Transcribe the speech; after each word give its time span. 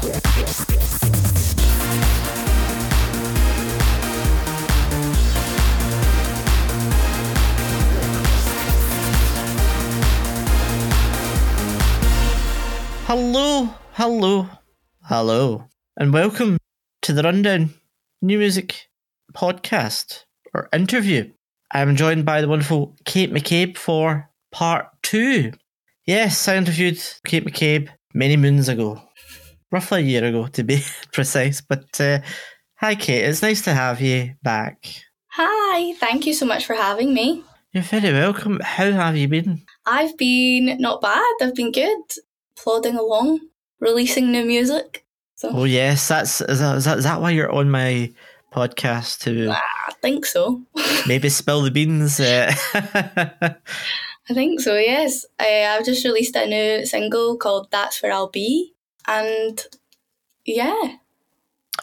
Hello, 0.00 0.14
hello, 13.94 14.48
hello, 15.02 15.64
and 15.96 16.12
welcome 16.12 16.58
to 17.02 17.12
the 17.12 17.22
Rundown 17.24 17.70
New 18.22 18.38
Music 18.38 18.88
Podcast 19.34 20.26
or 20.54 20.68
interview. 20.72 21.32
I'm 21.72 21.96
joined 21.96 22.24
by 22.24 22.40
the 22.40 22.46
wonderful 22.46 22.94
Kate 23.04 23.32
McCabe 23.32 23.76
for 23.76 24.30
part 24.52 24.86
two. 25.02 25.50
Yes, 26.04 26.46
I 26.46 26.54
interviewed 26.54 27.02
Kate 27.26 27.44
McCabe 27.44 27.88
many 28.14 28.36
moons 28.36 28.68
ago, 28.68 29.02
roughly 29.70 30.00
a 30.00 30.04
year 30.04 30.24
ago 30.24 30.46
to 30.48 30.64
be 30.64 30.82
precise. 31.12 31.60
But 31.60 32.00
uh, 32.00 32.20
hi, 32.76 32.94
Kate, 32.94 33.24
it's 33.24 33.42
nice 33.42 33.62
to 33.62 33.74
have 33.74 34.00
you 34.00 34.34
back. 34.42 34.86
Hi, 35.32 35.94
thank 35.94 36.26
you 36.26 36.34
so 36.34 36.46
much 36.46 36.66
for 36.66 36.74
having 36.74 37.14
me. 37.14 37.44
You're 37.72 37.82
very 37.82 38.12
welcome. 38.12 38.60
How 38.60 38.90
have 38.90 39.16
you 39.16 39.28
been? 39.28 39.62
I've 39.86 40.16
been 40.16 40.76
not 40.80 41.00
bad, 41.00 41.34
I've 41.40 41.54
been 41.54 41.70
good, 41.70 42.00
plodding 42.56 42.96
along, 42.96 43.40
releasing 43.78 44.32
new 44.32 44.44
music. 44.44 45.04
So 45.34 45.50
Oh 45.52 45.64
yes, 45.64 46.08
that's 46.08 46.40
is 46.40 46.60
that, 46.60 46.76
is 46.78 46.84
that, 46.84 46.98
is 46.98 47.04
that 47.04 47.20
why 47.20 47.30
you're 47.30 47.52
on 47.52 47.70
my 47.70 48.12
podcast 48.52 49.20
to 49.20 49.50
I 49.50 49.92
think 50.02 50.26
so. 50.26 50.62
maybe 51.06 51.28
spill 51.28 51.62
the 51.62 51.70
beans? 51.70 52.18
Uh, 52.18 52.52
I 52.74 54.34
think 54.34 54.60
so, 54.60 54.76
yes. 54.76 55.24
I, 55.38 55.64
I've 55.66 55.84
just 55.84 56.04
released 56.04 56.36
a 56.36 56.46
new 56.46 56.84
single 56.84 57.36
called 57.36 57.70
That's 57.70 58.02
Where 58.02 58.12
I'll 58.12 58.28
Be. 58.28 58.74
And 59.08 59.64
yeah, 60.44 60.96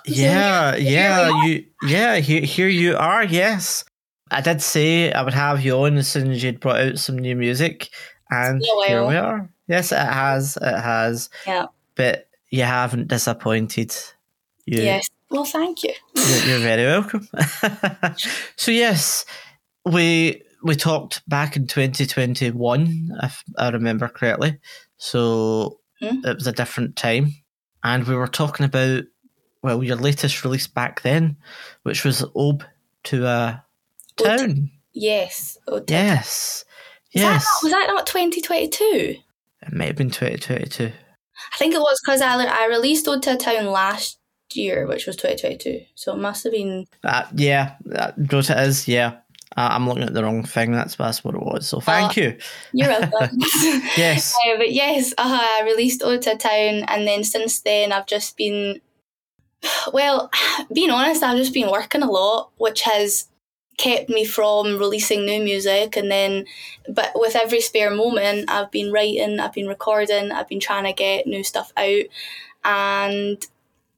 yeah, 0.06 0.76
yeah, 0.76 1.44
you 1.46 1.66
yeah, 1.82 2.18
here, 2.18 2.42
here 2.42 2.68
you 2.68 2.96
are. 2.96 3.24
Yes, 3.24 3.84
I 4.30 4.42
did 4.42 4.62
say 4.62 5.12
I 5.12 5.24
would 5.24 5.34
have 5.34 5.66
you 5.66 5.74
on 5.80 5.98
as 5.98 6.08
soon 6.08 6.32
as 6.32 6.44
you'd 6.44 6.60
brought 6.60 6.80
out 6.80 7.00
some 7.00 7.18
new 7.18 7.36
music, 7.36 7.90
and 8.30 8.62
here 8.86 9.06
we 9.08 9.16
are. 9.16 9.50
Yes, 9.68 9.92
it 9.92 9.98
has, 9.98 10.56
it 10.62 10.80
has, 10.80 11.32
yeah, 11.48 11.66
but 11.96 12.30
you 12.52 12.62
haven't 12.62 13.08
disappointed. 13.08 13.96
You, 14.66 14.84
yes. 14.84 15.10
Well, 15.32 15.46
thank 15.46 15.84
you. 15.84 15.94
You're, 16.16 16.46
you're 16.46 16.60
very 16.60 16.86
welcome. 16.86 17.28
so 18.56 18.72
yes, 18.72 19.26
we 19.84 20.44
we 20.64 20.76
talked 20.76 21.28
back 21.28 21.56
in 21.56 21.66
2021, 21.66 23.10
if 23.24 23.44
I 23.58 23.70
remember 23.70 24.08
correctly. 24.08 24.60
So 24.98 25.80
Hmm. 26.12 26.26
it 26.26 26.36
was 26.36 26.48
a 26.48 26.52
different 26.52 26.96
time, 26.96 27.34
and 27.84 28.06
we 28.08 28.16
were 28.16 28.28
talking 28.28 28.66
about 28.66 29.04
well 29.62 29.84
your 29.84 29.96
latest 29.98 30.44
release 30.44 30.68
back 30.68 31.02
then, 31.02 31.38
which 31.84 32.04
was 32.04 32.24
"Obe 32.36 32.64
to 33.06 33.26
a 33.26 33.64
Ode 34.20 34.26
to- 34.28 34.38
Town." 34.38 34.72
Yes. 34.94 35.58
Oh, 35.68 35.82
Yes, 35.90 36.64
Was 37.14 37.22
that 37.24 37.34
yes, 37.34 37.44
not- 37.46 37.64
was 37.64 37.72
that 37.72 37.88
not 37.88 38.08
2022? 38.08 39.18
it 39.62 39.74
might 39.74 39.88
have 39.88 39.96
been 39.96 40.10
2022. 40.12 40.86
I 41.54 41.58
think 41.58 41.74
it 41.74 41.80
was 41.80 42.00
because 42.06 42.22
I, 42.22 42.36
I 42.46 42.68
released 42.68 43.08
Ode 43.08 43.22
to 43.24 43.34
a 43.34 43.38
Town 43.38 43.66
last 43.66 44.20
year, 44.54 44.88
which 44.88 45.06
was 45.06 45.16
2022. 45.18 45.82
So 45.96 46.14
it 46.14 46.18
must 46.20 46.44
have 46.46 46.54
been. 46.54 46.86
Uh, 47.04 47.24
yeah, 47.36 47.76
uh, 47.94 48.12
what 48.16 48.50
it 48.50 48.58
is. 48.60 48.88
Yeah, 48.88 49.18
uh, 49.58 49.70
I'm 49.72 49.88
looking 49.88 50.04
at 50.04 50.14
the 50.14 50.24
wrong 50.24 50.44
thing. 50.44 50.72
That's 50.72 50.96
that's 50.96 51.24
what 51.24 51.36
it 51.36 51.42
was. 51.42 51.68
So 51.68 51.80
thank 51.80 52.18
Uh, 52.18 52.22
you. 52.22 52.38
You're 52.74 52.90
welcome. 53.12 53.38
Yes. 53.98 54.34
Uh, 54.48 54.58
but 54.58 54.72
yes, 54.74 55.14
uh, 55.18 55.40
I 55.42 55.64
released 55.66 56.04
Ode 56.04 56.22
to 56.24 56.36
Town, 56.36 56.84
and 56.88 57.08
then 57.08 57.24
since 57.24 57.62
then 57.62 57.92
I've 57.92 58.08
just 58.08 58.36
been, 58.38 58.82
well, 59.94 60.30
being 60.74 60.92
honest, 60.92 61.24
I've 61.24 61.38
just 61.38 61.54
been 61.54 61.72
working 61.72 62.02
a 62.04 62.10
lot, 62.12 62.52
which 62.58 62.82
has 62.82 63.28
kept 63.78 64.10
me 64.10 64.24
from 64.24 64.78
releasing 64.78 65.26
new 65.26 65.44
music. 65.44 65.98
And 65.98 66.10
then, 66.10 66.46
but 66.88 67.12
with 67.16 67.36
every 67.36 67.60
spare 67.62 67.92
moment, 67.92 68.50
I've 68.50 68.72
been 68.72 68.92
writing, 68.92 69.40
I've 69.40 69.54
been 69.54 69.68
recording, 69.68 70.32
I've 70.32 70.48
been 70.48 70.62
trying 70.62 70.86
to 70.86 70.94
get 70.94 71.28
new 71.28 71.44
stuff 71.44 71.74
out, 71.76 72.04
and 72.64 73.46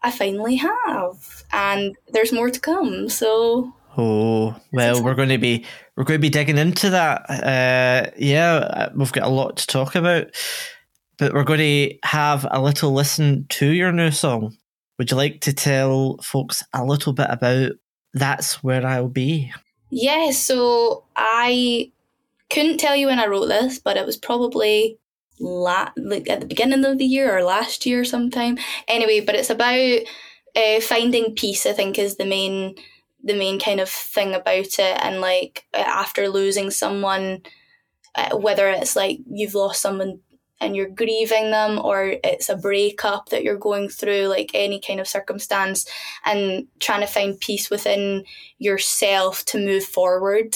I 0.01 0.11
finally 0.11 0.55
have. 0.55 1.43
And 1.51 1.95
there's 2.11 2.33
more 2.33 2.49
to 2.49 2.59
come. 2.59 3.07
So 3.09 3.73
Oh 3.99 4.55
well, 4.71 5.03
we're 5.03 5.15
going 5.15 5.29
to 5.29 5.39
be 5.39 5.65
we're 5.95 6.03
going 6.03 6.19
to 6.19 6.21
be 6.21 6.29
digging 6.29 6.59
into 6.59 6.91
that. 6.91 7.27
Uh, 7.29 8.11
yeah, 8.15 8.55
uh, 8.55 8.89
we've 8.95 9.11
got 9.11 9.25
a 9.25 9.29
lot 9.29 9.57
to 9.57 9.67
talk 9.67 9.95
about, 9.95 10.27
but 11.17 11.33
we're 11.33 11.43
going 11.43 11.59
to 11.59 11.97
have 12.03 12.45
a 12.51 12.61
little 12.61 12.93
listen 12.93 13.47
to 13.49 13.65
your 13.65 13.91
new 13.91 14.11
song. 14.11 14.55
Would 14.99 15.09
you 15.09 15.17
like 15.17 15.41
to 15.41 15.53
tell 15.53 16.17
folks 16.17 16.63
a 16.73 16.85
little 16.85 17.11
bit 17.11 17.27
about 17.29 17.71
"That's 18.13 18.63
Where 18.63 18.85
I'll 18.85 19.07
Be"? 19.07 19.51
Yeah, 19.89 20.29
so 20.29 21.03
I 21.15 21.91
couldn't 22.51 22.77
tell 22.77 22.95
you 22.95 23.07
when 23.07 23.19
I 23.19 23.25
wrote 23.25 23.47
this, 23.47 23.79
but 23.79 23.97
it 23.97 24.05
was 24.05 24.17
probably 24.17 24.99
la- 25.39 25.91
like 25.97 26.29
at 26.29 26.39
the 26.39 26.45
beginning 26.45 26.85
of 26.85 26.99
the 26.99 27.05
year 27.05 27.35
or 27.35 27.41
last 27.41 27.87
year 27.87 28.05
sometime. 28.05 28.59
Anyway, 28.87 29.21
but 29.21 29.33
it's 29.33 29.49
about 29.49 29.99
uh, 30.55 30.81
finding 30.81 31.33
peace. 31.33 31.65
I 31.65 31.73
think 31.73 31.97
is 31.97 32.17
the 32.17 32.25
main 32.25 32.75
the 33.27 33.35
main 33.35 33.59
kind 33.59 33.79
of 33.79 33.89
thing 33.89 34.33
about 34.33 34.79
it, 34.79 34.97
and 35.01 35.21
like 35.21 35.65
uh, 35.73 35.83
after 35.85 36.29
losing 36.29 36.71
someone, 36.71 37.41
uh, 38.15 38.35
whether 38.37 38.69
it's 38.69 38.95
like 38.95 39.19
you've 39.29 39.55
lost 39.55 39.81
someone 39.81 40.19
and 40.59 40.75
you're 40.75 40.89
grieving 40.89 41.51
them 41.51 41.79
or 41.83 42.15
it's 42.23 42.49
a 42.49 42.55
breakup 42.55 43.29
that 43.29 43.43
you're 43.43 43.57
going 43.57 43.89
through 43.89 44.27
like 44.27 44.51
any 44.53 44.79
kind 44.79 44.99
of 44.99 45.07
circumstance 45.07 45.85
and 46.25 46.67
trying 46.79 47.01
to 47.01 47.07
find 47.07 47.39
peace 47.39 47.69
within 47.69 48.23
yourself 48.57 49.45
to 49.45 49.63
move 49.63 49.83
forward. 49.83 50.55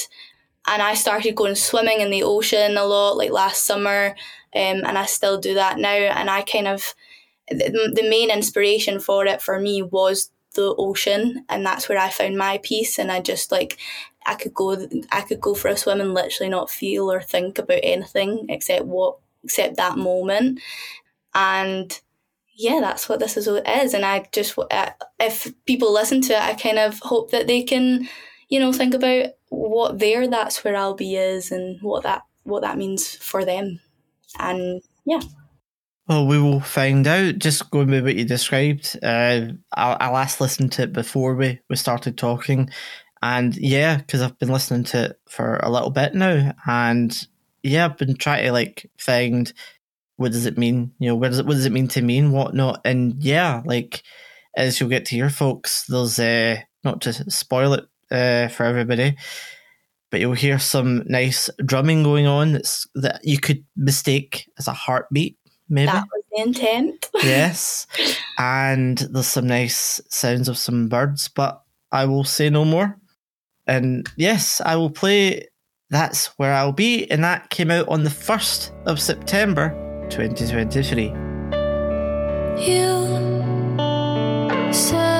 And 0.67 0.81
I 0.81 0.95
started 0.95 1.35
going 1.35 1.55
swimming 1.55 2.01
in 2.01 2.11
the 2.11 2.23
ocean 2.23 2.77
a 2.77 2.85
lot, 2.85 3.17
like 3.17 3.31
last 3.31 3.63
summer, 3.63 4.15
um, 4.55 4.83
and 4.85 4.97
I 4.97 5.05
still 5.05 5.39
do 5.39 5.55
that 5.55 5.77
now. 5.77 5.89
And 5.89 6.29
I 6.29 6.41
kind 6.41 6.67
of, 6.67 6.93
the, 7.49 7.91
the 7.93 8.09
main 8.09 8.29
inspiration 8.29 8.99
for 8.99 9.25
it 9.25 9.41
for 9.41 9.59
me 9.59 9.81
was 9.81 10.31
the 10.55 10.75
ocean, 10.77 11.45
and 11.49 11.65
that's 11.65 11.87
where 11.87 11.97
I 11.97 12.09
found 12.09 12.37
my 12.37 12.59
peace. 12.63 12.99
And 12.99 13.11
I 13.11 13.21
just 13.21 13.51
like, 13.51 13.77
I 14.25 14.35
could 14.35 14.53
go, 14.53 14.87
I 15.11 15.21
could 15.21 15.41
go 15.41 15.55
for 15.55 15.69
a 15.69 15.77
swim 15.77 16.01
and 16.01 16.13
literally 16.13 16.49
not 16.49 16.69
feel 16.69 17.11
or 17.11 17.21
think 17.21 17.57
about 17.57 17.79
anything 17.83 18.47
except 18.49 18.85
what, 18.85 19.17
except 19.43 19.77
that 19.77 19.97
moment. 19.97 20.59
And 21.33 21.99
yeah, 22.55 22.79
that's 22.81 23.09
what 23.09 23.19
this 23.19 23.37
is 23.37 23.47
all 23.47 23.55
is. 23.55 23.93
And 23.93 24.05
I 24.05 24.27
just, 24.31 24.57
if 25.19 25.51
people 25.65 25.93
listen 25.93 26.21
to 26.21 26.33
it, 26.33 26.41
I 26.41 26.53
kind 26.53 26.77
of 26.77 26.99
hope 26.99 27.31
that 27.31 27.47
they 27.47 27.63
can, 27.63 28.07
you 28.49 28.59
know, 28.59 28.73
think 28.73 28.93
about 28.93 29.29
what 29.49 29.99
their 29.99 30.27
that's 30.27 30.63
where 30.63 30.75
I'll 30.75 30.93
be 30.93 31.15
is 31.15 31.51
and 31.51 31.81
what 31.81 32.03
that 32.03 32.23
what 32.43 32.61
that 32.61 32.77
means 32.77 33.15
for 33.15 33.45
them. 33.45 33.79
And 34.39 34.81
yeah, 35.05 35.21
Well, 36.07 36.27
we 36.27 36.39
will 36.39 36.59
find 36.59 37.07
out. 37.07 37.39
Just 37.39 37.69
going 37.71 37.89
with 37.89 38.03
what 38.03 38.15
you 38.15 38.25
described. 38.25 38.97
Uh, 39.01 39.53
I, 39.75 39.93
I 39.93 40.09
last 40.09 40.41
listened 40.41 40.71
to 40.73 40.83
it 40.83 40.93
before 40.93 41.35
we, 41.35 41.59
we 41.69 41.75
started 41.75 42.17
talking. 42.17 42.69
And 43.21 43.55
yeah, 43.55 43.97
because 43.97 44.21
I've 44.21 44.39
been 44.39 44.49
listening 44.49 44.83
to 44.85 45.05
it 45.05 45.19
for 45.29 45.57
a 45.57 45.69
little 45.69 45.91
bit 45.91 46.15
now. 46.15 46.53
And 46.65 47.27
yeah, 47.63 47.85
I've 47.85 47.97
been 47.97 48.15
trying 48.15 48.45
to 48.45 48.51
like 48.51 48.89
find 48.97 49.51
what 50.17 50.31
does 50.31 50.45
it 50.45 50.57
mean? 50.57 50.93
You 50.99 51.09
know, 51.09 51.15
what 51.15 51.29
does 51.29 51.39
it, 51.39 51.45
what 51.45 51.53
does 51.53 51.65
it 51.65 51.71
mean 51.71 51.87
to 51.89 52.01
me 52.01 52.19
and 52.19 52.31
whatnot? 52.31 52.81
And 52.85 53.23
yeah, 53.23 53.61
like 53.65 54.03
as 54.55 54.79
you'll 54.79 54.89
get 54.89 55.05
to 55.05 55.15
hear, 55.15 55.29
folks, 55.29 55.85
there's 55.87 56.19
uh, 56.19 56.57
not 56.83 57.01
to 57.01 57.13
spoil 57.31 57.73
it 57.73 57.85
uh, 58.11 58.47
for 58.49 58.63
everybody, 58.63 59.17
but 60.11 60.19
you'll 60.19 60.33
hear 60.33 60.59
some 60.59 61.03
nice 61.07 61.49
drumming 61.65 62.03
going 62.03 62.27
on 62.27 62.53
that's 62.53 62.87
that 62.95 63.21
you 63.23 63.39
could 63.39 63.63
mistake 63.75 64.47
as 64.59 64.67
a 64.67 64.73
heartbeat, 64.73 65.37
maybe 65.71 65.87
that 65.87 66.05
was 66.13 66.23
the 66.31 66.41
intent. 66.41 67.09
yes. 67.23 67.87
And 68.37 68.97
there's 68.97 69.27
some 69.27 69.47
nice 69.47 69.99
sounds 70.09 70.47
of 70.49 70.57
some 70.57 70.89
birds, 70.89 71.29
but 71.29 71.63
I 71.91 72.05
will 72.05 72.23
say 72.23 72.49
no 72.49 72.65
more. 72.65 72.97
And 73.65 74.07
yes, 74.17 74.61
I 74.61 74.75
will 74.75 74.89
play 74.89 75.47
That's 75.89 76.27
Where 76.37 76.53
I'll 76.53 76.73
Be, 76.73 77.09
and 77.09 77.23
that 77.23 77.49
came 77.49 77.71
out 77.71 77.87
on 77.87 78.03
the 78.03 78.09
1st 78.09 78.85
of 78.85 78.99
September 78.99 79.69
2023. 80.09 81.05
You 82.57 82.91
said 84.73 85.10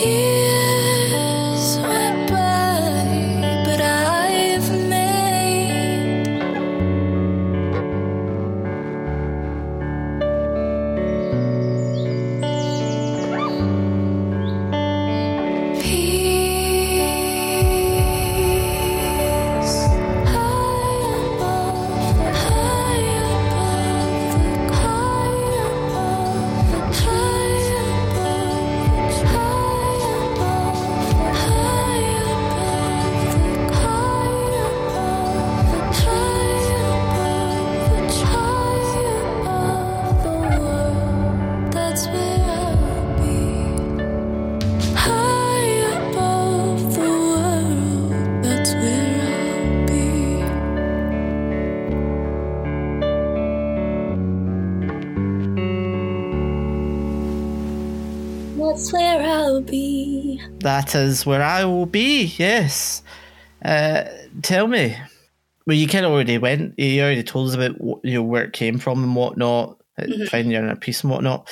you. 0.00 0.39
Is 60.94 61.26
where 61.26 61.42
I 61.42 61.64
will 61.64 61.86
be. 61.86 62.24
Yes. 62.36 63.02
Uh, 63.64 64.04
tell 64.42 64.66
me. 64.66 64.96
Well, 65.66 65.76
you 65.76 65.86
kind 65.86 66.04
of 66.06 66.12
already 66.12 66.38
went. 66.38 66.78
You 66.78 67.02
already 67.02 67.22
told 67.22 67.48
us 67.48 67.54
about 67.54 67.80
what, 67.80 68.00
you 68.04 68.14
know, 68.14 68.22
where 68.22 68.44
it 68.44 68.52
came 68.52 68.78
from 68.78 69.02
and 69.04 69.14
whatnot. 69.14 69.76
Mhm. 70.00 70.28
Finding 70.28 70.52
your 70.52 70.62
inner 70.62 70.76
peace 70.76 71.02
and 71.02 71.10
whatnot. 71.10 71.48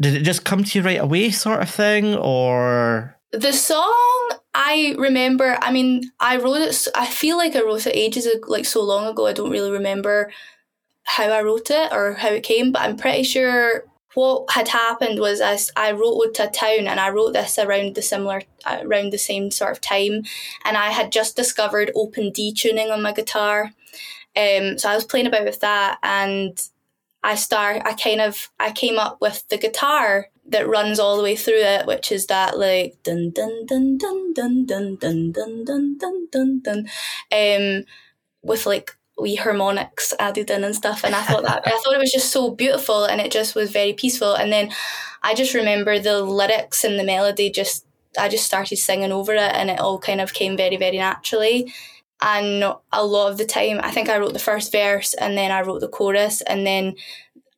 Did 0.00 0.14
it 0.14 0.22
just 0.22 0.44
come 0.44 0.64
to 0.64 0.78
you 0.78 0.84
right 0.84 1.00
away, 1.00 1.30
sort 1.30 1.60
of 1.62 1.70
thing, 1.70 2.14
or 2.14 3.16
The 3.32 3.52
song 3.52 4.30
I 4.54 4.94
remember. 4.98 5.58
I 5.60 5.70
mean, 5.72 6.10
I 6.20 6.38
wrote 6.38 6.62
it. 6.62 6.88
I 6.94 7.06
feel 7.06 7.36
like 7.36 7.54
I 7.54 7.60
wrote 7.60 7.86
it 7.86 7.94
ages 7.94 8.24
ago, 8.26 8.46
like 8.48 8.64
so 8.64 8.82
long 8.82 9.06
ago. 9.06 9.26
I 9.26 9.32
don't 9.34 9.50
really 9.50 9.70
remember 9.70 10.32
how 11.04 11.24
I 11.30 11.42
wrote 11.42 11.70
it 11.70 11.92
or 11.92 12.14
how 12.14 12.28
it 12.30 12.42
came, 12.42 12.72
but 12.72 12.82
I'm 12.82 12.96
pretty 12.96 13.22
sure 13.24 13.84
what 14.16 14.50
had 14.50 14.68
happened 14.68 15.20
was 15.20 15.42
I, 15.42 15.58
I 15.76 15.92
wrote 15.92 16.16
Ode 16.16 16.34
to 16.36 16.48
Town 16.48 16.88
and 16.88 16.98
I 16.98 17.10
wrote 17.10 17.34
this 17.34 17.58
around 17.58 17.94
the 17.94 18.00
similar 18.00 18.42
uh, 18.64 18.78
around 18.82 19.12
the 19.12 19.18
same 19.18 19.50
sort 19.50 19.72
of 19.72 19.82
time, 19.82 20.22
and 20.64 20.74
I 20.74 20.90
had 20.90 21.12
just 21.12 21.36
discovered 21.36 21.92
open 21.94 22.30
D 22.30 22.50
tuning 22.54 22.90
on 22.90 23.02
my 23.02 23.12
guitar. 23.12 23.72
Um, 24.34 24.78
so 24.78 24.88
I 24.88 24.94
was 24.94 25.04
playing 25.04 25.26
about 25.26 25.44
with 25.44 25.60
that, 25.60 25.98
and 26.02 26.58
I 27.22 27.34
start. 27.34 27.82
I 27.84 27.92
kind 27.92 28.22
of 28.22 28.48
I 28.58 28.72
came 28.72 28.98
up 28.98 29.18
with 29.20 29.46
the 29.50 29.58
guitar 29.58 30.28
that 30.48 30.66
runs 30.66 30.98
all 30.98 31.18
the 31.18 31.22
way 31.22 31.36
through 31.36 31.60
it, 31.60 31.86
which 31.86 32.10
is 32.10 32.26
that 32.28 32.58
like 32.58 32.96
dun 33.02 33.32
dun 33.32 33.66
dun 33.66 33.98
dun 33.98 34.32
dun 34.32 34.64
dun 34.64 34.96
dun 34.96 35.64
dun 35.64 35.98
dun 35.98 36.28
dun 36.32 36.60
dun, 36.60 36.88
um, 37.32 37.84
with 38.42 38.64
like 38.64 38.95
wee 39.18 39.36
harmonics 39.36 40.12
added 40.18 40.50
in 40.50 40.64
and 40.64 40.76
stuff. 40.76 41.04
And 41.04 41.14
I 41.14 41.22
thought 41.22 41.42
that 41.44 41.62
I 41.66 41.70
thought 41.70 41.94
it 41.94 42.00
was 42.00 42.12
just 42.12 42.30
so 42.30 42.50
beautiful, 42.50 43.04
and 43.04 43.20
it 43.20 43.32
just 43.32 43.54
was 43.54 43.70
very 43.70 43.92
peaceful. 43.92 44.34
And 44.34 44.52
then 44.52 44.70
I 45.22 45.34
just 45.34 45.54
remember 45.54 45.98
the 45.98 46.22
lyrics 46.22 46.84
and 46.84 46.98
the 46.98 47.04
melody. 47.04 47.50
Just 47.50 47.86
I 48.18 48.28
just 48.28 48.46
started 48.46 48.76
singing 48.76 49.12
over 49.12 49.34
it, 49.34 49.52
and 49.54 49.70
it 49.70 49.80
all 49.80 49.98
kind 49.98 50.20
of 50.20 50.34
came 50.34 50.56
very 50.56 50.76
very 50.76 50.98
naturally. 50.98 51.72
And 52.22 52.64
a 52.92 53.04
lot 53.04 53.30
of 53.30 53.36
the 53.36 53.44
time, 53.44 53.78
I 53.82 53.90
think 53.90 54.08
I 54.08 54.18
wrote 54.18 54.32
the 54.32 54.38
first 54.38 54.72
verse, 54.72 55.14
and 55.14 55.36
then 55.36 55.50
I 55.50 55.62
wrote 55.62 55.80
the 55.80 55.88
chorus, 55.88 56.40
and 56.42 56.66
then 56.66 56.94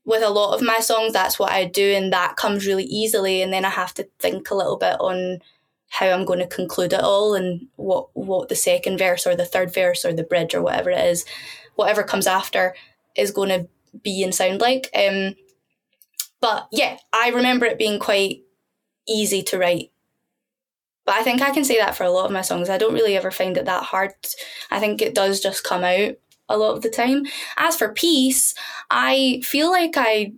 with 0.05 0.23
a 0.23 0.31
lot 0.31 0.55
of 0.55 0.63
my 0.63 0.79
songs, 0.81 1.13
that's 1.13 1.39
what 1.39 1.53
I 1.53 1.65
do, 1.67 1.93
and 1.95 2.13
that 2.13 2.37
comes 2.37 2.67
really 2.67 2.85
easily. 2.85 3.43
And 3.43 3.53
then 3.53 3.65
I 3.65 3.71
have 3.71 3.95
to 3.95 4.09
think 4.19 4.51
a 4.51 4.55
little 4.55 4.77
bit 4.77 4.97
on 5.01 5.41
how 5.89 6.07
I'm 6.07 6.25
going 6.25 6.39
to 6.41 6.47
conclude 6.47 6.93
it 6.93 7.01
all 7.01 7.35
and 7.35 7.67
what 7.77 8.09
what 8.15 8.49
the 8.49 8.57
second 8.57 8.99
verse 8.99 9.27
or 9.27 9.35
the 9.35 9.45
third 9.45 9.73
verse 9.73 10.05
or 10.05 10.13
the 10.13 10.23
bridge 10.23 10.55
or 10.55 10.63
whatever 10.63 10.91
it 10.91 11.05
is, 11.07 11.25
whatever 11.75 12.03
comes 12.03 12.27
after, 12.27 12.75
is 13.17 13.31
going 13.31 13.49
to 13.49 13.69
be 14.03 14.23
and 14.23 14.35
sound 14.35 14.61
like. 14.61 14.91
Um, 14.95 15.35
but 16.41 16.69
yeah, 16.71 16.99
I 17.13 17.31
remember 17.31 17.67
it 17.67 17.79
being 17.79 17.99
quite 17.99 18.43
easy 19.09 19.43
to 19.45 19.59
write. 19.59 19.91
But 21.05 21.17
I 21.17 21.23
think 21.23 21.41
I 21.41 21.51
can 21.51 21.65
say 21.65 21.79
that 21.79 21.97
for 21.97 22.05
a 22.05 22.11
lot 22.11 22.27
of 22.27 22.33
my 22.33 22.43
songs. 22.43 22.69
I 22.69 22.77
don't 22.77 22.95
really 22.95 23.17
ever 23.17 23.31
find 23.31 23.57
it 23.57 23.65
that 23.65 23.85
hard. 23.85 24.13
I 24.71 24.79
think 24.79 25.01
it 25.01 25.15
does 25.15 25.41
just 25.41 25.65
come 25.65 25.83
out 25.83 26.17
a 26.51 26.59
lot 26.59 26.77
of 26.77 26.83
the 26.83 26.91
time. 26.91 27.25
As 27.57 27.77
for 27.77 27.93
peace, 27.93 28.55
I 28.91 29.41
feel 29.43 29.71
like 29.71 29.95
I 29.97 30.35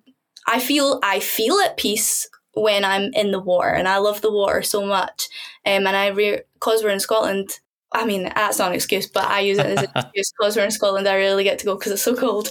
I 0.47 0.61
feel 0.61 1.01
I 1.03 1.21
feel 1.21 1.59
at 1.59 1.77
peace 1.77 2.29
when 2.55 2.85
I'm 2.85 3.13
in 3.15 3.31
the 3.31 3.41
water 3.41 3.69
and 3.69 3.87
I 3.89 3.99
love 3.99 4.21
the 4.21 4.33
water 4.33 4.63
so 4.63 4.85
much. 4.85 5.29
Um, 5.67 5.87
and 5.87 5.97
I 5.97 6.09
re- 6.09 6.43
cause 6.59 6.83
we're 6.83 6.91
in 6.91 7.01
Scotland. 7.01 7.61
I 7.93 8.05
mean, 8.05 8.25
that's 8.25 8.59
not 8.59 8.69
an 8.69 8.75
excuse, 8.75 9.07
but 9.07 9.25
I 9.25 9.41
use 9.41 9.59
it 9.59 9.67
as 9.67 9.83
an 9.83 9.91
excuse 9.97 10.33
because 10.33 10.57
we're 10.57 10.65
in 10.65 10.71
Scotland. 10.71 11.09
I 11.09 11.15
really 11.15 11.45
get 11.45 11.59
to 11.61 11.67
go 11.67 11.77
because 11.77 11.93
it's 11.93 12.03
so 12.03 12.17
cold. 12.17 12.49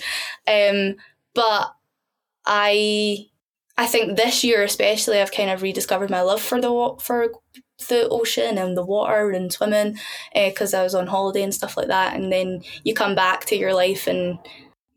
Um, 0.48 0.96
but 1.34 1.74
I, 2.46 3.28
I 3.78 3.86
think 3.86 4.18
this 4.18 4.44
year 4.44 4.64
especially, 4.64 5.20
I've 5.22 5.32
kind 5.32 5.50
of 5.50 5.62
rediscovered 5.62 6.10
my 6.10 6.22
love 6.22 6.42
for 6.42 6.60
the 6.60 6.96
for 7.00 7.30
the 7.88 8.10
ocean 8.10 8.58
and 8.58 8.76
the 8.76 8.86
water 8.86 9.32
and 9.32 9.52
swimming 9.52 9.98
because 10.34 10.74
I 10.74 10.84
was 10.84 10.94
on 10.94 11.08
holiday 11.08 11.44
and 11.44 11.54
stuff 11.54 11.78
like 11.78 11.88
that. 11.88 12.14
And 12.16 12.32
then 12.32 12.62
you 12.84 12.94
come 12.94 13.16
back 13.16 13.46
to 13.46 13.56
your 13.56 13.74
life 13.74 14.08
and 14.08 14.38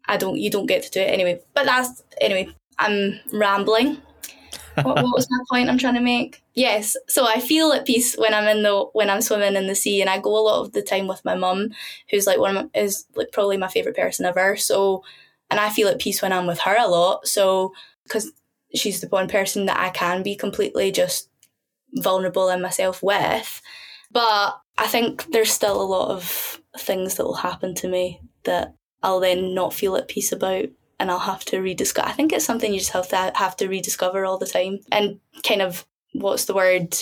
I 0.06 0.16
don't, 0.16 0.36
you 0.36 0.50
don't 0.50 0.66
get 0.66 0.82
to 0.82 0.90
do 0.90 1.00
it 1.00 1.10
anyway. 1.10 1.40
But 1.54 1.66
that's 1.66 2.02
anyway. 2.20 2.48
I'm 2.78 3.20
rambling. 3.32 4.02
What, 4.76 5.02
what 5.02 5.14
was 5.14 5.28
my 5.30 5.38
point 5.50 5.68
I'm 5.68 5.78
trying 5.78 5.94
to 5.94 6.00
make? 6.00 6.42
Yes, 6.54 6.96
so 7.08 7.26
I 7.26 7.40
feel 7.40 7.72
at 7.72 7.86
peace 7.86 8.16
when 8.16 8.34
I'm 8.34 8.48
in 8.48 8.62
the 8.62 8.84
when 8.92 9.10
I'm 9.10 9.20
swimming 9.20 9.56
in 9.56 9.66
the 9.66 9.74
sea, 9.74 10.00
and 10.00 10.10
I 10.10 10.18
go 10.18 10.36
a 10.36 10.40
lot 10.40 10.60
of 10.60 10.72
the 10.72 10.82
time 10.82 11.06
with 11.06 11.24
my 11.24 11.34
mum, 11.34 11.70
who's 12.10 12.26
like 12.26 12.38
one 12.38 12.54
my, 12.54 12.68
is 12.74 13.06
like 13.14 13.32
probably 13.32 13.56
my 13.56 13.68
favorite 13.68 13.96
person 13.96 14.26
ever. 14.26 14.56
So, 14.56 15.04
and 15.50 15.60
I 15.60 15.70
feel 15.70 15.88
at 15.88 15.98
peace 15.98 16.22
when 16.22 16.32
I'm 16.32 16.46
with 16.46 16.60
her 16.60 16.76
a 16.76 16.88
lot. 16.88 17.26
So, 17.26 17.72
because 18.04 18.32
she's 18.74 19.00
the 19.00 19.08
one 19.08 19.28
person 19.28 19.66
that 19.66 19.78
I 19.78 19.90
can 19.90 20.22
be 20.22 20.34
completely 20.36 20.90
just 20.92 21.28
vulnerable 21.94 22.48
in 22.48 22.62
myself 22.62 23.02
with. 23.02 23.60
But 24.10 24.58
I 24.78 24.86
think 24.86 25.30
there's 25.32 25.50
still 25.50 25.80
a 25.80 25.84
lot 25.84 26.10
of 26.10 26.60
things 26.78 27.14
that 27.14 27.24
will 27.24 27.34
happen 27.34 27.74
to 27.76 27.88
me 27.88 28.20
that 28.44 28.74
I'll 29.02 29.20
then 29.20 29.54
not 29.54 29.74
feel 29.74 29.96
at 29.96 30.08
peace 30.08 30.32
about 30.32 30.66
and 31.02 31.10
I'll 31.10 31.18
have 31.18 31.44
to 31.46 31.60
rediscover. 31.60 32.08
I 32.08 32.12
think 32.12 32.32
it's 32.32 32.44
something 32.44 32.72
you 32.72 32.78
just 32.78 32.92
have 32.92 33.08
to 33.08 33.32
have 33.34 33.56
to 33.56 33.68
rediscover 33.68 34.24
all 34.24 34.38
the 34.38 34.46
time 34.46 34.78
and 34.92 35.18
kind 35.42 35.60
of 35.60 35.84
what's 36.12 36.44
the 36.46 36.54
word 36.54 36.96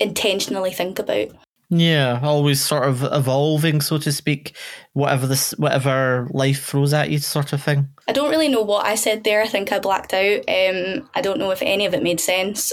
intentionally 0.00 0.72
think 0.72 0.98
about. 0.98 1.28
yeah, 1.68 2.18
always 2.22 2.60
sort 2.62 2.88
of 2.88 3.02
evolving, 3.12 3.80
so 3.82 3.98
to 3.98 4.10
speak. 4.10 4.56
Whatever 4.94 5.26
this, 5.26 5.52
whatever 5.58 6.26
life 6.30 6.64
throws 6.64 6.92
at 6.94 7.10
you, 7.10 7.18
sort 7.18 7.52
of 7.52 7.62
thing. 7.62 7.88
I 8.08 8.12
don't 8.12 8.30
really 8.30 8.48
know 8.48 8.62
what 8.62 8.86
I 8.86 8.94
said 8.94 9.22
there. 9.24 9.42
I 9.42 9.48
think 9.48 9.70
I 9.70 9.78
blacked 9.78 10.14
out. 10.14 10.40
Um, 10.48 11.08
I 11.14 11.20
don't 11.20 11.38
know 11.38 11.50
if 11.50 11.60
any 11.62 11.84
of 11.86 11.94
it 11.94 12.02
made 12.02 12.20
sense 12.20 12.72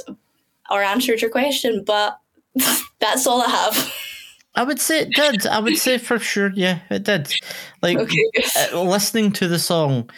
or 0.71 0.81
answered 0.81 1.21
your 1.21 1.29
question, 1.31 1.83
but 1.85 2.19
that's 2.99 3.27
all 3.27 3.41
I 3.41 3.49
have. 3.49 3.93
I 4.55 4.63
would 4.63 4.79
say 4.79 5.01
it 5.01 5.11
did. 5.13 5.45
I 5.47 5.59
would 5.59 5.77
say 5.77 5.97
for 5.97 6.19
sure, 6.19 6.51
yeah, 6.55 6.79
it 6.89 7.03
did. 7.03 7.31
Like 7.81 7.97
Okay. 7.99 8.23
uh, 8.73 8.81
listening 8.81 9.31
to 9.33 9.47
the 9.47 9.59
song, 9.59 10.09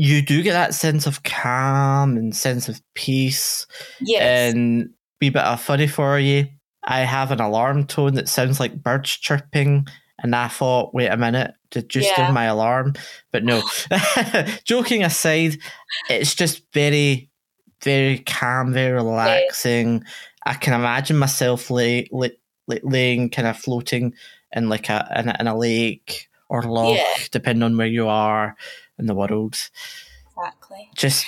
you 0.00 0.22
do 0.22 0.44
get 0.44 0.52
that 0.52 0.74
sense 0.74 1.08
of 1.08 1.24
calm 1.24 2.16
and 2.16 2.34
sense 2.34 2.68
of 2.68 2.80
peace. 2.94 3.66
Yes. 4.00 4.54
And 4.54 4.90
be 5.18 5.28
bit 5.28 5.42
of 5.42 5.60
funny 5.60 5.88
for 5.88 6.20
you. 6.20 6.46
I 6.84 7.00
have 7.00 7.32
an 7.32 7.40
alarm 7.40 7.84
tone 7.84 8.14
that 8.14 8.28
sounds 8.28 8.60
like 8.60 8.80
birds 8.80 9.10
chirping, 9.10 9.88
and 10.20 10.36
I 10.36 10.46
thought, 10.46 10.94
wait 10.94 11.08
a 11.08 11.16
minute, 11.16 11.52
did 11.72 11.92
you 11.96 12.02
Yeah. 12.02 12.30
my 12.30 12.44
alarm? 12.44 12.94
But 13.32 13.42
no. 13.42 13.60
Joking 14.64 15.02
aside, 15.02 15.58
it's 16.08 16.36
just 16.36 16.62
very, 16.72 17.28
very 17.82 18.20
calm, 18.20 18.72
very 18.72 18.92
relaxing. 18.92 20.04
I 20.46 20.54
can 20.54 20.74
imagine 20.74 21.18
myself 21.18 21.70
lay, 21.72 22.08
lay, 22.12 22.30
laying, 22.68 23.30
kind 23.30 23.48
of 23.48 23.58
floating 23.58 24.14
in 24.52 24.68
like 24.68 24.88
a 24.88 25.12
in 25.16 25.28
a, 25.28 25.36
in 25.40 25.46
a 25.48 25.58
lake 25.58 26.28
or 26.48 26.62
loch, 26.62 26.96
Yeah. 26.96 27.24
depending 27.32 27.64
on 27.64 27.76
where 27.76 27.86
you 27.88 28.06
are 28.08 28.56
in 28.98 29.06
the 29.06 29.14
world. 29.14 29.56
exactly. 30.36 30.90
Just 30.94 31.26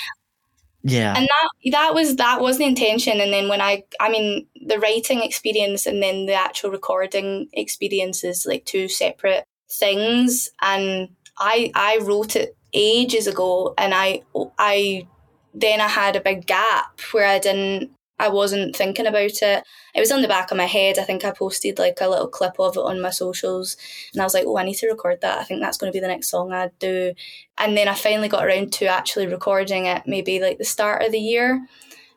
yeah, 0.83 1.15
and 1.15 1.29
that 1.29 1.73
that 1.73 1.95
was 1.95 2.17
that 2.17 2.41
was 2.41 2.57
the 2.57 2.65
intention 2.65 3.21
and 3.21 3.31
then 3.33 3.49
when 3.49 3.61
i 3.61 3.85
i 4.01 4.09
mean 4.09 4.47
the 4.67 4.79
writing 4.79 5.21
experience 5.21 5.85
and 5.85 6.03
then 6.03 6.25
the 6.25 6.33
actual 6.33 6.71
recording 6.71 7.51
experience 7.53 8.25
is 8.25 8.47
like 8.47 8.65
two 8.65 8.89
separate 8.89 9.45
things 9.71 10.49
and 10.63 11.11
i 11.37 11.71
i 11.75 11.99
wrote 12.01 12.35
it 12.35 12.57
ages 12.73 13.27
ago 13.27 13.75
and 13.77 13.93
i 13.93 14.23
i 14.59 15.07
then 15.53 15.83
i 15.83 15.89
had 15.89 16.17
a 16.17 16.21
big 16.21 16.47
gap 16.47 16.99
where 17.13 17.27
i 17.27 17.39
didn't 17.39 17.91
i 18.21 18.29
wasn't 18.29 18.77
thinking 18.77 19.07
about 19.07 19.43
it. 19.43 19.65
It 19.95 20.01
was 20.01 20.13
on 20.13 20.23
the 20.23 20.29
back 20.29 20.51
of 20.51 20.57
my 20.57 20.67
head. 20.67 20.99
I 20.99 21.05
think 21.05 21.25
i 21.25 21.31
posted 21.31 21.79
like 21.79 21.99
a 22.01 22.09
little 22.09 22.29
clip 22.29 22.59
of 22.59 22.77
it 22.77 22.81
on 22.81 23.01
my 23.01 23.11
socials 23.11 23.77
and 24.13 24.21
i 24.21 24.25
was 24.25 24.35
like 24.35 24.45
oh 24.47 24.59
i 24.59 24.65
need 24.65 24.75
to 24.75 24.89
record 24.89 25.21
that. 25.21 25.39
I 25.39 25.45
think 25.45 25.61
that's 25.61 25.79
going 25.79 25.93
to 25.93 25.97
be 25.97 26.01
the 26.01 26.09
next 26.09 26.29
song 26.29 26.53
i 26.53 26.71
do. 26.79 27.15
And 27.59 27.77
then 27.77 27.89
I 27.89 27.95
finally 27.95 28.29
got 28.29 28.47
around 28.47 28.73
to 28.75 28.87
actually 28.87 29.27
recording 29.27 29.87
it 29.87 30.03
maybe 30.07 30.41
like 30.41 30.59
the 30.59 30.65
start 30.65 31.03
of 31.03 31.13
the 31.13 31.19
year. 31.19 31.53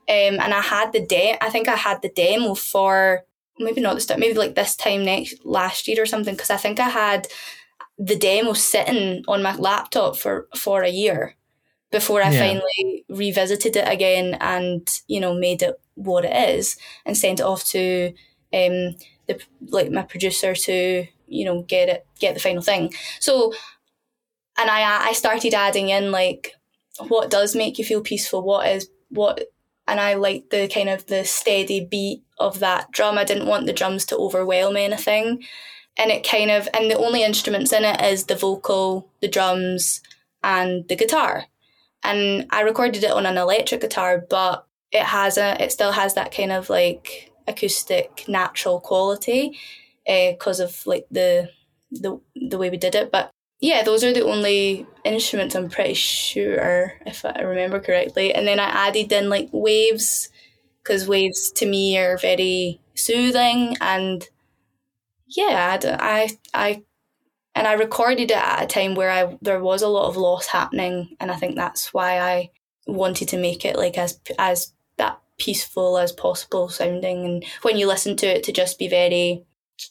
Um, 0.09 0.39
and 0.39 0.53
I 0.53 0.61
had 0.61 0.91
the 0.91 1.05
de- 1.05 1.37
I 1.41 1.49
think 1.49 1.67
I 1.67 1.75
had 1.75 2.01
the 2.01 2.09
demo 2.09 2.55
for 2.55 3.23
maybe 3.59 3.81
not 3.81 3.95
the 3.95 4.01
start 4.01 4.19
maybe 4.19 4.37
like 4.37 4.55
this 4.55 4.75
time 4.75 5.05
next 5.05 5.45
last 5.45 5.87
year 5.87 6.01
or 6.01 6.05
something 6.05 6.33
because 6.33 6.49
I 6.49 6.57
think 6.57 6.79
I 6.79 6.89
had 6.89 7.27
the 7.97 8.17
demo 8.17 8.53
sitting 8.53 9.23
on 9.27 9.43
my 9.43 9.55
laptop 9.55 10.17
for 10.17 10.47
for 10.55 10.81
a 10.83 10.89
year 10.89 11.35
before 11.93 12.21
I 12.21 12.31
Yeah. 12.31 12.39
finally 12.39 13.05
revisited 13.09 13.77
it 13.77 13.87
again 13.87 14.27
and 14.41 14.83
you 15.07 15.21
know 15.21 15.33
made 15.33 15.61
it 15.63 15.79
what 15.95 16.25
it 16.25 16.35
is 16.49 16.77
and 17.05 17.17
sent 17.17 17.39
it 17.39 17.45
off 17.51 17.63
to 17.75 18.09
um 18.53 18.95
the 19.27 19.39
like 19.77 19.91
my 19.91 20.03
producer 20.03 20.53
to 20.55 21.07
you 21.27 21.45
know 21.45 21.61
get 21.63 21.87
it 21.89 22.05
get 22.19 22.33
the 22.33 22.41
final 22.41 22.61
thing 22.63 22.93
so 23.19 23.53
and 24.57 24.69
I 24.69 25.09
I 25.09 25.13
started 25.13 25.53
adding 25.53 25.89
in 25.89 26.11
like 26.11 26.53
what 27.07 27.31
does 27.31 27.55
make 27.55 27.79
you 27.79 27.85
feel 27.85 28.01
peaceful, 28.01 28.43
what 28.43 28.67
is 28.67 28.89
what 29.09 29.41
and 29.87 29.99
I 29.99 30.13
liked 30.13 30.51
the 30.51 30.67
kind 30.67 30.89
of 30.89 31.07
the 31.07 31.25
steady 31.25 31.85
beat 31.85 32.23
of 32.39 32.59
that 32.59 32.91
drum. 32.91 33.17
I 33.17 33.23
didn't 33.25 33.47
want 33.47 33.65
the 33.65 33.73
drums 33.73 34.05
to 34.07 34.17
overwhelm 34.17 34.77
anything. 34.77 35.43
And 35.97 36.11
it 36.11 36.27
kind 36.27 36.49
of 36.51 36.69
and 36.73 36.89
the 36.89 36.97
only 36.97 37.23
instruments 37.23 37.73
in 37.73 37.83
it 37.83 38.01
is 38.01 38.25
the 38.25 38.35
vocal, 38.35 39.09
the 39.21 39.27
drums, 39.27 40.01
and 40.43 40.87
the 40.87 40.95
guitar. 40.95 41.45
And 42.03 42.47
I 42.51 42.61
recorded 42.61 43.03
it 43.03 43.11
on 43.11 43.25
an 43.25 43.37
electric 43.37 43.81
guitar, 43.81 44.25
but 44.29 44.65
it 44.91 45.03
has 45.03 45.37
a 45.37 45.61
it 45.63 45.71
still 45.71 45.91
has 45.91 46.13
that 46.15 46.33
kind 46.35 46.51
of 46.51 46.69
like 46.69 47.31
acoustic 47.47 48.25
natural 48.27 48.79
quality 48.79 49.57
eh, 50.05 50.31
because 50.31 50.59
of 50.59 50.85
like 50.85 51.05
the 51.11 51.49
the 51.91 52.19
the 52.35 52.57
way 52.57 52.69
we 52.69 52.77
did 52.77 52.95
it. 52.95 53.11
But 53.11 53.31
yeah, 53.59 53.83
those 53.83 54.03
are 54.03 54.13
the 54.13 54.25
only 54.25 54.85
instruments 55.05 55.55
I'm 55.55 55.69
pretty 55.69 55.93
sure 55.93 56.93
if 57.05 57.23
I 57.23 57.41
remember 57.41 57.79
correctly. 57.79 58.33
And 58.33 58.45
then 58.45 58.59
I 58.59 58.65
added 58.65 59.11
in 59.11 59.29
like 59.29 59.49
waves 59.53 60.29
because 60.83 61.07
waves 61.07 61.51
to 61.53 61.65
me 61.65 61.97
are 61.97 62.17
very 62.17 62.81
soothing 62.95 63.77
and 63.79 64.27
yeah, 65.27 65.79
I, 65.99 66.37
I 66.53 66.83
and 67.55 67.67
I 67.67 67.73
recorded 67.73 68.31
it 68.31 68.37
at 68.37 68.63
a 68.63 68.67
time 68.67 68.95
where 68.95 69.09
I 69.11 69.37
there 69.41 69.61
was 69.61 69.81
a 69.81 69.87
lot 69.87 70.07
of 70.07 70.17
loss 70.17 70.47
happening, 70.47 71.15
and 71.19 71.31
I 71.31 71.35
think 71.35 71.55
that's 71.55 71.93
why 71.93 72.19
I 72.19 72.49
wanted 72.87 73.29
to 73.29 73.37
make 73.37 73.63
it 73.65 73.75
like 73.77 73.97
as 73.97 74.19
as 74.39 74.73
that 74.97 75.19
peaceful 75.37 75.97
as 75.97 76.11
possible 76.11 76.69
sounding. 76.69 77.25
And 77.25 77.45
when 77.63 77.77
you 77.77 77.87
listen 77.87 78.15
to 78.17 78.27
it, 78.27 78.43
to 78.43 78.51
just 78.51 78.77
be 78.79 78.87
very, 78.87 79.43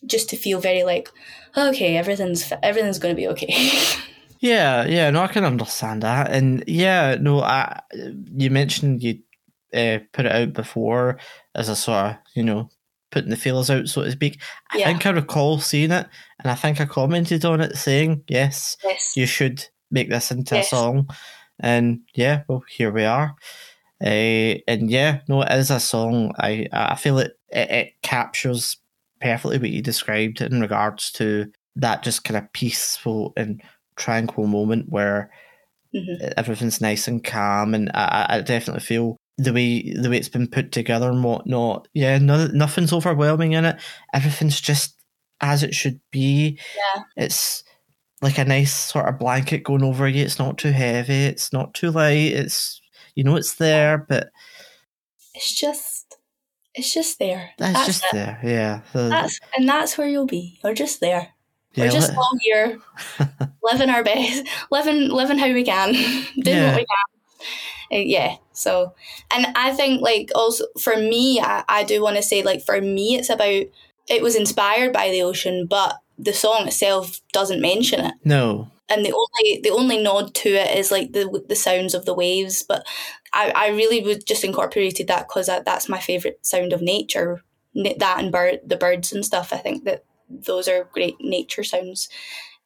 just 0.06 0.28
to 0.30 0.36
feel 0.36 0.60
very 0.60 0.82
like, 0.84 1.08
okay, 1.56 1.96
everything's 1.96 2.52
everything's 2.62 2.98
going 2.98 3.14
to 3.14 3.20
be 3.20 3.28
okay. 3.28 3.54
Yeah, 4.44 4.86
yeah, 4.86 5.08
no, 5.10 5.22
I 5.22 5.28
can 5.28 5.44
understand 5.44 6.02
that, 6.02 6.32
and 6.32 6.64
yeah, 6.66 7.16
no, 7.20 7.42
I 7.42 7.80
you 8.34 8.50
mentioned 8.50 9.00
you 9.00 9.20
uh, 9.72 10.00
put 10.12 10.26
it 10.26 10.32
out 10.32 10.52
before 10.52 11.20
as 11.54 11.68
a 11.68 11.76
sort 11.76 12.06
of 12.06 12.16
you 12.34 12.42
know 12.42 12.68
putting 13.12 13.30
the 13.30 13.36
feelers 13.36 13.70
out, 13.70 13.86
so 13.86 14.02
to 14.02 14.10
speak. 14.10 14.40
I 14.72 14.78
Yeah. 14.78 14.86
think 14.86 15.06
I 15.06 15.10
recall 15.10 15.60
seeing 15.60 15.92
it, 15.92 16.08
and 16.42 16.50
I 16.50 16.54
think 16.54 16.80
I 16.80 16.84
commented 16.86 17.44
on 17.44 17.60
it 17.60 17.76
saying, 17.76 18.24
"Yes, 18.28 18.76
yes. 18.84 19.12
you 19.16 19.26
should 19.26 19.64
make 19.90 20.10
this 20.10 20.30
into 20.30 20.56
Yes. 20.56 20.66
a 20.66 20.76
song," 20.76 21.08
and 21.60 22.00
yeah, 22.14 22.42
well, 22.48 22.62
here 22.68 22.90
we 22.90 23.04
are. 23.04 23.34
Uh, 24.04 24.58
and 24.66 24.90
yeah, 24.90 25.20
no, 25.28 25.42
it 25.42 25.52
is 25.52 25.70
a 25.70 25.78
song. 25.80 26.32
I 26.38 26.66
I 26.72 26.96
feel 26.96 27.18
it, 27.18 27.32
it 27.50 27.70
it 27.70 27.92
captures 28.02 28.78
perfectly 29.20 29.58
what 29.58 29.70
you 29.70 29.80
described 29.82 30.40
in 30.40 30.60
regards 30.60 31.12
to 31.12 31.50
that 31.76 32.02
just 32.02 32.24
kind 32.24 32.36
of 32.36 32.52
peaceful 32.52 33.32
and 33.36 33.62
tranquil 33.96 34.46
moment 34.48 34.86
where 34.88 35.30
Mhm. 35.94 36.32
everything's 36.36 36.80
nice 36.80 37.06
and 37.06 37.22
calm, 37.22 37.74
and 37.74 37.90
I, 37.94 38.26
I 38.28 38.36
I 38.36 38.40
definitely 38.40 38.80
feel 38.82 39.16
the 39.38 39.52
way 39.52 39.92
the 39.92 40.10
way 40.10 40.16
it's 40.16 40.28
been 40.28 40.48
put 40.48 40.72
together 40.72 41.08
and 41.10 41.22
whatnot. 41.22 41.86
Yeah, 41.94 42.18
no, 42.18 42.46
nothing's 42.48 42.92
overwhelming 42.92 43.52
in 43.52 43.64
it. 43.64 43.76
Everything's 44.12 44.60
just 44.60 44.94
as 45.42 45.62
it 45.62 45.74
should 45.74 46.00
be. 46.10 46.58
Yeah. 46.96 47.02
It's 47.16 47.64
like 48.22 48.38
a 48.38 48.44
nice 48.44 48.72
sort 48.72 49.08
of 49.08 49.18
blanket 49.18 49.64
going 49.64 49.82
over 49.82 50.06
you. 50.08 50.24
It's 50.24 50.38
not 50.38 50.56
too 50.58 50.70
heavy. 50.72 51.24
It's 51.24 51.52
not 51.52 51.74
too 51.74 51.90
light. 51.90 52.32
It's 52.32 52.80
you 53.14 53.24
know 53.24 53.36
it's 53.36 53.56
there, 53.56 53.98
but 54.08 54.30
It's 55.34 55.52
just, 55.58 56.16
it's 56.74 56.92
just 56.94 57.18
there. 57.18 57.50
that's, 57.58 57.72
That's 57.74 57.86
just 57.86 58.04
it. 58.04 58.12
there. 58.12 58.40
Yeah, 58.42 58.80
That's 58.94 59.38
and 59.56 59.68
that's 59.68 59.98
where 59.98 60.08
you'll 60.08 60.26
be. 60.26 60.58
You're 60.64 60.74
just 60.74 61.00
there. 61.00 61.28
yeah, 61.74 61.84
We're 61.86 61.90
just 61.90 62.10
li- 62.10 62.16
all 62.16 62.38
here, 62.40 62.78
living 63.62 63.90
our 63.90 64.02
best, 64.04 64.46
living 64.70 65.08
living 65.10 65.38
how 65.38 65.52
we 65.52 65.64
can, 65.64 65.92
doing 65.92 66.56
Yeah. 66.56 66.68
what 66.72 66.76
we 66.76 66.86
can. 66.86 67.98
Uh, 67.98 68.02
yeah. 68.04 68.36
So, 68.52 68.94
and 69.30 69.46
I 69.56 69.72
think 69.72 70.00
like 70.00 70.30
also 70.34 70.64
for 70.80 70.96
me, 70.96 71.40
I, 71.40 71.64
I 71.68 71.84
do 71.84 72.00
want 72.02 72.16
to 72.16 72.22
say 72.22 72.42
like 72.42 72.62
for 72.64 72.80
me, 72.80 73.16
it's 73.16 73.28
about 73.30 73.64
it 74.08 74.22
was 74.22 74.36
inspired 74.36 74.92
by 74.92 75.10
the 75.10 75.22
ocean, 75.22 75.66
but 75.68 75.96
the 76.18 76.32
song 76.32 76.66
itself 76.66 77.20
doesn't 77.32 77.60
mention 77.60 78.00
it. 78.00 78.14
no. 78.24 78.70
and 78.88 79.04
the 79.04 79.12
only 79.12 79.60
the 79.62 79.70
only 79.70 80.02
nod 80.02 80.34
to 80.34 80.50
it 80.50 80.76
is 80.76 80.90
like 80.90 81.12
the 81.12 81.42
the 81.48 81.56
sounds 81.56 81.94
of 81.94 82.04
the 82.04 82.14
waves. 82.14 82.62
But 82.62 82.86
I, 83.32 83.52
I 83.54 83.68
really 83.68 84.02
would 84.02 84.26
just 84.26 84.44
incorporated 84.44 85.08
that 85.08 85.28
because 85.28 85.46
that, 85.46 85.64
that's 85.64 85.88
my 85.88 85.98
favorite 85.98 86.44
sound 86.44 86.72
of 86.72 86.82
nature. 86.82 87.42
That 87.74 88.18
and 88.18 88.30
bird 88.30 88.60
the 88.66 88.76
birds 88.76 89.12
and 89.12 89.24
stuff. 89.24 89.52
I 89.52 89.56
think 89.56 89.84
that 89.84 90.04
those 90.28 90.68
are 90.68 90.88
great 90.92 91.16
nature 91.20 91.64
sounds. 91.64 92.08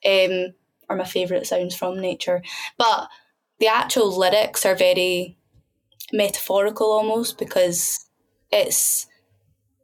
Um, 0.05 0.55
are 0.88 0.97
my 0.97 1.05
favorite 1.05 1.47
sounds 1.47 1.75
from 1.75 2.00
nature. 2.00 2.43
But 2.78 3.09
the 3.59 3.69
actual 3.69 4.16
lyrics 4.16 4.64
are 4.66 4.75
very 4.75 5.37
metaphorical 6.12 6.93
almost 6.93 7.38
because 7.38 8.07
it's 8.52 9.07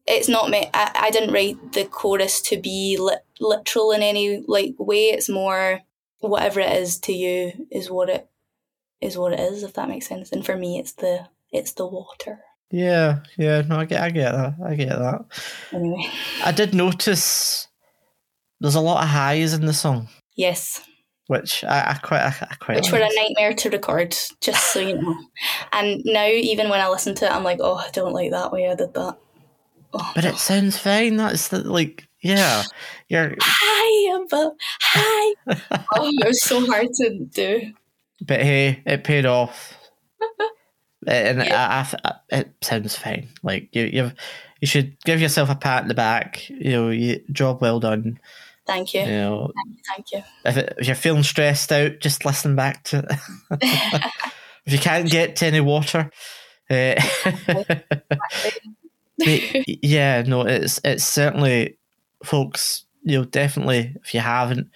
it's 0.07 0.29
not 0.29 0.51
me. 0.51 0.69
I, 0.75 0.91
I 0.95 1.11
didn't 1.11 1.33
write 1.33 1.73
the 1.73 1.85
chorus 1.85 2.41
to 2.43 2.61
be 2.61 2.97
lit, 2.99 3.25
literal 3.41 3.93
in 3.93 4.03
any 4.03 4.43
like 4.47 4.75
way. 4.79 5.11
It's 5.11 5.29
more 5.29 5.81
whatever 6.29 6.61
it 6.61 6.77
is 6.77 6.99
to 7.01 7.13
you 7.13 7.53
is 7.71 7.91
what 7.91 8.09
it 8.09 8.29
is 9.01 9.19
what 9.19 9.33
it 9.33 9.41
is 9.41 9.63
if 9.63 9.75
that 9.75 9.89
makes 9.89 10.07
sense 10.07 10.31
and 10.31 10.47
for 10.47 10.57
me 10.57 10.79
it's 10.79 10.93
the 10.93 11.27
it's 11.51 11.73
the 11.73 11.87
water 11.87 12.41
Yeah, 12.71 13.21
yeah. 13.37 13.63
No, 13.63 13.81
I 13.81 13.85
get, 13.85 14.01
I 14.01 14.11
get 14.11 14.33
that. 14.33 14.55
I 14.65 14.75
get 14.77 14.89
that. 14.91 15.25
anyway 15.73 16.07
I 16.45 16.53
did 16.53 16.75
notice 16.75 17.67
there's 18.61 18.77
a 18.77 18.81
lot 18.81 19.03
of 19.03 19.09
highs 19.09 19.53
in 19.53 19.67
the 19.67 19.75
song, 19.75 20.09
yes 20.37 20.81
which 21.29 21.65
I, 21.65 21.93
I 21.93 21.95
quite, 21.95 22.21
I, 22.21 22.35
I 22.51 22.55
quite. 22.57 22.77
which 22.77 22.93
were 22.93 22.99
a 22.99 23.09
nightmare 23.15 23.55
to 23.55 23.71
record 23.71 24.17
just 24.41 24.73
so 24.73 24.81
you 24.81 25.01
know 25.01 25.17
and 25.73 26.03
now 26.05 26.27
even 26.27 26.69
when 26.69 26.81
i 26.81 26.89
listen 26.89 27.15
to 27.15 27.25
it 27.27 27.33
i'm 27.33 27.45
like 27.45 27.59
oh 27.61 27.77
i 27.77 27.89
don't 27.93 28.13
like 28.13 28.33
that 28.33 28.53
way 28.53 28.69
i 28.69 28.75
did 28.75 28.93
that 28.95 29.19
oh, 29.93 30.13
But 30.15 30.25
it 30.25 30.37
sounds 30.37 30.79
fine. 30.79 31.17
That's 31.17 31.49
the, 31.49 31.69
like, 31.69 32.07
yeah, 32.23 32.63
you're. 33.09 33.37
hi 33.41 34.23
above 34.23 34.53
hi 34.81 35.35
oh 35.97 36.09
it 36.09 36.27
was 36.27 36.41
so 36.43 36.65
hard 36.65 36.87
to 36.95 37.19
do 37.25 37.73
But 38.25 38.43
hey, 38.43 38.81
it 38.87 39.03
paid 39.03 39.27
off, 39.27 39.77
and 41.07 41.43
I, 41.43 41.47
I, 41.49 41.99
I, 42.05 42.15
it 42.31 42.53
sounds 42.63 42.95
fine. 42.95 43.29
Like 43.43 43.75
you, 43.75 43.85
you've, 43.85 44.15
you 44.61 44.69
should 44.69 44.97
give 45.05 45.21
yourself 45.21 45.51
a 45.51 45.57
pat 45.57 45.83
in 45.83 45.89
the 45.89 45.95
back. 45.95 46.49
You 46.49 46.71
know, 46.71 46.91
you, 46.91 47.21
job 47.33 47.61
well 47.61 47.81
done. 47.81 48.21
thank 48.65 48.95
you 48.95 49.01
You 49.01 49.07
know, 49.07 49.53
thank 49.89 50.13
you 50.13 50.23
if, 50.45 50.57
it, 50.57 50.75
if 50.79 50.87
you're 50.87 50.95
feeling 50.95 51.25
stressed 51.25 51.73
out, 51.73 51.99
just 51.99 52.25
listen 52.25 52.55
back 52.55 52.85
to 52.85 52.99
it. 52.99 53.61
if 54.67 54.73
you 54.73 54.79
can't 54.79 55.11
get 55.11 55.35
to 55.37 55.47
any 55.47 55.61
water. 55.61 56.13
Uh, 56.71 56.95
yeah, 59.83 60.23
no, 60.23 60.43
it's 60.43 60.81
it's 60.85 61.05
certainly, 61.05 61.79
folks. 62.25 62.85
You 63.03 63.19
know, 63.19 63.25
definitely 63.25 63.97
if 64.03 64.15
you 64.15 64.21
haven't, 64.21 64.71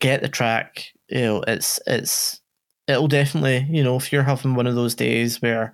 get 0.00 0.22
the 0.22 0.28
track. 0.28 0.86
You 1.08 1.20
know, 1.20 1.44
it's 1.46 1.78
it's 1.86 2.40
it'll 2.86 3.08
definitely 3.08 3.66
you 3.70 3.84
know 3.84 3.96
if 3.96 4.12
you're 4.12 4.22
having 4.22 4.54
one 4.54 4.66
of 4.66 4.74
those 4.74 4.94
days 4.94 5.40
where, 5.40 5.72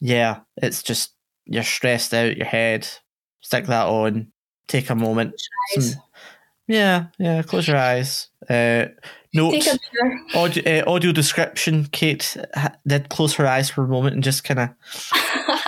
yeah, 0.00 0.40
it's 0.56 0.82
just 0.82 1.14
you're 1.44 1.62
stressed 1.62 2.14
out, 2.14 2.36
your 2.36 2.46
head, 2.46 2.88
stick 3.40 3.66
that 3.66 3.86
on, 3.86 4.32
take 4.68 4.90
a 4.90 4.94
moment. 4.94 5.34
Some- 5.70 6.02
yeah, 6.68 7.06
yeah, 7.18 7.42
close 7.42 7.66
your 7.66 7.76
eyes. 7.76 8.28
Uh, 8.48 8.86
notes, 9.34 9.64
take 9.64 9.74
a 9.74 9.78
beer 9.92 10.20
audio, 10.34 10.80
uh, 10.80 10.90
audio 10.90 11.12
description. 11.12 11.86
Kate 11.86 12.36
did 12.86 13.08
close 13.08 13.34
her 13.34 13.46
eyes 13.46 13.68
for 13.68 13.84
a 13.84 13.88
moment 13.88 14.14
and 14.14 14.24
just 14.24 14.44
kind 14.44 14.60
of 14.60 14.70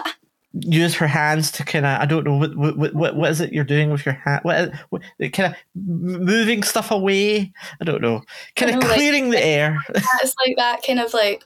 use 0.61 0.95
her 0.95 1.07
hands 1.07 1.51
to 1.53 1.65
kind 1.65 1.85
of 1.85 2.01
I 2.01 2.07
don't 2.07 2.25
know 2.25 2.37
what 2.37 2.57
what 2.57 2.95
what 2.95 3.17
what 3.17 3.31
is 3.31 3.41
it 3.41 3.53
you're 3.53 3.65
doing 3.65 3.91
with 3.91 4.07
your 4.07 4.15
hand? 4.15 4.41
What, 4.45 4.73
what 4.91 5.03
kind 5.33 5.53
of 5.53 5.57
moving 5.75 6.63
stuff 6.63 6.91
away? 6.91 7.53
I 7.81 7.85
don't 7.85 8.03
know. 8.03 8.23
Kind 8.57 8.75
of 8.75 8.81
know, 8.81 8.89
like- 8.89 8.97
clearing 8.97 9.31
the 9.31 9.45
air. 9.45 9.79
it's 9.89 10.35
like 10.47 10.57
that 10.57 10.83
kind 10.87 11.01
of 11.01 11.13
like 11.13 11.45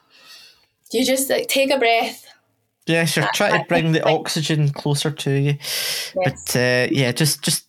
you 0.93 1.05
just 1.05 1.29
like 1.31 1.49
take 1.49 1.71
a 1.71 1.79
breath 1.79 2.25
yes, 2.87 3.17
you're 3.17 3.29
trying 3.35 3.61
to 3.61 3.69
bring 3.69 3.93
the 3.93 4.03
oxygen 4.09 4.71
closer 4.71 5.11
to 5.11 5.31
you. 5.31 5.55
yes. 5.61 6.15
But 6.15 6.57
uh, 6.57 6.89
yeah, 6.91 7.13
just 7.13 7.43
just 7.43 7.67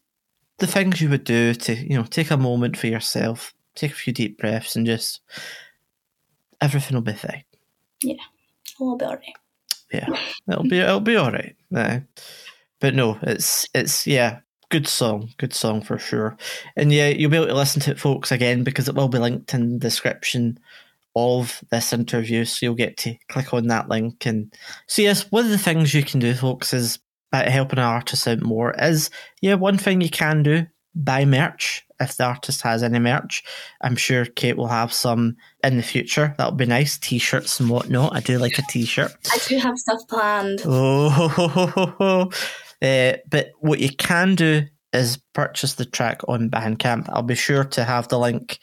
the 0.60 0.68
things 0.68 1.02
you 1.02 1.10
would 1.10 1.24
do 1.26 1.54
to 1.54 1.76
you 1.76 1.98
know 1.98 2.04
take 2.04 2.32
a 2.32 2.38
moment 2.38 2.78
for 2.78 2.88
yourself, 2.88 3.54
take 3.76 3.92
a 3.92 3.96
few 3.96 4.14
deep 4.14 4.38
breaths, 4.38 4.76
and 4.76 4.86
just 4.86 5.22
everything 6.62 6.96
will 6.96 7.02
be 7.02 7.14
fine. 7.14 7.44
yeah 8.04 8.16
a 8.80 8.84
little 8.84 8.98
bit 8.98 9.08
alright 9.08 9.36
Yeah, 9.92 10.08
it'll 10.50 10.68
be 10.68 10.80
it'll 10.80 11.00
be 11.00 11.16
all 11.16 11.32
right. 11.32 11.56
Uh, 11.76 12.00
but 12.80 12.96
no, 12.96 13.18
it's 13.24 13.68
it's 13.74 14.06
yeah, 14.06 14.40
good 14.70 14.88
song, 14.88 15.30
good 15.38 15.54
song 15.54 15.82
for 15.82 15.98
sure. 15.98 16.38
And 16.76 16.92
yeah, 16.92 17.10
you'll 17.10 17.32
be 17.32 17.38
able 17.38 17.48
to 17.48 17.56
listen 17.56 17.82
to 17.84 17.92
it, 17.92 18.00
folks, 18.00 18.32
again 18.32 18.64
because 18.64 18.88
it 18.88 18.96
will 18.96 19.10
be 19.10 19.20
linked 19.20 19.54
in 19.54 19.74
the 19.74 19.80
description 19.80 20.60
of 21.16 21.64
this 21.72 21.92
interview, 21.92 22.46
so 22.46 22.66
you'll 22.66 22.76
get 22.76 22.98
to 22.98 23.16
click 23.30 23.54
on 23.54 23.68
that 23.68 23.90
link. 23.90 24.26
And 24.26 24.54
so 24.88 25.02
yes, 25.02 25.32
one 25.32 25.46
of 25.46 25.52
the 25.52 25.58
things 25.58 25.94
you 25.94 26.04
can 26.04 26.20
do, 26.20 26.34
folks, 26.34 26.74
is 26.74 27.00
by 27.32 27.50
helping 27.50 27.80
an 27.80 27.86
artist 27.86 28.28
out 28.28 28.42
more. 28.42 28.74
Is 28.80 29.10
yeah, 29.42 29.56
one 29.56 29.78
thing 29.78 30.02
you 30.02 30.10
can 30.10 30.44
do 30.44 30.68
buy 30.96 31.26
merch 31.26 31.86
if 32.00 32.18
the 32.18 32.26
artist 32.26 32.62
has 32.62 32.84
any 32.84 33.00
merch. 33.00 33.44
I'm 33.82 33.96
sure 33.96 34.26
Kate 34.26 34.58
will 34.58 34.68
have 34.68 34.94
some 34.94 35.36
in 35.64 35.78
the 35.78 35.84
future. 35.84 36.34
That'll 36.38 36.54
be 36.54 36.66
nice, 36.66 36.98
t-shirts 36.98 37.60
and 37.60 37.70
whatnot. 37.70 38.16
I 38.16 38.22
do 38.22 38.38
like 38.38 38.58
a 38.58 38.64
t-shirt. 38.64 39.12
I 39.32 39.38
do 39.48 39.58
have 39.58 39.78
stuff 39.78 40.02
planned. 40.08 40.62
Oh, 40.66 42.30
uh, 42.82 43.14
but 43.30 43.52
what 43.60 43.80
you 43.80 43.90
can 43.90 44.36
do 44.36 44.64
is 44.94 45.18
purchase 45.34 45.76
the 45.76 45.86
track 45.86 46.22
on 46.28 46.50
Bandcamp. 46.50 47.10
I'll 47.10 47.24
be 47.24 47.36
sure 47.36 47.66
to 47.66 47.84
have 47.84 48.08
the 48.08 48.18
link 48.18 48.60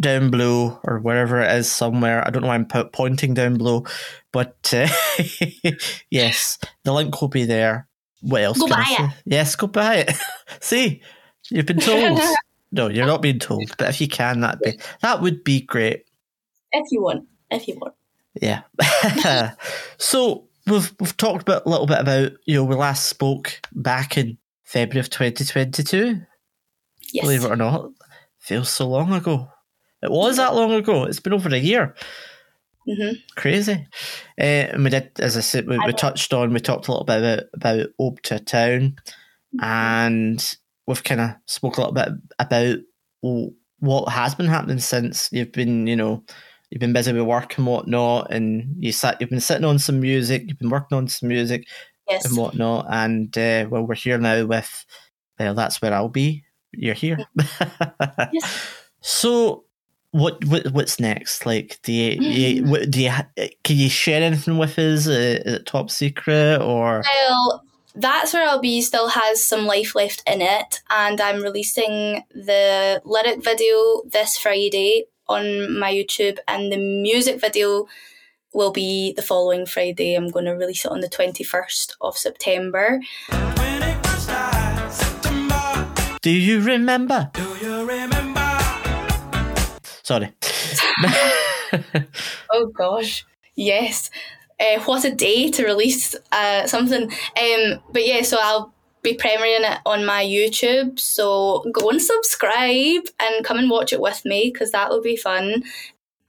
down 0.00 0.30
below 0.30 0.78
or 0.84 0.98
wherever 1.00 1.40
it 1.40 1.50
is 1.52 1.70
somewhere. 1.70 2.26
I 2.26 2.30
don't 2.30 2.42
know 2.42 2.48
why 2.48 2.54
I'm 2.54 2.66
po- 2.66 2.88
pointing 2.92 3.34
down 3.34 3.56
below, 3.56 3.86
but 4.32 4.72
uh, 4.74 4.88
yes, 6.10 6.58
the 6.84 6.92
link 6.92 7.20
will 7.20 7.28
be 7.28 7.44
there. 7.44 7.88
What 8.22 8.42
else? 8.42 8.58
Go 8.58 8.68
buy 8.68 8.84
it. 8.86 9.10
Yes, 9.24 9.56
go 9.56 9.66
buy 9.66 9.96
it. 9.96 10.12
See, 10.60 11.02
you've 11.50 11.66
been 11.66 11.78
told. 11.80 12.20
no, 12.72 12.88
you're 12.88 13.06
not 13.06 13.22
being 13.22 13.38
told, 13.38 13.74
but 13.78 13.88
if 13.88 14.00
you 14.00 14.08
can, 14.08 14.40
that 14.40 14.60
be 14.60 14.78
that 15.02 15.20
would 15.20 15.44
be 15.44 15.60
great. 15.60 16.04
If 16.72 16.86
you 16.90 17.02
want. 17.02 17.26
If 17.50 17.66
you 17.68 17.76
want. 17.80 17.94
Yeah. 18.40 18.62
so 19.98 20.46
we've 20.66 20.92
we've 21.00 21.16
talked 21.16 21.42
about 21.42 21.66
a 21.66 21.68
little 21.68 21.86
bit 21.86 21.98
about 22.00 22.32
you 22.46 22.54
know 22.54 22.64
we 22.64 22.74
last 22.76 23.08
spoke 23.08 23.60
back 23.72 24.16
in 24.16 24.38
February 24.64 25.00
of 25.00 25.10
2022. 25.10 26.22
Yes. 27.12 27.24
Believe 27.24 27.44
it 27.44 27.50
or 27.50 27.56
not, 27.56 27.90
feels 28.38 28.70
so 28.70 28.88
long 28.88 29.12
ago. 29.12 29.48
It 30.02 30.10
was 30.10 30.36
that 30.36 30.54
long 30.54 30.72
ago. 30.72 31.04
It's 31.04 31.18
been 31.20 31.32
over 31.32 31.48
a 31.48 31.58
year. 31.58 31.94
hmm 32.86 33.10
Crazy. 33.34 33.86
Uh, 34.40 34.42
and 34.72 34.84
we 34.84 34.90
did, 34.90 35.10
as 35.18 35.36
I 35.36 35.40
said, 35.40 35.66
we, 35.66 35.76
we 35.84 35.92
touched 35.92 36.32
on. 36.32 36.52
We 36.52 36.60
talked 36.60 36.86
a 36.86 36.92
little 36.92 37.04
bit 37.04 37.18
about 37.18 37.42
about 37.52 37.86
Ode 37.98 38.22
to 38.24 38.38
Town, 38.38 38.96
Mm-hmm. 39.52 39.64
and 39.64 40.56
we've 40.90 41.04
kind 41.04 41.20
of 41.20 41.30
spoke 41.46 41.76
a 41.76 41.80
little 41.80 41.94
bit 41.94 42.08
about 42.38 42.78
what 43.78 44.12
has 44.12 44.34
been 44.34 44.46
happening 44.46 44.78
since 44.78 45.28
you've 45.32 45.52
been, 45.52 45.86
you 45.86 45.96
know, 45.96 46.22
you've 46.70 46.80
been 46.80 46.92
busy 46.92 47.12
with 47.12 47.22
work 47.22 47.56
and 47.56 47.66
whatnot, 47.66 48.30
and 48.30 48.74
you 48.78 48.92
sat, 48.92 49.20
you've 49.20 49.30
been 49.30 49.40
sitting 49.40 49.64
on 49.64 49.78
some 49.78 50.00
music, 50.00 50.44
you've 50.46 50.58
been 50.58 50.70
working 50.70 50.96
on 50.98 51.08
some 51.08 51.28
music 51.28 51.66
Yes. 52.08 52.24
and 52.26 52.36
whatnot, 52.36 52.86
and 52.90 53.36
uh, 53.38 53.66
well, 53.70 53.86
we're 53.86 53.94
here 53.94 54.18
now 54.18 54.44
with, 54.44 54.84
well, 55.38 55.54
that's 55.54 55.80
where 55.80 55.94
I'll 55.94 56.08
be. 56.08 56.44
You're 56.72 56.94
here. 56.94 57.18
Yes. 58.32 58.66
So, 59.00 59.64
what, 60.10 60.44
what 60.44 60.66
what's 60.72 61.00
next? 61.00 61.46
Like, 61.46 61.78
do 61.82 61.92
you, 61.92 62.20
you 62.20 62.64
what, 62.66 62.90
do 62.90 63.00
you 63.00 63.10
can 63.64 63.76
you 63.76 63.88
share 63.88 64.22
anything 64.22 64.58
with 64.58 64.78
us? 64.78 65.06
Uh, 65.06 65.10
is 65.46 65.54
it 65.54 65.66
top 65.66 65.90
secret 65.90 66.60
or? 66.60 67.02
Well, 67.02 67.64
That's 67.94 68.32
Where 68.32 68.46
I'll 68.48 68.60
Be 68.60 68.80
still 68.82 69.08
has 69.08 69.44
some 69.44 69.66
life 69.66 69.94
left 69.94 70.22
in 70.26 70.40
it, 70.42 70.80
and 70.88 71.20
I'm 71.20 71.42
releasing 71.42 72.22
the 72.32 73.02
lyric 73.04 73.42
video 73.42 74.02
this 74.06 74.36
Friday 74.36 75.06
on 75.28 75.78
my 75.78 75.92
YouTube, 75.92 76.38
and 76.46 76.72
the 76.72 76.76
music 76.76 77.40
video 77.40 77.86
will 78.52 78.70
be 78.72 79.12
the 79.14 79.22
following 79.22 79.66
Friday. 79.66 80.14
I'm 80.14 80.28
going 80.28 80.44
to 80.44 80.52
release 80.52 80.84
it 80.84 80.90
on 80.90 81.00
the 81.00 81.08
21st 81.08 81.94
of 82.00 82.16
September. 82.16 83.00
When 83.28 83.82
it 83.82 83.96
was 84.06 84.28
last 84.28 85.00
September, 85.00 86.18
Do 86.22 86.30
you 86.30 86.60
remember? 86.60 87.30
do 87.34 87.42
you 87.60 87.86
remember? 87.86 88.40
Sorry. 90.02 90.32
Oh 92.52 92.66
gosh, 92.66 93.24
yes. 93.54 94.10
Uh, 94.60 94.78
what 94.84 95.04
a 95.04 95.14
day 95.14 95.50
to 95.50 95.64
release 95.64 96.14
uh, 96.32 96.66
something. 96.66 97.04
Um, 97.04 97.80
but 97.92 98.06
yeah, 98.06 98.22
so 98.22 98.38
I'll 98.40 98.74
be 99.02 99.16
premiering 99.16 99.70
it 99.70 99.78
on 99.86 100.04
my 100.04 100.22
YouTube. 100.22 101.00
So 101.00 101.64
go 101.72 101.88
and 101.88 102.02
subscribe 102.02 103.02
and 103.18 103.44
come 103.44 103.58
and 103.58 103.70
watch 103.70 103.92
it 103.92 104.00
with 104.00 104.24
me 104.24 104.50
because 104.52 104.72
that 104.72 104.90
will 104.90 105.00
be 105.00 105.16
fun. 105.16 105.64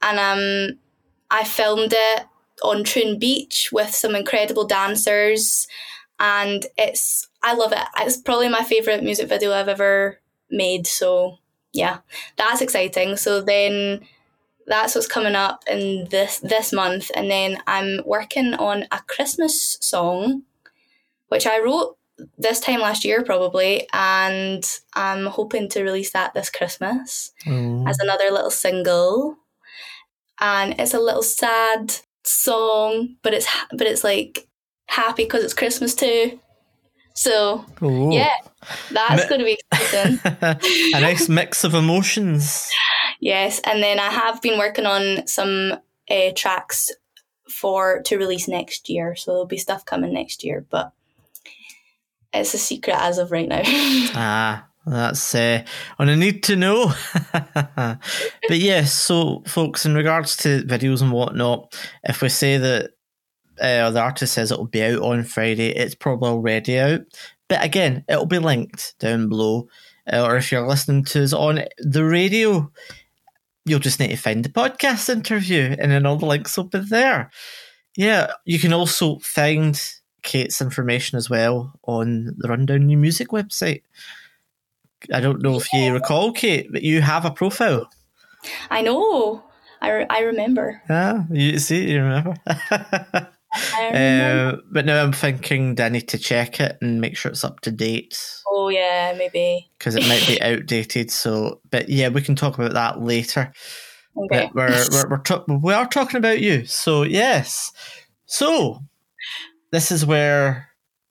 And 0.01 0.19
um, 0.19 0.79
I 1.29 1.43
filmed 1.43 1.93
it 1.95 2.25
on 2.63 2.83
Troon 2.83 3.19
Beach 3.19 3.69
with 3.71 3.93
some 3.93 4.15
incredible 4.15 4.65
dancers, 4.65 5.67
and 6.19 6.65
it's 6.77 7.27
I 7.43 7.53
love 7.53 7.71
it. 7.71 7.83
It's 7.97 8.17
probably 8.17 8.49
my 8.49 8.63
favorite 8.63 9.03
music 9.03 9.27
video 9.27 9.51
I've 9.51 9.67
ever 9.67 10.19
made. 10.49 10.87
So 10.87 11.37
yeah, 11.73 11.99
that's 12.37 12.61
exciting. 12.61 13.17
So 13.17 13.41
then 13.41 14.01
that's 14.71 14.95
what's 14.95 15.07
coming 15.07 15.35
up 15.35 15.63
in 15.69 16.07
this 16.09 16.39
this 16.39 16.73
month 16.73 17.11
and 17.15 17.29
then 17.29 17.57
i'm 17.67 17.99
working 18.05 18.53
on 18.55 18.85
a 18.91 18.99
christmas 19.07 19.77
song 19.81 20.43
which 21.27 21.45
i 21.45 21.59
wrote 21.59 21.97
this 22.37 22.59
time 22.59 22.79
last 22.81 23.03
year 23.05 23.23
probably 23.23 23.87
and 23.93 24.63
i'm 24.95 25.25
hoping 25.27 25.67
to 25.69 25.83
release 25.83 26.11
that 26.11 26.33
this 26.33 26.49
christmas 26.49 27.31
Oh. 27.47 27.85
as 27.87 27.97
another 27.99 28.31
little 28.31 28.51
single 28.51 29.37
and 30.39 30.75
it's 30.79 30.93
a 30.93 30.99
little 30.99 31.23
sad 31.23 31.93
song 32.23 33.15
but 33.23 33.33
it's 33.33 33.47
but 33.71 33.87
it's 33.87 34.03
like 34.03 34.47
happy 34.87 35.23
because 35.23 35.43
it's 35.43 35.53
christmas 35.53 35.95
too 35.95 36.39
so 37.15 37.65
Oh. 37.81 38.11
yeah 38.11 38.35
that's 38.91 39.23
Mi- 39.23 39.29
going 39.29 39.39
to 39.39 39.45
be 39.45 39.59
exciting 39.71 40.19
a 40.93 41.01
nice 41.01 41.27
mix 41.27 41.63
of 41.63 41.73
emotions. 41.73 42.69
Yes, 43.21 43.61
and 43.63 43.81
then 43.83 43.99
I 43.99 44.09
have 44.09 44.41
been 44.41 44.57
working 44.57 44.87
on 44.87 45.27
some 45.27 45.77
uh, 46.09 46.31
tracks 46.35 46.91
for 47.47 48.01
to 48.03 48.17
release 48.17 48.47
next 48.47 48.89
year, 48.89 49.15
so 49.15 49.31
there'll 49.31 49.45
be 49.45 49.57
stuff 49.57 49.85
coming 49.85 50.11
next 50.11 50.43
year, 50.43 50.65
but 50.69 50.91
it's 52.33 52.55
a 52.55 52.57
secret 52.57 52.97
as 52.97 53.19
of 53.19 53.31
right 53.31 53.47
now. 53.47 53.61
Ah, 54.13 54.67
that's 54.87 55.35
uh, 55.35 55.63
on 55.99 56.09
a 56.09 56.15
need 56.15 56.41
to 56.43 56.55
know. 56.55 56.91
but 57.33 57.99
yes, 58.49 58.91
so 58.91 59.43
folks, 59.45 59.85
in 59.85 59.93
regards 59.93 60.35
to 60.37 60.63
videos 60.63 61.03
and 61.03 61.11
whatnot, 61.11 61.77
if 62.03 62.23
we 62.23 62.29
say 62.29 62.57
that 62.57 62.89
uh, 63.61 63.91
the 63.91 64.01
artist 64.01 64.33
says 64.33 64.51
it'll 64.51 64.65
be 64.65 64.83
out 64.83 65.03
on 65.03 65.23
Friday, 65.23 65.69
it's 65.69 65.93
probably 65.93 66.29
already 66.29 66.79
out. 66.79 67.01
But 67.47 67.63
again, 67.63 68.03
it'll 68.09 68.25
be 68.25 68.39
linked 68.39 68.95
down 68.97 69.29
below. 69.29 69.67
Uh, 70.11 70.23
or 70.25 70.35
if 70.37 70.51
you're 70.51 70.67
listening 70.67 71.03
to 71.03 71.23
us 71.23 71.31
on 71.31 71.61
the 71.77 72.03
radio, 72.03 72.71
you'll 73.65 73.79
just 73.79 73.99
need 73.99 74.09
to 74.09 74.17
find 74.17 74.43
the 74.43 74.49
podcast 74.49 75.09
interview, 75.09 75.75
and 75.79 75.91
then 75.91 76.05
all 76.05 76.17
the 76.17 76.25
links 76.25 76.57
will 76.57 76.65
be 76.65 76.79
there. 76.79 77.29
Yeah, 77.95 78.31
you 78.45 78.59
can 78.59 78.73
also 78.73 79.19
find 79.19 79.81
Kate's 80.23 80.61
information 80.61 81.17
as 81.17 81.29
well 81.29 81.73
on 81.83 82.35
the 82.37 82.47
Rundown 82.47 82.87
New 82.87 82.97
Music 82.97 83.29
website. 83.29 83.83
I 85.11 85.19
don't 85.19 85.41
know 85.41 85.57
if 85.57 85.71
you 85.73 85.93
recall, 85.93 86.31
Kate, 86.31 86.71
but 86.71 86.83
you 86.83 87.01
have 87.01 87.25
a 87.25 87.31
profile. 87.31 87.89
I 88.69 88.81
know. 88.81 89.43
I, 89.81 89.91
re- 89.91 90.05
I 90.09 90.19
remember. 90.21 90.81
Yeah, 90.89 91.23
you 91.31 91.57
see, 91.57 91.91
you 91.91 92.03
remember. 92.03 92.35
Uh, 93.53 94.57
but 94.71 94.85
now 94.85 95.03
I'm 95.03 95.11
thinking, 95.11 95.75
do 95.75 95.83
I 95.83 95.89
need 95.89 96.07
to 96.09 96.17
check 96.17 96.59
it 96.59 96.77
and 96.81 97.01
make 97.01 97.17
sure 97.17 97.31
it's 97.31 97.43
up 97.43 97.59
to 97.61 97.71
date 97.71 98.17
oh 98.47 98.69
yeah, 98.69 99.13
maybe. 99.17 99.69
because 99.77 99.95
it 99.95 100.07
might 100.07 100.25
be 100.27 100.41
outdated. 100.41 101.11
So, 101.11 101.59
but 101.69 101.89
yeah, 101.89 102.09
we 102.09 102.21
can 102.21 102.35
talk 102.35 102.55
about 102.57 102.73
that 102.73 103.01
later. 103.01 103.51
Okay. 104.17 104.49
But 104.53 104.53
we're 104.55 104.87
we're, 104.91 105.09
we're 105.09 105.17
ta- 105.23 105.43
we 105.47 105.73
are 105.73 105.87
talking 105.87 106.17
about 106.17 106.39
you. 106.39 106.65
So 106.65 107.03
yes. 107.03 107.71
So 108.25 108.79
this 109.71 109.91
is 109.91 110.05
where 110.05 110.69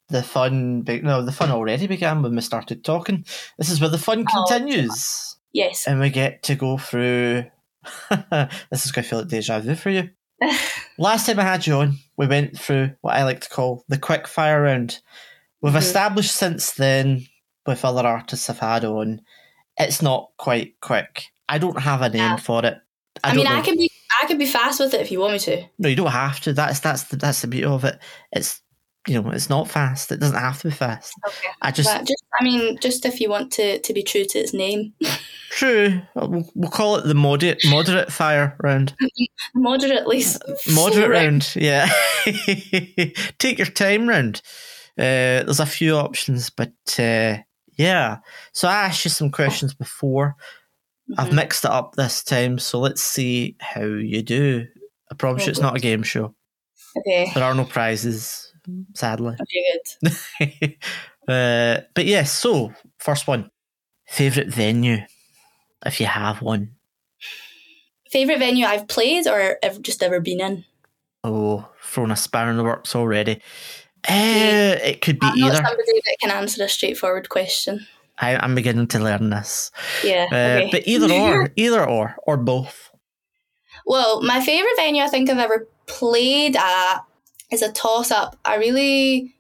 the 0.09 0.23
fun. 0.23 0.83
Be- 0.83 1.03
no, 1.03 1.23
the 1.23 1.33
fun 1.33 1.51
already 1.51 1.87
began 1.87 2.23
when 2.23 2.35
we 2.35 2.41
started 2.41 2.85
talking. 2.85 3.25
This 3.59 3.71
is 3.71 3.81
where 3.81 3.91
the 3.91 3.99
fun 3.99 4.25
Oh. 4.33 4.45
continues, 4.49 5.37
yes. 5.53 5.87
and 5.87 6.01
we 6.01 6.11
get 6.11 6.43
to 6.45 6.55
go 6.55 6.79
through. 6.79 7.45
this 8.71 8.85
is 8.85 8.93
going 8.93 9.03
to 9.05 9.09
feel 9.09 9.19
like 9.21 9.29
deja 9.29 9.61
vu 9.61 9.75
for 9.75 9.91
you. 9.91 10.11
Last 10.99 11.27
time 11.27 11.39
I 11.39 11.45
had 11.45 11.67
you 11.67 11.75
on, 11.75 11.99
we 12.17 12.27
went 12.27 12.59
through 12.59 12.93
what 13.01 13.15
I 13.17 13.25
like 13.25 13.41
to 13.41 13.49
call 13.49 13.85
the 13.89 13.99
quick 13.99 14.27
fire 14.27 14.63
round. 14.63 15.01
We've 15.61 15.73
Mhm. 15.75 15.79
established 15.79 16.35
since 16.35 16.73
then, 16.73 17.27
with 17.67 17.85
other 17.85 18.07
artists 18.07 18.49
I've 18.49 18.59
had 18.59 18.85
on, 18.85 19.21
it's 19.79 20.01
not 20.03 20.31
quite 20.39 20.81
quick. 20.81 21.25
I 21.49 21.59
don't 21.59 21.81
have 21.81 22.03
a 22.03 22.09
name 22.09 22.21
Yeah. 22.23 22.37
for 22.37 22.65
it. 22.65 22.79
I, 23.23 23.29
don't 23.29 23.37
mean, 23.37 23.45
know- 23.47 23.59
I 23.59 23.61
can 23.63 23.77
be 23.77 23.91
I 24.23 24.27
can 24.27 24.39
be 24.39 24.47
fast 24.47 24.81
with 24.81 24.93
it 24.93 25.01
if 25.01 25.11
you 25.11 25.21
want 25.21 25.33
me 25.35 25.39
to. 25.41 25.65
no, 25.79 25.89
you 25.89 25.97
don't 25.97 26.11
have 26.11 26.41
to. 26.41 26.53
That's 26.53 26.81
that's 26.81 27.05
the, 27.05 27.17
that's 27.17 27.41
the 27.43 27.47
beauty 27.49 27.65
of 27.67 27.85
it. 27.85 27.99
It's 28.33 28.61
you 29.09 29.21
know, 29.21 29.31
it's 29.31 29.49
not 29.49 29.69
fast. 29.69 30.13
It 30.13 30.21
doesn't 30.21 30.37
have 30.37 30.61
to 30.61 30.69
be 30.69 30.75
fast. 30.75 31.13
Okay. 31.27 31.49
I 31.63 31.71
just 31.71 31.93
But 31.93 32.07
just 32.07 32.23
I 32.41 32.45
mean, 32.45 32.79
just 32.81 33.05
if 33.07 33.21
you 33.21 33.31
want 33.31 33.51
to 33.53 33.79
to 33.81 33.93
be 33.95 34.03
true 34.03 34.25
to 34.25 34.39
its 34.39 34.53
name, 34.53 34.93
true. 35.51 36.01
We'll, 36.15 36.51
we'll 36.55 36.71
call 36.71 36.97
it 36.97 37.07
the 37.07 37.15
moderate 37.15 37.61
moderate 37.67 38.13
fire 38.13 38.57
round. 38.63 38.95
moderately 39.55 40.19
s- 40.19 40.39
Moderate 40.75 41.11
round, 41.11 41.53
yeah. 41.57 41.89
Take 43.39 43.59
your 43.59 43.67
time 43.67 44.09
round. 44.09 44.43
Uh, 44.99 45.45
there's 45.45 45.61
a 45.61 45.67
few 45.67 45.95
options, 45.97 46.51
but 46.51 46.73
uh, 46.99 47.39
yeah. 47.79 48.19
So 48.53 48.69
I 48.69 48.85
asked 48.85 49.05
you 49.05 49.11
some 49.11 49.31
questions 49.31 49.73
before. 49.75 50.37
I've 51.19 51.29
Mhm. 51.31 51.35
mixed 51.35 51.65
it 51.65 51.71
up 51.71 51.97
this 51.97 52.23
time, 52.23 52.59
so 52.59 52.79
let's 52.79 53.03
see 53.03 53.57
how 53.61 53.83
you 53.85 54.23
do. 54.23 54.67
I 55.11 55.15
promise 55.15 55.47
you, 55.47 55.51
it's 55.51 55.61
not 55.61 55.77
a 55.77 55.81
game 55.81 56.03
show. 56.05 56.35
Okay. 56.99 57.33
There 57.35 57.43
are 57.43 57.55
no 57.55 57.65
prizes, 57.65 58.50
sadly. 58.95 59.37
Okay. 59.41 59.81
Good. 60.03 60.77
uh, 61.29 61.81
but 61.95 62.07
yes, 62.07 62.33
so 62.33 62.73
first 62.99 63.27
one, 63.27 63.51
favorite 64.07 64.49
venue, 64.49 64.99
if 65.85 66.01
you 66.01 66.07
have 66.07 66.43
one. 66.43 66.73
Favorite 68.11 68.41
venue 68.41 68.67
I've 68.67 68.89
played 68.89 69.27
or 69.27 69.57
ever, 69.63 69.79
just 69.81 70.03
ever 70.03 70.21
been 70.21 70.41
in. 70.41 70.65
Oh, 71.23 71.69
thrown 71.83 72.11
a 72.11 72.17
spanner 72.17 72.51
in 72.51 72.57
the 72.57 72.65
works 72.65 72.97
already. 72.97 73.41
Uh, 74.09 74.77
it 74.83 75.01
could 75.01 75.21
be 75.21 75.27
I'm 75.27 75.39
not 75.39 75.49
either. 75.49 75.57
somebody 75.57 76.01
that 76.05 76.17
can 76.21 76.31
answer 76.31 76.65
a 76.65 76.69
straightforward 76.69 77.29
question. 77.29 77.87
I, 78.19 78.37
I'm 78.37 78.55
beginning 78.55 78.87
to 78.89 78.99
learn 78.99 79.31
this. 79.31 79.71
Yeah. 80.03 80.27
Uh, 80.31 80.35
okay. 80.35 80.69
But 80.73 80.87
either 80.87 81.13
or, 81.13 81.53
either 81.57 81.87
or, 81.87 82.17
or 82.27 82.37
both. 82.37 82.91
Well, 83.87 84.23
my 84.23 84.41
favorite 84.41 84.77
venue 84.77 85.03
I 85.03 85.09
think 85.09 85.31
I've 85.31 85.39
ever 85.39 85.69
played 85.87 86.57
at 86.57 87.01
is 87.53 87.63
a 87.63 87.73
toss 87.73 88.11
up. 88.11 88.37
I 88.45 88.57
really, 88.57 89.35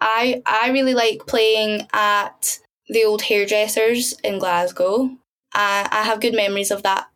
I 0.00 0.42
I 0.46 0.70
really 0.70 0.94
like 0.94 1.26
playing 1.26 1.86
at 1.92 2.58
the 2.88 3.04
old 3.04 3.22
hairdressers 3.22 4.14
in 4.24 4.38
Glasgow. 4.38 5.10
I 5.54 5.88
I 5.90 6.02
have 6.02 6.20
good 6.20 6.34
memories 6.34 6.70
of 6.70 6.82
that. 6.82 7.08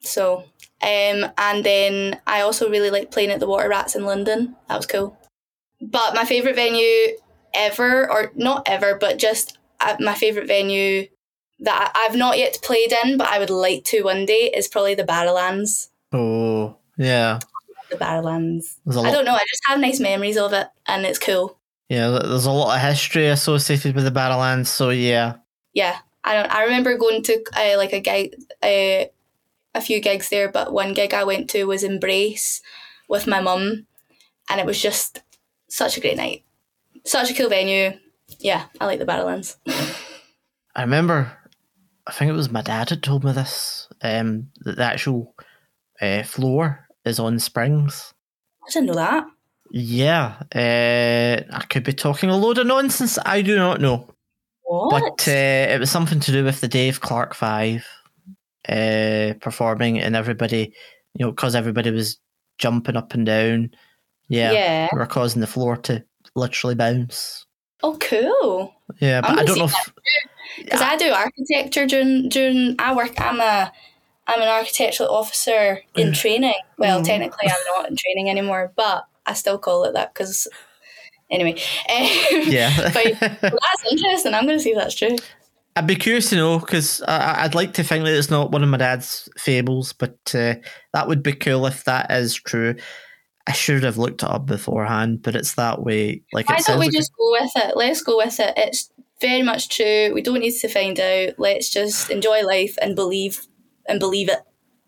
So, 0.00 0.44
um, 0.82 1.30
and 1.36 1.64
then 1.64 2.20
I 2.26 2.40
also 2.42 2.70
really 2.70 2.90
like 2.90 3.10
playing 3.10 3.30
at 3.30 3.40
the 3.40 3.48
Water 3.48 3.68
Rats 3.68 3.96
in 3.96 4.04
London. 4.04 4.56
That 4.68 4.76
was 4.76 4.86
cool. 4.86 5.18
But 5.80 6.14
my 6.14 6.24
favorite 6.24 6.56
venue 6.56 7.16
ever, 7.54 8.10
or 8.10 8.32
not 8.34 8.68
ever, 8.68 8.96
but 8.96 9.18
just 9.18 9.58
uh, 9.80 9.96
my 10.00 10.14
favorite 10.14 10.46
venue 10.46 11.08
that 11.60 11.92
I've 11.94 12.16
not 12.16 12.38
yet 12.38 12.58
played 12.62 12.92
in, 13.04 13.16
but 13.16 13.28
I 13.28 13.38
would 13.38 13.50
like 13.50 13.84
to 13.84 14.02
one 14.02 14.26
day 14.26 14.52
is 14.54 14.68
probably 14.68 14.94
the 14.94 15.04
Barrowlands 15.04 15.88
Oh, 16.12 16.76
yeah. 16.96 17.38
The 17.90 17.96
Barrowlands. 17.96 18.76
I 18.88 19.10
don't 19.10 19.24
know. 19.24 19.34
I 19.34 19.44
just 19.48 19.62
have 19.66 19.80
nice 19.80 20.00
memories 20.00 20.36
of 20.36 20.52
it, 20.52 20.68
and 20.86 21.04
it's 21.04 21.18
cool. 21.18 21.58
yeah, 21.88 22.08
there's 22.22 22.46
a 22.46 22.50
lot 22.50 22.76
of 22.76 22.82
history 22.82 23.26
associated 23.28 23.94
with 23.94 24.04
the 24.04 24.10
Barrowlands, 24.10 24.66
so 24.66 24.90
yeah. 24.90 25.36
Yeah, 25.72 25.98
I 26.24 26.34
don't. 26.34 26.52
I 26.52 26.64
remember 26.64 26.96
going 26.96 27.22
to 27.24 27.44
uh, 27.56 27.76
like 27.76 27.92
a 27.92 28.00
gig, 28.00 28.34
uh, 28.62 29.08
a 29.74 29.80
few 29.80 30.00
gigs 30.00 30.28
there, 30.28 30.50
but 30.50 30.72
one 30.72 30.94
gig 30.94 31.14
I 31.14 31.24
went 31.24 31.48
to 31.50 31.64
was 31.64 31.84
Embrace 31.84 32.62
with 33.08 33.26
my 33.26 33.40
mum, 33.40 33.86
and 34.50 34.60
it 34.60 34.66
was 34.66 34.80
just 34.80 35.22
such 35.68 35.96
a 35.96 36.00
great 36.00 36.16
night. 36.16 36.44
Such 37.04 37.30
a 37.30 37.34
cool 37.34 37.48
venue. 37.48 37.98
Yeah, 38.38 38.66
I 38.80 38.86
like 38.86 38.98
the 38.98 39.06
Barrowlands. 39.06 39.56
I 40.76 40.82
remember, 40.82 41.32
I 42.06 42.12
think 42.12 42.28
it 42.28 42.34
was 42.34 42.50
my 42.50 42.62
dad 42.62 42.90
had 42.90 43.02
told 43.02 43.24
me 43.24 43.32
this. 43.32 43.88
Um, 44.00 44.50
that 44.60 44.76
the 44.76 44.84
actual 44.84 45.34
uh, 46.00 46.22
floor 46.22 46.87
is 47.08 47.18
on 47.18 47.38
springs. 47.38 48.14
I 48.66 48.70
didn't 48.70 48.86
know 48.86 48.94
that. 48.94 49.26
Yeah, 49.70 50.36
uh, 50.54 51.54
I 51.54 51.64
could 51.68 51.84
be 51.84 51.92
talking 51.92 52.30
a 52.30 52.36
load 52.36 52.58
of 52.58 52.66
nonsense. 52.66 53.18
I 53.24 53.42
do 53.42 53.56
not 53.56 53.80
know, 53.80 54.08
What? 54.62 55.00
but 55.00 55.28
uh, 55.28 55.74
it 55.74 55.78
was 55.78 55.90
something 55.90 56.20
to 56.20 56.32
do 56.32 56.44
with 56.44 56.60
the 56.60 56.68
Dave 56.68 57.00
Clark 57.00 57.34
Five 57.34 57.86
uh, 58.68 59.34
performing, 59.40 60.00
and 60.00 60.16
everybody, 60.16 60.72
you 61.14 61.26
know, 61.26 61.32
because 61.32 61.54
everybody 61.54 61.90
was 61.90 62.18
jumping 62.58 62.96
up 62.96 63.12
and 63.12 63.26
down. 63.26 63.70
Yeah, 64.28 64.52
yeah. 64.52 64.88
we 64.92 64.98
were 64.98 65.06
causing 65.06 65.40
the 65.40 65.46
floor 65.46 65.76
to 65.76 66.02
literally 66.34 66.74
bounce. 66.74 67.44
Oh, 67.82 67.96
cool. 68.00 68.74
Yeah, 69.00 69.20
but 69.20 69.38
I 69.38 69.44
don't 69.44 69.58
know. 69.58 69.70
Because 70.56 70.80
I 70.80 70.96
do 70.96 71.10
architecture 71.10 71.86
during 71.86 72.28
during 72.30 72.74
I 72.78 72.94
work. 72.94 73.20
I'm 73.20 73.40
a 73.40 73.70
I'm 74.28 74.40
an 74.42 74.48
architectural 74.48 75.08
officer 75.10 75.82
in 75.96 76.12
training. 76.12 76.54
Well, 76.76 77.00
Mm. 77.00 77.04
technically, 77.06 77.48
I'm 77.50 77.64
not 77.76 77.88
in 77.90 77.96
training 77.96 78.28
anymore, 78.30 78.72
but 78.76 79.04
I 79.26 79.32
still 79.32 79.58
call 79.58 79.84
it 79.84 79.94
that 79.94 80.12
because 80.14 80.46
anyway. 81.30 81.54
Um, 81.90 82.42
yeah, 82.52 82.90
but 82.92 83.04
well, 83.20 83.58
that's 83.60 83.90
interesting. 83.92 84.34
I'm 84.34 84.44
going 84.46 84.58
to 84.58 84.62
see 84.62 84.70
if 84.70 84.76
that's 84.78 84.94
true. 84.94 85.16
I'd 85.76 85.86
be 85.86 85.96
curious 85.96 86.28
to 86.30 86.36
know 86.36 86.58
because 86.58 87.02
I'd 87.06 87.54
like 87.54 87.74
to 87.74 87.84
think 87.84 88.04
that 88.04 88.14
it's 88.16 88.30
not 88.30 88.50
one 88.50 88.62
of 88.62 88.68
my 88.68 88.76
dad's 88.78 89.28
fables, 89.38 89.92
but 89.92 90.18
uh, 90.34 90.54
that 90.92 91.06
would 91.08 91.22
be 91.22 91.32
cool 91.32 91.66
if 91.66 91.84
that 91.84 92.10
is 92.10 92.34
true. 92.34 92.74
I 93.46 93.52
should 93.52 93.82
have 93.84 93.96
looked 93.96 94.22
it 94.22 94.28
up 94.28 94.44
beforehand, 94.46 95.22
but 95.22 95.34
it's 95.34 95.54
that 95.54 95.82
way. 95.82 96.22
Like 96.32 96.48
Why 96.50 96.58
don't 96.58 96.78
we 96.80 96.86
like 96.86 96.94
just 96.94 97.12
go 97.16 97.30
with 97.30 97.50
it? 97.56 97.76
Let's 97.76 98.02
go 98.02 98.16
with 98.18 98.38
it. 98.40 98.52
It's 98.56 98.90
very 99.20 99.42
much 99.42 99.68
true. 99.68 100.12
We 100.12 100.20
don't 100.20 100.40
need 100.40 100.58
to 100.58 100.68
find 100.68 100.98
out. 101.00 101.34
Let's 101.38 101.70
just 101.70 102.10
enjoy 102.10 102.42
life 102.42 102.76
and 102.82 102.94
believe 102.94 103.46
and 103.88 103.98
believe 103.98 104.28
it. 104.28 104.40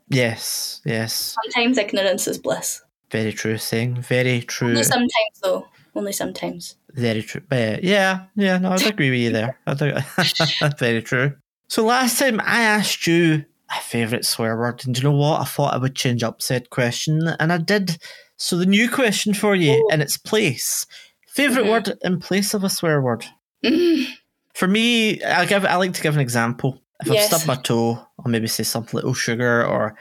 yes, 0.08 0.80
yes, 0.84 1.36
Sometimes 1.42 1.78
ignorance 1.78 2.26
is 2.28 2.38
bliss. 2.38 2.82
very 3.10 3.32
true 3.32 3.58
thing. 3.58 4.00
very 4.02 4.40
true, 4.42 4.68
Only 4.70 4.82
sometimes, 4.84 5.36
though. 5.42 5.66
Only 5.94 6.12
sometimes. 6.12 6.76
very 6.92 7.22
true. 7.22 7.42
But 7.48 7.82
yeah, 7.82 8.26
yeah, 8.36 8.58
no, 8.58 8.70
I'd 8.72 8.86
agree 8.86 9.10
with 9.10 9.20
you 9.20 9.30
there. 9.32 9.58
That's 9.66 10.78
very 10.78 11.02
true. 11.02 11.34
So 11.68 11.84
last 11.84 12.18
time 12.18 12.40
I 12.40 12.62
asked 12.62 13.06
you 13.06 13.44
a 13.76 13.80
favourite 13.80 14.24
swear 14.24 14.56
word, 14.56 14.84
and 14.84 14.94
do 14.94 15.00
you 15.02 15.08
know 15.08 15.16
what? 15.16 15.40
I 15.40 15.44
thought 15.44 15.74
I 15.74 15.78
would 15.78 15.94
change 15.96 16.22
up 16.22 16.42
said 16.42 16.70
question, 16.70 17.28
and 17.40 17.52
I 17.52 17.58
did. 17.58 17.98
So 18.36 18.56
the 18.56 18.66
new 18.66 18.88
question 18.90 19.34
for 19.34 19.54
you 19.54 19.72
Oh. 19.88 19.92
in 19.94 20.00
its 20.00 20.16
place. 20.16 20.86
Favorite 21.28 21.66
Mhm. 21.66 21.70
word 21.70 21.98
in 22.02 22.18
place 22.20 22.54
of 22.54 22.64
a 22.64 22.70
swear 22.70 23.00
word. 23.00 23.24
Mm. 23.64 24.06
For 24.54 24.66
me, 24.66 25.22
I 25.22 25.44
give 25.46 25.64
I 25.64 25.76
like 25.76 25.92
to 25.94 26.02
give 26.02 26.14
an 26.14 26.20
example. 26.20 26.82
If 27.02 27.06
Yes. 27.12 27.32
I've 27.32 27.40
stubbed 27.40 27.46
my 27.46 27.62
toe, 27.62 27.98
I'll 28.18 28.30
maybe 28.30 28.46
say 28.46 28.62
something 28.62 28.96
like 28.96 29.04
"oh 29.04 29.12
sugar" 29.14 29.64
or 29.64 29.96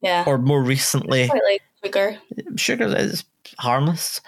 Yeah. 0.00 0.24
or 0.26 0.38
more 0.38 0.62
recently, 0.62 1.28
like 1.28 1.62
sugar. 1.84 2.18
sugar 2.56 2.86
is 2.96 3.24
harmless. 3.58 4.20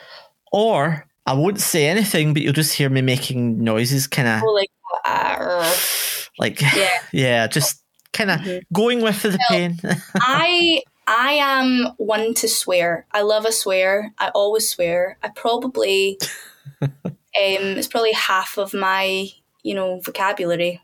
Or 0.53 1.07
I 1.27 1.33
won't 1.35 1.61
say 1.61 1.87
anything, 1.87 2.35
but 2.35 2.43
you'll 2.43 2.53
just 2.53 2.75
hear 2.75 2.88
me 2.90 3.01
making 3.03 3.62
noises, 3.64 4.07
kind 4.07 4.29
of 4.29 4.43
Oh, 4.45 4.53
like, 4.53 4.71
uh, 5.05 5.75
like 6.38 6.61
yeah. 6.61 6.88
yeah, 7.12 7.47
just 7.47 7.83
kind 8.12 8.31
of 8.31 8.40
Mhm. 8.40 8.62
going 8.73 9.01
with 9.03 9.23
the 9.23 9.38
pain. 9.49 9.81
I 10.21 10.83
I 11.07 11.33
am 11.35 11.88
one 11.99 12.33
to 12.35 12.49
swear. 12.49 13.07
I 13.12 13.23
love 13.23 13.45
a 13.45 13.53
swear. 13.53 14.12
I 14.19 14.29
always 14.31 14.69
swear. 14.71 15.19
I 15.23 15.29
probably 15.29 16.19
um 16.83 17.03
it's 17.35 17.88
probably 17.88 18.12
half 18.12 18.59
of 18.59 18.73
my, 18.75 19.29
you 19.62 19.75
know, 19.75 20.01
vocabulary 20.01 20.81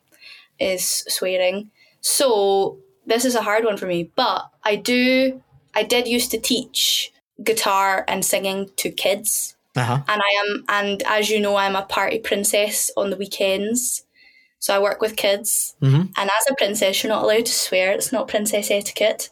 is 0.60 1.04
swearing. 1.08 1.70
So 2.00 2.78
this 3.06 3.24
is 3.24 3.34
a 3.34 3.42
hard 3.42 3.64
one 3.64 3.76
for 3.76 3.86
me, 3.86 4.10
but 4.14 4.50
I 4.62 4.76
do 4.76 5.42
I 5.74 5.82
did 5.82 6.06
used 6.08 6.30
to 6.32 6.38
teach 6.38 7.12
guitar 7.42 8.04
and 8.08 8.24
singing 8.24 8.70
to 8.76 8.90
kids. 8.90 9.56
uh-huh. 9.76 10.02
and 10.08 10.20
I 10.20 10.30
am 10.44 10.64
and 10.68 11.02
as 11.06 11.30
you 11.30 11.40
know 11.40 11.56
I'm 11.56 11.76
a 11.76 11.82
party 11.82 12.18
princess 12.18 12.90
on 12.96 13.10
the 13.10 13.16
weekends. 13.16 14.04
So 14.58 14.74
I 14.74 14.78
work 14.78 15.00
with 15.00 15.16
kids 15.16 15.74
hmm 15.80 16.02
and 16.16 16.30
as 16.30 16.46
a 16.50 16.54
princess 16.56 17.02
you're 17.02 17.12
not 17.12 17.24
allowed 17.24 17.46
to 17.46 17.52
swear. 17.52 17.92
It's 17.92 18.12
not 18.12 18.28
princess 18.28 18.70
etiquette. 18.70 19.30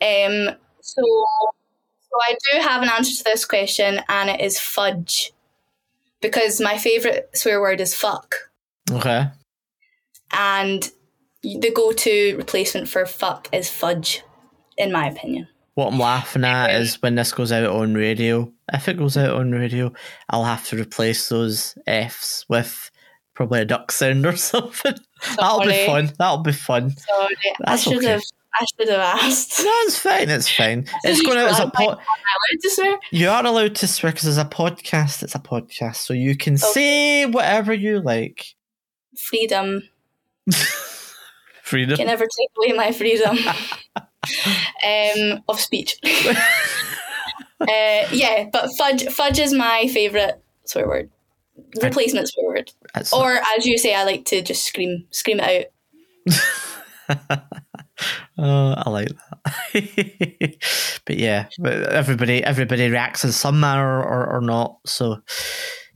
Um 0.00 0.56
so 0.80 1.02
so 1.02 2.16
I 2.28 2.34
do 2.52 2.60
have 2.60 2.82
an 2.82 2.88
answer 2.88 3.16
to 3.16 3.24
this 3.24 3.44
question 3.44 4.00
and 4.08 4.30
it 4.30 4.40
is 4.40 4.58
fudge. 4.58 5.32
Because 6.20 6.60
my 6.60 6.76
favourite 6.76 7.34
swear 7.34 7.60
word 7.60 7.80
is 7.80 7.94
fuck. 7.94 8.50
Okay. 8.90 9.26
And 10.32 10.90
the 11.42 11.72
go 11.74 11.92
to 11.92 12.36
replacement 12.36 12.88
for 12.88 13.04
fuck 13.06 13.48
is 13.52 13.70
fudge, 13.70 14.22
in 14.76 14.92
my 14.92 15.08
opinion. 15.08 15.48
What 15.74 15.92
I'm 15.92 15.98
laughing 15.98 16.44
at 16.44 16.74
is 16.74 17.00
when 17.00 17.14
this 17.14 17.32
goes 17.32 17.52
out 17.52 17.70
on 17.70 17.94
radio. 17.94 18.52
If 18.72 18.88
it 18.88 18.98
goes 18.98 19.16
out 19.16 19.36
on 19.36 19.52
radio, 19.52 19.92
I'll 20.28 20.44
have 20.44 20.66
to 20.68 20.76
replace 20.76 21.28
those 21.28 21.76
Fs 21.86 22.44
with 22.48 22.90
probably 23.34 23.60
a 23.60 23.64
duck 23.64 23.90
sound 23.92 24.26
or 24.26 24.36
something. 24.36 24.94
That'll 25.38 25.60
be 25.60 25.86
fun. 25.86 26.12
That'll 26.18 26.42
be 26.42 26.52
fun. 26.52 26.90
Sorry, 26.96 27.36
I 27.64 27.76
should 27.76 27.98
okay. 27.98 28.08
have 28.08 28.22
I 28.54 28.64
should 28.64 28.88
have 28.88 29.00
asked. 29.00 29.60
No, 29.60 29.70
it's 29.84 29.98
fine. 29.98 30.28
It's 30.28 30.48
fine. 30.48 30.86
It's 31.04 31.22
going 31.22 31.38
out 31.38 31.50
as 31.50 31.60
a 31.60 31.62
Am 31.62 31.70
pod. 31.70 31.86
allowed 31.86 32.60
to 32.60 32.70
swear? 32.70 32.98
You 33.12 33.28
are 33.28 33.46
allowed 33.46 33.76
to 33.76 33.86
swear 33.86 34.12
because 34.12 34.26
it's 34.26 34.38
a 34.38 34.44
podcast. 34.44 35.22
It's 35.22 35.34
a 35.34 35.38
podcast, 35.38 35.96
so 35.96 36.12
you 36.14 36.36
can 36.36 36.58
say 36.58 37.26
whatever 37.26 37.72
you 37.72 38.00
like. 38.00 38.44
Freedom. 39.16 39.82
Freedom. 41.62 41.96
can 41.96 42.06
never 42.06 42.24
take 42.24 42.50
away 42.58 42.76
my 42.76 42.90
freedom 42.92 43.36
um, 43.96 45.42
of 45.48 45.60
speech. 45.60 45.96
uh, 46.04 46.36
yeah, 47.60 48.48
but 48.52 48.68
fudge 48.76 49.04
fudge 49.08 49.38
is 49.38 49.52
my 49.52 49.86
favourite 49.92 50.34
swear 50.64 50.88
word. 50.88 51.10
Replacement 51.82 52.28
swear 52.28 52.48
word. 52.48 52.72
That's 52.94 53.12
Or 53.12 53.40
as 53.56 53.66
you 53.66 53.78
say, 53.78 53.94
I 53.94 54.02
like 54.04 54.24
to 54.26 54.42
just 54.42 54.64
scream 54.64 55.06
scream 55.10 55.38
it 55.40 55.68
out. 57.08 57.38
Oh, 58.38 58.74
I 58.76 58.88
like 58.88 59.08
that. 59.08 60.56
but 61.04 61.16
yeah, 61.18 61.48
but 61.58 61.74
everybody 61.92 62.42
everybody 62.42 62.88
reacts 62.88 63.24
in 63.24 63.32
some 63.32 63.60
manner 63.60 64.02
or, 64.02 64.36
or 64.36 64.40
not. 64.40 64.78
So 64.86 65.20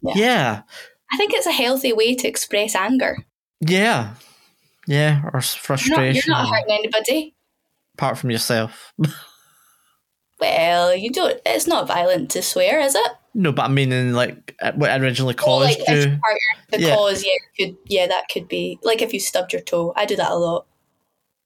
Yeah. 0.03 0.13
yeah, 0.15 0.63
I 1.11 1.17
think 1.17 1.33
it's 1.33 1.47
a 1.47 1.53
healthy 1.53 1.93
way 1.95 2.15
to 2.15 2.29
express 2.29 2.75
anger. 2.75 3.17
yeah, 3.61 4.15
yeah, 4.87 5.23
or 5.33 5.39
s- 5.39 5.55
You're 5.55 5.61
not, 5.61 5.65
frustration. 5.65 6.15
you're 6.27 6.37
not 6.37 6.49
hurting 6.49 6.75
anybody. 6.75 7.35
apart 7.95 8.19
from 8.19 8.31
yourself. 8.31 8.93
Well, 10.41 10.95
you 10.95 11.11
don't. 11.11 11.41
It's 11.47 11.67
not 11.67 11.87
violent 11.87 12.31
to 12.33 12.43
swear, 12.43 12.81
is 12.81 12.95
it? 12.95 13.13
no, 13.35 13.51
but 13.53 13.65
I 13.65 13.69
mean, 13.69 13.91
in 13.93 14.15
like 14.15 14.55
uh, 14.61 14.73
what 14.73 15.01
originally 15.01 15.35
Or 15.35 15.37
caused 15.37 15.79
like 15.79 15.89
you 15.89 15.95
you. 15.95 16.03
hurt 16.11 16.39
your, 16.71 16.79
the 16.79 16.81
Yeah. 16.81 16.95
cause, 16.95 17.25
yeah, 17.25 17.33
could 17.67 17.77
yeah, 17.87 18.07
that 18.09 18.25
could 18.33 18.49
be 18.49 18.79
like 18.83 19.01
if 19.01 19.13
you 19.13 19.21
stubbed 19.21 19.53
your 19.53 19.63
toe. 19.63 19.93
I 19.97 20.07
do 20.07 20.17
that 20.17 20.31
a 20.31 20.35
lot. 20.35 20.67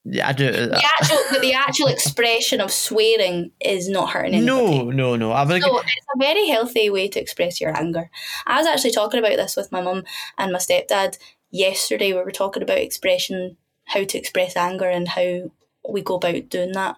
Yeah, 0.04 0.26
I 0.28 0.32
do. 0.32 0.50
The 0.50 0.82
actual, 1.00 1.40
the 1.40 1.52
actual 1.68 1.86
expression 1.88 2.60
of 2.62 2.70
swearing 2.72 3.50
is 3.60 3.88
not 3.90 4.10
hurting 4.10 4.34
anybody. 4.34 4.78
no, 4.78 4.90
no, 4.90 5.16
no. 5.16 5.32
I 5.32 5.44
would. 5.44 5.62
So 5.62 5.78
it's 5.78 6.06
a 6.14 6.18
very 6.18 6.48
healthy 6.48 6.88
way 6.88 7.08
to 7.08 7.20
express 7.20 7.60
your 7.60 7.76
anger. 7.78 8.10
I 8.46 8.56
was 8.58 8.66
actually 8.66 8.92
talking 8.92 9.20
about 9.20 9.36
this 9.36 9.54
with 9.54 9.70
my 9.70 9.82
mum 9.82 10.04
and 10.38 10.50
my 10.52 10.58
stepdad 10.58 11.18
yesterday 11.50 12.12
we 12.12 12.22
were 12.22 12.30
talking 12.30 12.62
about 12.62 12.78
expression, 12.78 13.56
how 13.84 14.04
to 14.04 14.18
express 14.18 14.56
anger 14.56 14.88
and 14.88 15.08
how 15.08 15.50
we 15.88 16.02
go 16.02 16.16
about 16.16 16.48
doing 16.48 16.72
that. 16.72 16.96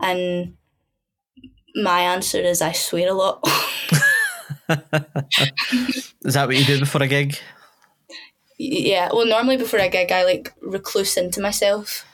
And 0.00 0.56
my 1.74 2.00
answer 2.00 2.38
is 2.38 2.62
I 2.62 2.72
swear 2.72 3.10
a 3.10 3.14
lot. 3.14 3.46
Is 6.24 6.34
that 6.34 6.46
what 6.46 6.56
you 6.56 6.64
do 6.64 6.80
before 6.80 7.02
a 7.02 7.06
gig? 7.06 7.38
yeah, 8.58 9.10
well, 9.12 9.26
normally 9.26 9.56
before 9.56 9.80
a 9.80 9.88
gig, 9.88 10.10
I 10.10 10.24
like 10.24 10.52
recluse 10.60 11.16
into 11.16 11.40
myself. 11.40 12.04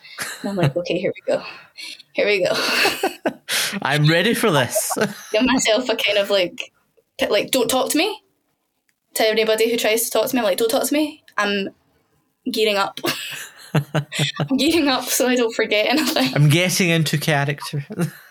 And 0.41 0.51
I'm 0.51 0.57
like, 0.57 0.77
okay, 0.77 0.99
here 0.99 1.13
we 1.15 1.33
go. 1.33 1.43
Here 2.13 2.27
we 2.27 2.45
go. 2.45 2.53
I'm 3.83 4.07
ready 4.07 4.35
for 4.35 4.51
this. 4.51 4.93
Give 5.33 5.45
myself 5.45 5.89
a 5.89 5.97
kind 5.97 6.19
of 6.19 6.31
like, 6.31 6.73
like, 7.29 7.51
don't 7.51 7.69
talk 7.69 7.91
to 7.91 7.99
me. 7.99 8.23
To 9.15 9.29
anybody 9.29 9.71
who 9.71 9.77
tries 9.77 10.05
to 10.05 10.11
talk 10.11 10.29
to 10.29 10.35
me, 10.35 10.41
I'm 10.41 10.45
like, 10.45 10.59
don't 10.59 10.71
talk 10.71 10.85
to 10.85 10.95
me. 10.95 11.23
I'm 11.37 11.69
gearing 12.51 12.77
up. 12.77 12.99
I'm 13.75 14.57
gearing 14.57 14.89
up 14.89 15.05
so 15.05 15.29
I 15.29 15.37
don't 15.37 15.55
forget 15.55 15.87
anything. 15.87 16.35
I'm 16.35 16.49
getting 16.49 16.91
into 16.91 17.19
character. 17.19 17.85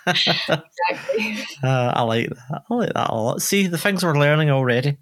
Exactly. 0.07 1.37
Uh, 1.63 1.93
I 1.95 2.01
like 2.01 2.29
that. 2.29 2.63
I 2.69 2.73
like 2.73 2.93
that 2.93 3.09
a 3.11 3.15
lot. 3.15 3.41
See, 3.41 3.67
the 3.67 3.77
things 3.77 4.03
we're 4.03 4.17
learning 4.17 4.49
already. 4.49 4.97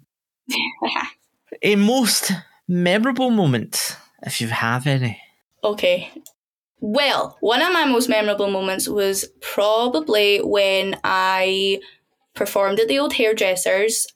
a 1.62 1.76
most 1.76 2.32
memorable 2.68 3.30
moment, 3.30 3.96
if 4.22 4.40
you 4.40 4.48
have 4.48 4.86
any. 4.86 5.20
Okay. 5.64 6.10
Well, 6.80 7.36
one 7.40 7.62
of 7.62 7.72
my 7.72 7.84
most 7.84 8.08
memorable 8.08 8.50
moments 8.50 8.88
was 8.88 9.26
probably 9.40 10.38
when 10.38 10.98
I 11.04 11.80
performed 12.34 12.80
at 12.80 12.88
the 12.88 12.98
old 12.98 13.14
hairdressers. 13.14 14.06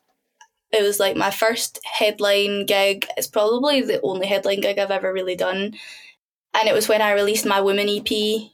It 0.73 0.83
was 0.83 0.99
like 0.99 1.17
my 1.17 1.31
first 1.31 1.79
headline 1.85 2.67
gig. 2.67 3.07
It's 3.17 3.27
probably 3.29 3.81
the 3.83 4.01
only 4.03 4.27
headline 4.27 4.61
gig 4.61 4.79
I've 4.79 4.91
ever 4.91 5.13
really 5.13 5.37
done. 5.37 5.75
And 6.53 6.69
it 6.69 6.75
was 6.75 6.89
when 6.89 7.03
I 7.03 7.13
released 7.13 7.47
my 7.47 7.61
Women 7.61 7.89
EP 7.89 8.51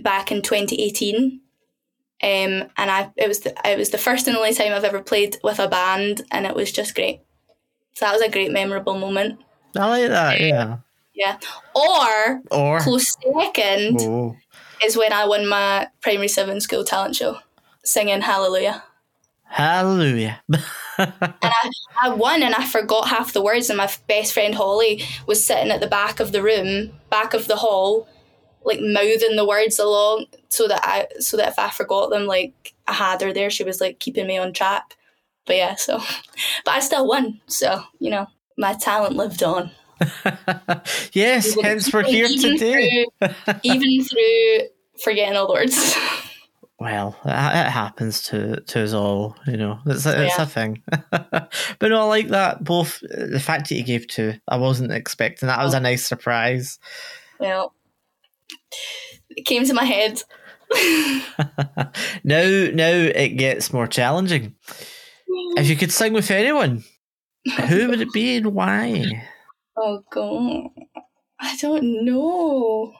back 0.00 0.30
in 0.32 0.42
2018. 0.42 1.40
Um, 2.22 2.30
and 2.30 2.70
I 2.78 3.10
it 3.16 3.28
was 3.28 3.40
the, 3.40 3.54
it 3.68 3.76
was 3.76 3.90
the 3.90 3.98
first 3.98 4.28
and 4.28 4.36
only 4.36 4.54
time 4.54 4.72
I've 4.72 4.84
ever 4.84 5.02
played 5.02 5.36
with 5.42 5.58
a 5.58 5.68
band, 5.68 6.22
and 6.30 6.46
it 6.46 6.54
was 6.54 6.72
just 6.72 6.94
great. 6.94 7.20
So 7.94 8.06
that 8.06 8.12
was 8.12 8.22
a 8.22 8.30
great 8.30 8.50
memorable 8.50 8.98
moment. 8.98 9.40
I 9.76 9.88
like 9.88 10.08
that, 10.08 10.40
yeah. 10.40 10.78
Yeah. 11.14 11.38
Or 11.74 12.42
Or. 12.50 12.80
close 12.80 13.14
second 13.22 14.00
Oh. 14.00 14.36
is 14.84 14.96
when 14.96 15.12
I 15.12 15.26
won 15.26 15.46
my 15.46 15.88
primary 16.00 16.28
seven 16.28 16.60
school 16.60 16.84
talent 16.84 17.16
show, 17.16 17.38
singing 17.84 18.22
Hallelujah. 18.22 18.84
Hallelujah. 19.44 20.42
And 20.98 21.12
I, 21.42 21.70
I 22.02 22.08
won 22.10 22.42
and 22.42 22.54
I 22.54 22.64
forgot 22.66 23.08
half 23.08 23.32
the 23.32 23.42
words, 23.42 23.68
and 23.70 23.76
my 23.76 23.90
best 24.08 24.32
friend 24.32 24.54
Holly 24.54 25.02
was 25.26 25.44
sitting 25.44 25.70
at 25.70 25.80
the 25.80 25.86
back 25.86 26.20
of 26.20 26.32
the 26.32 26.42
room, 26.42 26.92
back 27.10 27.34
of 27.34 27.46
the 27.48 27.56
hall, 27.56 28.08
like 28.64 28.80
mouthing 28.80 29.36
the 29.36 29.46
words 29.46 29.78
along, 29.78 30.26
so 30.48 30.68
that 30.68 30.80
I 30.84 31.08
so 31.20 31.36
that 31.36 31.48
if 31.48 31.58
I 31.58 31.70
forgot 31.70 32.10
them, 32.10 32.26
like 32.26 32.74
I 32.86 32.92
had 32.92 33.20
her 33.22 33.32
there. 33.32 33.50
She 33.50 33.64
was 33.64 33.80
like 33.80 33.98
keeping 33.98 34.26
me 34.26 34.38
on 34.38 34.52
track. 34.52 34.96
But 35.46 35.56
yeah, 35.56 35.74
so 35.74 35.98
but 36.64 36.72
I 36.74 36.80
still 36.80 37.06
won. 37.06 37.40
So 37.46 37.82
you 37.98 38.10
know, 38.10 38.26
my 38.56 38.74
talent 38.74 39.16
lived 39.16 39.42
on. 39.42 39.70
yes, 41.12 41.56
hence 41.60 41.92
we're 41.92 42.02
here 42.04 42.26
Even 42.26 42.58
today. 42.58 43.06
through- 43.20 43.54
even 43.62 44.04
through 44.04 44.58
forgetting 45.02 45.36
all 45.36 45.46
the 45.46 45.52
words. 45.54 45.96
Well, 46.80 47.16
it 47.24 47.30
happens 47.70 48.22
to 48.24 48.60
to 48.60 48.82
us 48.82 48.92
all, 48.92 49.36
you 49.46 49.56
know. 49.56 49.78
It's 49.86 50.06
a, 50.06 50.24
it's 50.24 50.36
Yeah. 50.36 50.42
a 50.42 50.46
thing. 50.46 50.82
but 51.10 51.48
no, 51.82 52.00
I 52.00 52.04
like 52.04 52.28
that. 52.28 52.64
Both 52.64 52.98
the 53.00 53.40
fact 53.40 53.68
that 53.68 53.76
you 53.76 53.84
gave 53.84 54.08
two, 54.08 54.34
I 54.48 54.56
wasn't 54.56 54.90
expecting 54.92 55.46
that. 55.46 55.60
It 55.60 55.64
was 55.64 55.74
a 55.74 55.80
nice 55.80 56.04
surprise. 56.06 56.78
well, 57.38 57.74
it 59.30 59.44
came 59.46 59.64
to 59.64 59.72
my 59.74 59.84
head. 59.84 60.20
now, 62.24 62.42
now 62.72 62.90
it 63.14 63.36
gets 63.36 63.72
more 63.72 63.86
challenging. 63.86 64.54
If 65.56 65.68
you 65.68 65.76
could 65.76 65.92
sing 65.92 66.12
with 66.12 66.30
anyone, 66.30 66.84
who 67.68 67.88
would 67.88 68.00
it 68.00 68.12
be 68.12 68.36
and 68.38 68.46
why? 68.54 69.22
Oh 69.76 70.02
god, 70.10 70.70
I 71.40 71.56
don't 71.56 72.04
know. 72.04 72.92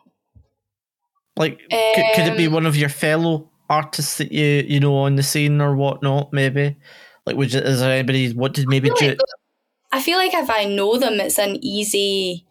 Like, 1.37 1.59
could, 1.69 2.05
could 2.15 2.27
it 2.29 2.37
be 2.37 2.47
Um, 2.47 2.53
one 2.53 2.67
of 2.67 2.77
your 2.77 2.89
fellow 2.89 3.51
artists 3.75 4.19
that 4.19 4.33
you 4.33 4.65
you 4.67 4.81
know 4.81 4.97
on 4.97 5.17
the 5.17 5.23
scene 5.23 5.61
or 5.61 5.75
whatnot? 5.77 6.33
Maybe. 6.33 6.77
Like, 7.27 7.37
would 7.37 7.53
you, 7.53 7.61
is 7.61 7.81
there 7.81 7.93
anybody? 7.93 8.33
What 8.33 8.55
did 8.55 8.69
maybe 8.69 8.91
I 8.91 8.95
feel, 8.95 9.11
do? 9.11 9.17
like, 9.17 9.19
I 9.93 10.01
feel 10.03 10.19
like 10.19 10.35
if 10.35 10.51
I 10.51 10.65
know 10.65 10.99
them, 10.99 11.21
it's 11.21 11.39
an 11.39 11.59
easy. 11.63 12.47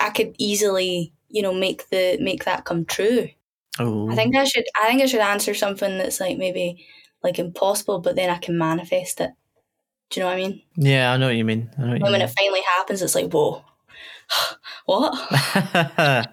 I 0.00 0.10
could 0.10 0.34
easily, 0.38 1.12
you 1.28 1.42
know, 1.42 1.52
make 1.54 1.88
the 1.90 2.18
make 2.20 2.44
that 2.44 2.64
come 2.64 2.84
true. 2.84 3.28
Oh, 3.78 4.10
I 4.10 4.14
think 4.16 4.34
oh. 4.36 4.40
I 4.40 4.44
should. 4.44 4.64
I 4.80 4.88
think 4.88 5.02
I 5.02 5.06
should 5.06 5.20
answer 5.20 5.54
something 5.54 5.98
that's 5.98 6.20
like 6.20 6.38
maybe 6.38 6.84
like 7.22 7.38
impossible, 7.38 8.00
but 8.00 8.16
then 8.16 8.30
I 8.30 8.38
can 8.38 8.56
manifest 8.58 9.20
it. 9.20 9.30
Do 10.10 10.20
you 10.20 10.24
know 10.24 10.30
what 10.30 10.38
I 10.38 10.42
mean? 10.48 10.62
yeah, 10.76 11.12
I 11.12 11.16
know 11.18 11.26
what 11.26 11.36
you 11.36 11.44
mean. 11.44 11.70
I 11.78 11.82
know 11.82 11.88
what 11.88 12.00
And 12.00 12.06
you 12.06 12.12
when 12.12 12.20
mean. 12.20 12.22
it 12.22 12.34
finally 12.38 12.62
happens, 12.76 13.02
it's 13.02 13.14
like 13.14 13.30
whoa, 13.32 13.62
what? 14.86 15.14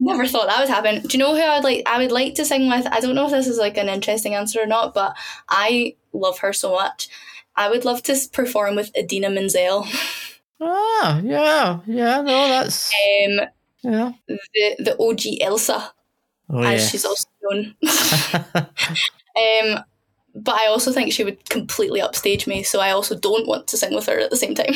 Never 0.00 0.26
thought 0.26 0.46
that 0.46 0.60
would 0.60 0.68
happen. 0.68 1.02
Do 1.02 1.16
you 1.16 1.18
know 1.18 1.34
who 1.34 1.42
I'd 1.42 1.64
like? 1.64 1.82
I 1.86 1.98
would 1.98 2.12
like 2.12 2.34
to 2.36 2.44
sing 2.44 2.68
with. 2.68 2.86
I 2.86 3.00
don't 3.00 3.16
know 3.16 3.26
if 3.26 3.32
this 3.32 3.48
is 3.48 3.58
like 3.58 3.76
an 3.76 3.88
interesting 3.88 4.34
answer 4.34 4.62
or 4.62 4.66
not, 4.66 4.94
but 4.94 5.16
I 5.48 5.96
love 6.12 6.38
her 6.38 6.52
so 6.52 6.74
much. 6.74 7.08
I 7.56 7.68
would 7.68 7.84
love 7.84 8.02
to 8.04 8.16
perform 8.32 8.76
with 8.76 8.96
Idina 8.96 9.30
Menzel, 9.30 9.84
ah, 10.60 11.20
yeah, 11.22 11.80
yeah. 11.86 12.20
No, 12.20 12.48
that's 12.48 12.90
um, 13.26 13.40
yeah. 13.82 14.12
the 14.26 14.76
the 14.78 14.96
OG 15.00 15.40
Elsa, 15.40 15.92
Oh 16.50 16.62
as 16.62 16.82
yeah. 16.82 16.88
she's 16.88 17.04
also 17.04 17.28
known. 17.42 17.74
um, 17.84 19.84
but 20.34 20.54
I 20.54 20.66
also 20.68 20.92
think 20.92 21.12
she 21.12 21.24
would 21.24 21.48
completely 21.48 22.00
upstage 22.00 22.46
me, 22.46 22.62
so 22.62 22.80
I 22.80 22.90
also 22.90 23.18
don't 23.18 23.46
want 23.46 23.66
to 23.68 23.76
sing 23.76 23.94
with 23.94 24.06
her 24.06 24.18
at 24.18 24.30
the 24.30 24.36
same 24.36 24.54
time. 24.54 24.74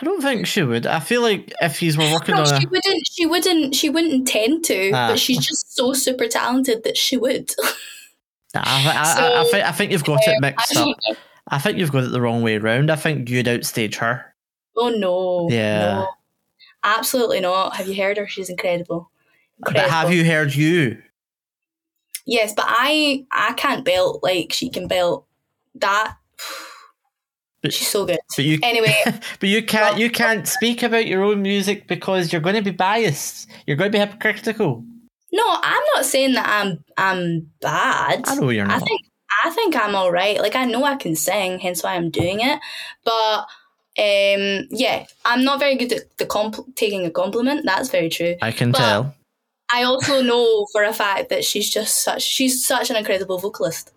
I 0.00 0.04
don't 0.04 0.22
think 0.22 0.46
she 0.46 0.62
would. 0.62 0.86
I 0.86 1.00
feel 1.00 1.22
like 1.22 1.52
if 1.60 1.78
he's 1.78 1.98
were 1.98 2.10
working 2.12 2.36
No, 2.36 2.42
on 2.42 2.46
she 2.60 2.66
a, 2.66 2.68
wouldn't. 2.68 3.06
She 3.12 3.26
wouldn't. 3.26 3.74
She 3.74 3.90
wouldn't 3.90 4.12
intend 4.14 4.64
to, 4.66 4.92
Ah. 4.92 5.08
but 5.08 5.18
she's 5.18 5.44
just 5.44 5.74
so 5.74 5.92
super 5.92 6.28
talented 6.28 6.84
that 6.84 6.96
she 6.96 7.16
would. 7.16 7.50
Nah, 8.54 8.62
I, 8.64 8.80
I, 8.86 9.28
I, 9.36 9.40
I 9.40 9.44
think 9.44 9.64
I 9.66 9.72
think 9.72 9.92
you've 9.92 10.04
got 10.04 10.20
it 10.26 10.36
I 10.38 10.40
mixed 10.40 10.74
up. 10.74 10.86
know. 10.86 11.16
I 11.48 11.58
think 11.58 11.76
you've 11.76 11.92
got 11.92 12.04
it 12.04 12.12
the 12.12 12.20
wrong 12.22 12.40
way 12.42 12.56
round. 12.56 12.90
I 12.90 12.96
think 12.96 13.28
you'd 13.28 13.44
outstage 13.44 13.96
her. 13.96 14.34
Oh 14.74 14.88
no. 14.88 15.48
Yeah. 15.54 15.80
No. 15.96 16.08
Absolutely 16.82 17.40
not. 17.40 17.76
Have 17.76 17.88
you 17.88 18.02
heard 18.02 18.16
her? 18.16 18.26
She's 18.26 18.48
incredible. 18.48 19.10
incredible. 19.58 19.82
But 19.86 19.90
have 19.90 20.12
you 20.14 20.24
heard 20.24 20.54
you? 20.54 21.02
Yes, 22.24 22.54
but 22.54 22.64
I 22.66 23.26
I 23.30 23.52
can't 23.52 23.84
belt 23.84 24.22
like 24.22 24.54
she 24.54 24.70
can 24.70 24.88
belt. 24.88 25.26
That 25.74 26.16
But- 27.62 27.72
she's 27.72 27.88
so 27.88 28.04
good. 28.06 28.18
But 28.36 28.44
you 28.44 28.58
Anyway, 28.62 28.94
but 29.04 29.48
you 29.48 29.62
can't 29.62 29.98
you 29.98 30.10
can't 30.10 30.46
speak 30.46 30.82
about 30.82 31.06
your 31.06 31.24
own 31.24 31.42
music 31.42 31.86
because 31.88 32.32
you're 32.32 32.40
going 32.42 32.54
to 32.56 32.62
be 32.62 32.70
biased. 32.70 33.48
You're 33.66 33.76
going 33.76 33.90
to 33.90 33.96
be 33.96 34.04
hypocritical. 34.04 34.84
no, 35.32 35.44
I'm 35.46 35.82
not 35.94 36.04
saying 36.04 36.34
that 36.34 36.46
I'm 36.48 36.84
I'm 36.96 37.50
bad. 37.60 38.22
I 38.26 38.34
know 38.36 38.50
you're 38.50 38.66
not. 38.66 38.82
I 38.82 38.84
think 38.84 39.00
I 39.44 39.50
think 39.50 39.76
I'm 39.76 39.94
all 39.94 40.10
right. 40.12 40.40
Like 40.40 40.56
I 40.56 40.64
know 40.64 40.84
I 40.84 40.96
can 40.96 41.16
sing, 41.16 41.58
hence 41.58 41.82
why 41.82 41.94
I'm 41.94 42.10
doing 42.10 42.40
it. 42.40 42.60
But 43.04 43.46
um, 43.98 44.68
yeah, 44.70 45.06
I'm 45.24 45.42
not 45.44 45.58
very 45.58 45.74
good 45.76 45.92
at 45.92 46.16
the 46.18 46.26
compl- 46.26 46.72
taking 46.76 47.04
a 47.04 47.10
compliment. 47.10 47.62
That's 47.64 47.88
very 47.90 48.08
true. 48.08 48.36
I 48.40 48.52
can 48.52 48.70
but- 48.72 48.78
tell. 48.78 49.14
I 49.72 49.82
also 49.82 50.22
know 50.30 50.66
for 50.72 50.82
a 50.84 50.92
fact 50.92 51.28
that 51.28 51.44
she's 51.44 51.68
just 51.68 52.02
such 52.02 52.22
she's 52.22 52.64
such 52.64 52.88
an 52.90 52.96
incredible 52.96 53.38
vocalist, 53.38 53.92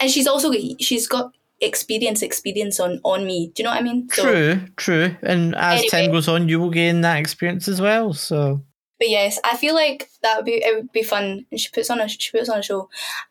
and 0.00 0.10
she's 0.10 0.26
also 0.26 0.52
she's 0.80 1.06
got 1.06 1.32
experience 1.62 2.22
experience 2.22 2.78
on 2.80 3.00
on 3.04 3.26
me. 3.26 3.52
Do 3.54 3.62
you 3.62 3.64
know 3.64 3.70
what 3.70 3.80
I 3.80 3.82
mean? 3.82 4.08
So- 4.10 4.22
True, 4.22 4.60
true. 4.76 5.16
And 5.22 5.54
as 5.56 5.78
Anyway. 5.80 5.88
time 5.88 6.10
goes 6.12 6.28
on, 6.28 6.48
you 6.48 6.58
will 6.60 6.70
gain 6.70 7.00
that 7.02 7.18
experience 7.18 7.68
as 7.68 7.80
well. 7.80 8.12
So 8.12 8.62
But 8.98 9.08
yes, 9.10 9.38
I 9.44 9.56
feel 9.56 9.74
like 9.74 10.08
that 10.22 10.36
would 10.36 10.44
be 10.44 10.62
it 10.64 10.74
would 10.76 10.92
be 10.92 11.02
fun. 11.02 11.46
And 11.50 11.58
she 11.60 11.68
puts 11.72 11.90
on 11.90 12.00
a 12.00 12.08
she 12.08 12.30
puts 12.30 12.48
on 12.48 12.58
a 12.58 12.62
show, 12.62 12.88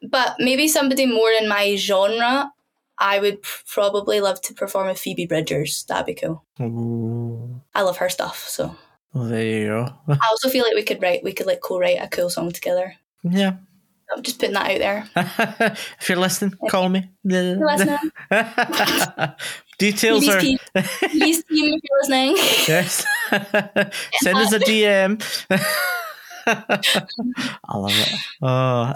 but 0.09 0.35
maybe 0.39 0.67
somebody 0.67 1.05
more 1.05 1.31
in 1.31 1.47
my 1.47 1.75
genre. 1.75 2.51
I 2.97 3.19
would 3.19 3.41
probably 3.41 4.21
love 4.21 4.41
to 4.41 4.53
perform 4.53 4.87
with 4.87 4.99
Phoebe 4.99 5.25
Bridgers. 5.25 5.85
That'd 5.87 6.05
be 6.05 6.13
cool. 6.13 6.43
Ooh. 6.61 7.61
I 7.73 7.81
love 7.81 7.97
her 7.97 8.09
stuff. 8.09 8.47
So 8.47 8.75
Well, 9.13 9.25
there 9.25 9.43
you 9.45 9.67
go. 9.67 9.93
I 10.07 10.17
also 10.29 10.49
feel 10.49 10.63
like 10.63 10.75
we 10.75 10.83
could 10.83 11.01
write 11.01 11.23
we 11.23 11.33
could 11.33 11.47
like 11.47 11.61
co-write 11.61 11.97
a 12.01 12.07
cool 12.07 12.29
song 12.29 12.51
together. 12.51 12.93
yeah. 13.23 13.53
I'm 14.13 14.23
just 14.23 14.39
putting 14.39 14.53
that 14.53 14.71
out 14.71 14.79
there. 14.79 15.09
if 15.99 16.09
you're 16.09 16.17
listening, 16.17 16.53
call 16.69 16.89
me. 16.89 17.09
You're 17.23 17.65
listening. 17.65 17.97
Details 19.77 20.27
are 20.27 20.39
Phoebe's 20.39 21.43
team, 21.43 21.49
if 21.49 21.81
you're 21.83 21.99
listening. 22.01 22.35
yes. 22.67 23.05
Send 24.21 24.37
us 24.37 24.53
a 24.53 24.59
DM. 24.59 25.21
I 26.47 27.77
love 27.77 27.91
it. 27.91 28.13
Oh. 28.41 28.93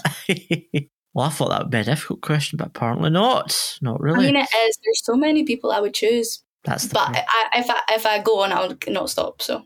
well, 1.13 1.25
I 1.25 1.29
thought 1.29 1.49
that 1.49 1.61
would 1.63 1.71
be 1.71 1.79
a 1.79 1.83
difficult 1.83 2.21
question, 2.21 2.57
but 2.57 2.67
apparently 2.67 3.09
not. 3.09 3.77
Not 3.81 4.01
really. 4.01 4.27
I 4.27 4.31
mean, 4.31 4.35
it 4.35 4.49
is. 4.67 4.77
There's 4.83 5.03
so 5.03 5.15
many 5.15 5.43
people 5.43 5.71
I 5.71 5.79
would 5.79 5.93
choose. 5.93 6.43
That's 6.65 6.87
the 6.87 6.95
But 6.95 7.15
I, 7.15 7.59
if 7.59 7.69
I 7.69 7.81
if 7.91 8.05
I 8.05 8.19
go 8.19 8.41
on, 8.41 8.51
I'll 8.51 8.75
not 8.87 9.09
stop. 9.09 9.41
So 9.41 9.63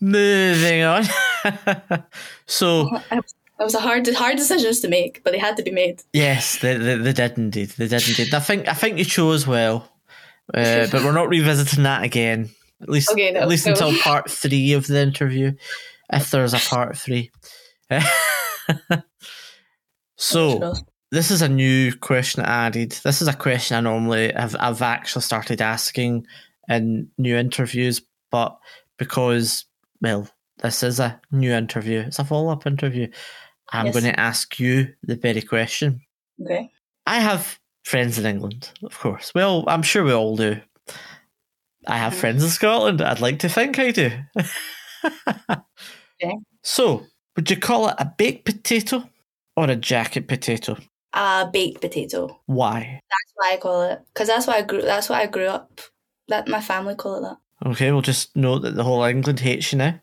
Moving 0.00 0.82
on. 0.82 1.04
so 2.46 2.88
oh, 3.12 3.20
it 3.60 3.64
was 3.64 3.74
a 3.74 3.80
hard 3.80 4.08
hard 4.14 4.36
decisions 4.36 4.80
to 4.80 4.88
make, 4.88 5.22
but 5.22 5.32
they 5.32 5.38
had 5.38 5.56
to 5.58 5.62
be 5.62 5.70
made. 5.70 6.02
yes, 6.12 6.58
they, 6.60 6.76
they, 6.76 6.96
they 6.96 7.12
did 7.12 7.36
indeed. 7.36 7.68
They 7.70 7.88
did 7.88 8.08
indeed. 8.08 8.32
I 8.34 8.40
think 8.40 8.66
I 8.68 8.72
think 8.72 8.98
you 8.98 9.04
chose 9.04 9.46
well, 9.46 9.86
uh, 10.54 10.86
but 10.90 11.04
we're 11.04 11.12
not 11.12 11.28
revisiting 11.28 11.84
that 11.84 12.02
again. 12.02 12.48
At 12.82 12.88
least, 12.88 13.10
Okay, 13.10 13.32
no, 13.32 13.40
at 13.40 13.48
least 13.48 13.66
no. 13.66 13.72
until 13.72 13.94
part 13.98 14.30
three 14.30 14.72
of 14.72 14.86
the 14.86 15.02
interview, 15.02 15.52
if 16.10 16.30
there's 16.30 16.54
a 16.54 16.58
part 16.58 16.96
three. 16.96 17.30
so 20.16 20.74
this 21.10 21.30
is 21.30 21.42
a 21.42 21.48
new 21.48 21.94
question 21.94 22.42
added. 22.42 22.92
This 23.04 23.20
is 23.20 23.28
a 23.28 23.34
question 23.34 23.76
I 23.76 23.80
normally 23.80 24.32
have 24.32 24.56
I've 24.58 24.80
actually 24.80 25.22
started 25.22 25.60
asking 25.60 26.26
in 26.68 27.08
new 27.18 27.36
interviews, 27.36 28.00
but 28.30 28.58
because 28.96 29.66
well, 30.00 30.26
this 30.62 30.82
is 30.82 31.00
a 31.00 31.20
new 31.30 31.52
interview, 31.52 32.00
it's 32.00 32.18
a 32.18 32.24
follow 32.24 32.50
up 32.52 32.66
interview. 32.66 33.08
I'm 33.72 33.86
Yes. 33.86 33.94
going 33.94 34.12
to 34.12 34.20
ask 34.20 34.58
you 34.58 34.94
the 35.02 35.16
very 35.16 35.42
question. 35.42 36.00
Okay. 36.42 36.70
I 37.06 37.20
have 37.20 37.58
friends 37.84 38.18
in 38.18 38.26
England, 38.26 38.70
of 38.82 38.98
course. 38.98 39.32
Well, 39.34 39.64
I'm 39.68 39.82
sure 39.82 40.04
we 40.04 40.12
all 40.12 40.36
do. 40.36 40.60
I 41.86 41.96
have 41.98 42.12
Mhm. 42.12 42.16
friends 42.20 42.44
in 42.44 42.50
Scotland. 42.50 43.00
I'd 43.00 43.20
like 43.20 43.38
to 43.40 43.48
think 43.48 43.78
I 43.78 43.90
do. 43.90 44.10
Okay. 44.36 45.56
So, 46.62 47.06
would 47.36 47.50
you 47.50 47.56
call 47.56 47.88
it 47.88 47.94
a 47.98 48.04
baked 48.18 48.44
potato 48.44 49.08
or 49.56 49.64
a 49.70 49.76
jacket 49.76 50.28
potato? 50.28 50.76
A 51.14 51.48
baked 51.50 51.80
potato. 51.80 52.38
Why? 52.44 53.00
That's 53.08 53.32
why 53.34 53.52
I 53.54 53.56
call 53.56 53.82
it. 53.82 54.00
Because 54.12 54.28
that's 54.28 54.46
why 54.46 54.58
I 54.58 54.62
grew. 54.62 54.82
That's 54.82 55.08
why 55.08 55.22
I 55.22 55.26
grew 55.26 55.46
up. 55.46 55.80
That 56.28 56.48
my 56.48 56.60
family 56.60 56.96
call 56.96 57.16
it 57.16 57.22
that. 57.22 57.38
Okay, 57.70 57.90
we'll 57.92 58.02
just 58.02 58.36
note 58.36 58.58
that 58.60 58.74
the 58.74 58.84
whole 58.84 59.02
England 59.04 59.40
hates 59.40 59.72
you 59.72 59.78
now. 59.78 59.98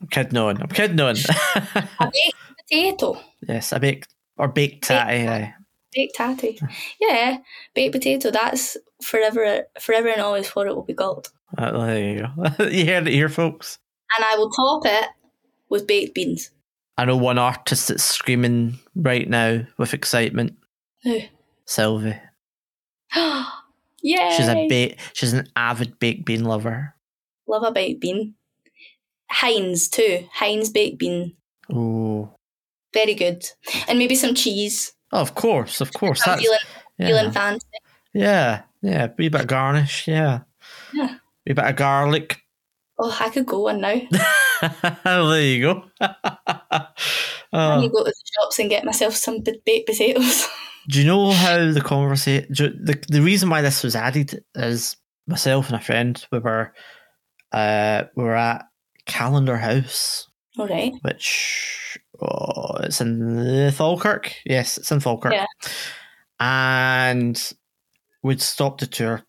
I'm 0.00 0.08
kidding 0.08 0.36
on. 0.36 0.60
I'm 0.60 0.68
kidding 0.68 0.98
on. 1.00 1.14
A 1.54 2.10
baked 2.12 2.36
potato. 2.72 3.20
yes, 3.46 3.72
a 3.72 3.78
baked 3.80 4.14
or 4.36 4.48
baked 4.48 4.84
tatty. 4.84 5.28
aye. 5.28 5.54
Baked 5.94 6.14
tatty. 6.14 6.58
Yeah, 7.00 7.38
baked 7.74 7.92
potato. 7.92 8.30
That's 8.30 8.76
forever, 9.02 9.64
forever 9.80 10.08
and 10.08 10.22
always 10.22 10.48
what 10.50 10.66
it 10.66 10.74
will 10.74 10.84
be 10.84 10.94
called. 10.94 11.28
Uh, 11.56 11.86
there 11.86 11.98
you 11.98 12.20
go. 12.58 12.64
you 12.70 12.86
heard 12.86 13.06
it 13.06 13.12
here, 13.12 13.28
folks. 13.28 13.78
And 14.16 14.24
I 14.24 14.36
will 14.36 14.50
top 14.50 14.82
it 14.86 15.08
with 15.68 15.86
baked 15.86 16.14
beans. 16.14 16.50
I 16.96 17.04
know 17.04 17.16
one 17.16 17.38
artist 17.38 17.88
that's 17.88 18.04
screaming 18.04 18.78
right 18.94 19.28
now 19.28 19.66
with 19.78 19.94
excitement. 19.94 20.56
Who? 21.02 21.20
Sylvie. 21.66 22.18
yeah. 23.14 24.36
She's 24.36 24.48
a 24.48 24.68
ba- 24.68 24.96
she's 25.12 25.32
an 25.32 25.48
avid 25.56 25.98
baked 25.98 26.24
bean 26.24 26.44
lover. 26.44 26.94
love 27.46 27.62
a 27.64 27.72
baked 27.72 28.00
bean. 28.00 28.34
Heinz 29.30 29.88
too. 29.88 30.26
Heinz 30.32 30.70
baked 30.70 30.98
bean. 30.98 31.36
Oh, 31.72 32.34
Very 32.92 33.14
good. 33.14 33.44
And 33.88 33.98
maybe 33.98 34.14
some 34.14 34.34
cheese. 34.34 34.92
oh, 35.12 35.20
of 35.20 35.34
course, 35.34 35.80
of 35.80 35.92
course. 35.92 36.22
That's, 36.24 36.42
feeling, 36.42 36.58
yeah. 36.98 37.06
feeling 37.06 37.30
fancy. 37.32 37.66
yeah, 38.12 38.62
yeah. 38.82 39.08
Wee 39.16 39.28
bit 39.28 39.42
of 39.42 39.46
garnish. 39.46 40.06
Yeah. 40.08 40.40
Yeah. 40.92 41.16
Wee 41.46 41.54
bit 41.54 41.64
of 41.64 41.76
garlic. 41.76 42.38
Oh, 42.98 43.16
I 43.18 43.30
could 43.30 43.46
go 43.46 43.60
one 43.60 43.80
now. 43.80 43.94
there 45.04 45.40
you 45.40 45.62
go. 45.62 45.84
I 47.52 47.76
need 47.80 47.88
to 47.88 47.92
go 47.92 48.04
to 48.04 48.10
the 48.10 48.14
shops 48.40 48.58
and 48.58 48.70
get 48.70 48.84
myself 48.84 49.14
some 49.14 49.40
baked 49.40 49.88
potatoes. 49.88 50.46
do 50.88 51.00
you 51.00 51.06
know 51.06 51.32
how 51.32 51.72
the 51.72 51.80
conversation? 51.80 52.46
The 52.52 53.02
the 53.08 53.22
reason 53.22 53.50
why 53.50 53.60
this 53.62 53.82
was 53.82 53.96
added 53.96 54.44
is 54.54 54.96
myself 55.26 55.68
and 55.68 55.76
a 55.76 55.80
friend 55.80 56.24
we 56.30 56.38
were 56.38 56.72
uh 57.52 58.04
we 58.16 58.24
were 58.24 58.36
at 58.36 58.66
Callendar 59.06 59.58
House, 59.58 60.28
All 60.58 60.68
right. 60.68 60.92
which 61.02 61.98
oh, 62.22 62.76
it's 62.82 63.00
in 63.00 63.70
Falkirk. 63.72 64.34
Yes, 64.44 64.78
it's 64.78 64.90
in 64.92 65.00
Falkirk. 65.00 65.32
Yeah. 65.32 65.46
And 66.40 67.52
we'd 68.22 68.40
stop 68.40 68.78
the 68.78 68.86
tour 68.86 69.22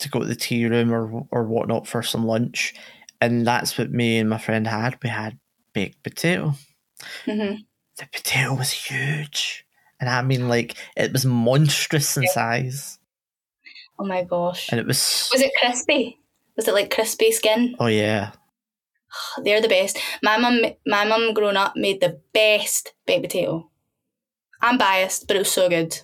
to 0.00 0.08
go 0.08 0.20
to 0.20 0.26
the 0.26 0.34
tea 0.34 0.66
room 0.66 0.92
or 0.92 1.26
or 1.30 1.44
whatnot 1.44 1.86
for 1.86 2.02
some 2.02 2.26
lunch, 2.26 2.74
and 3.20 3.46
that's 3.46 3.76
what 3.78 3.90
me 3.90 4.18
and 4.18 4.28
my 4.30 4.38
friend 4.38 4.66
had. 4.66 4.98
We 5.02 5.08
had 5.10 5.38
baked 5.72 6.02
potato. 6.02 6.54
hmm 7.24 7.54
The 7.98 8.08
potato 8.12 8.54
was 8.54 8.70
huge, 8.70 9.64
and 10.00 10.08
I 10.08 10.22
mean 10.22 10.48
like 10.48 10.74
it 10.96 11.12
was 11.12 11.24
monstrous 11.26 12.16
in 12.16 12.26
size, 12.28 12.98
Oh 13.98 14.04
my 14.04 14.24
gosh. 14.24 14.68
and 14.70 14.80
it 14.80 14.86
was. 14.86 15.28
Was 15.32 15.40
it 15.42 15.52
crispy? 15.60 16.18
Was 16.56 16.68
it 16.68 16.74
like 16.74 16.90
crispy 16.90 17.30
skin? 17.32 17.74
Oh 17.78 17.86
yeah, 17.86 18.32
They're 19.44 19.60
the 19.60 19.68
best. 19.68 19.98
My 20.22 20.38
mum, 20.38 20.60
my 20.86 21.04
mum, 21.04 21.34
growing 21.34 21.56
up, 21.56 21.74
made 21.76 22.00
the 22.00 22.20
best 22.32 22.92
baked 23.06 23.22
potato. 23.22 23.70
I'm 24.62 24.78
biased, 24.78 25.26
but 25.26 25.36
it 25.36 25.40
was 25.40 25.52
so 25.52 25.68
good. 25.68 25.98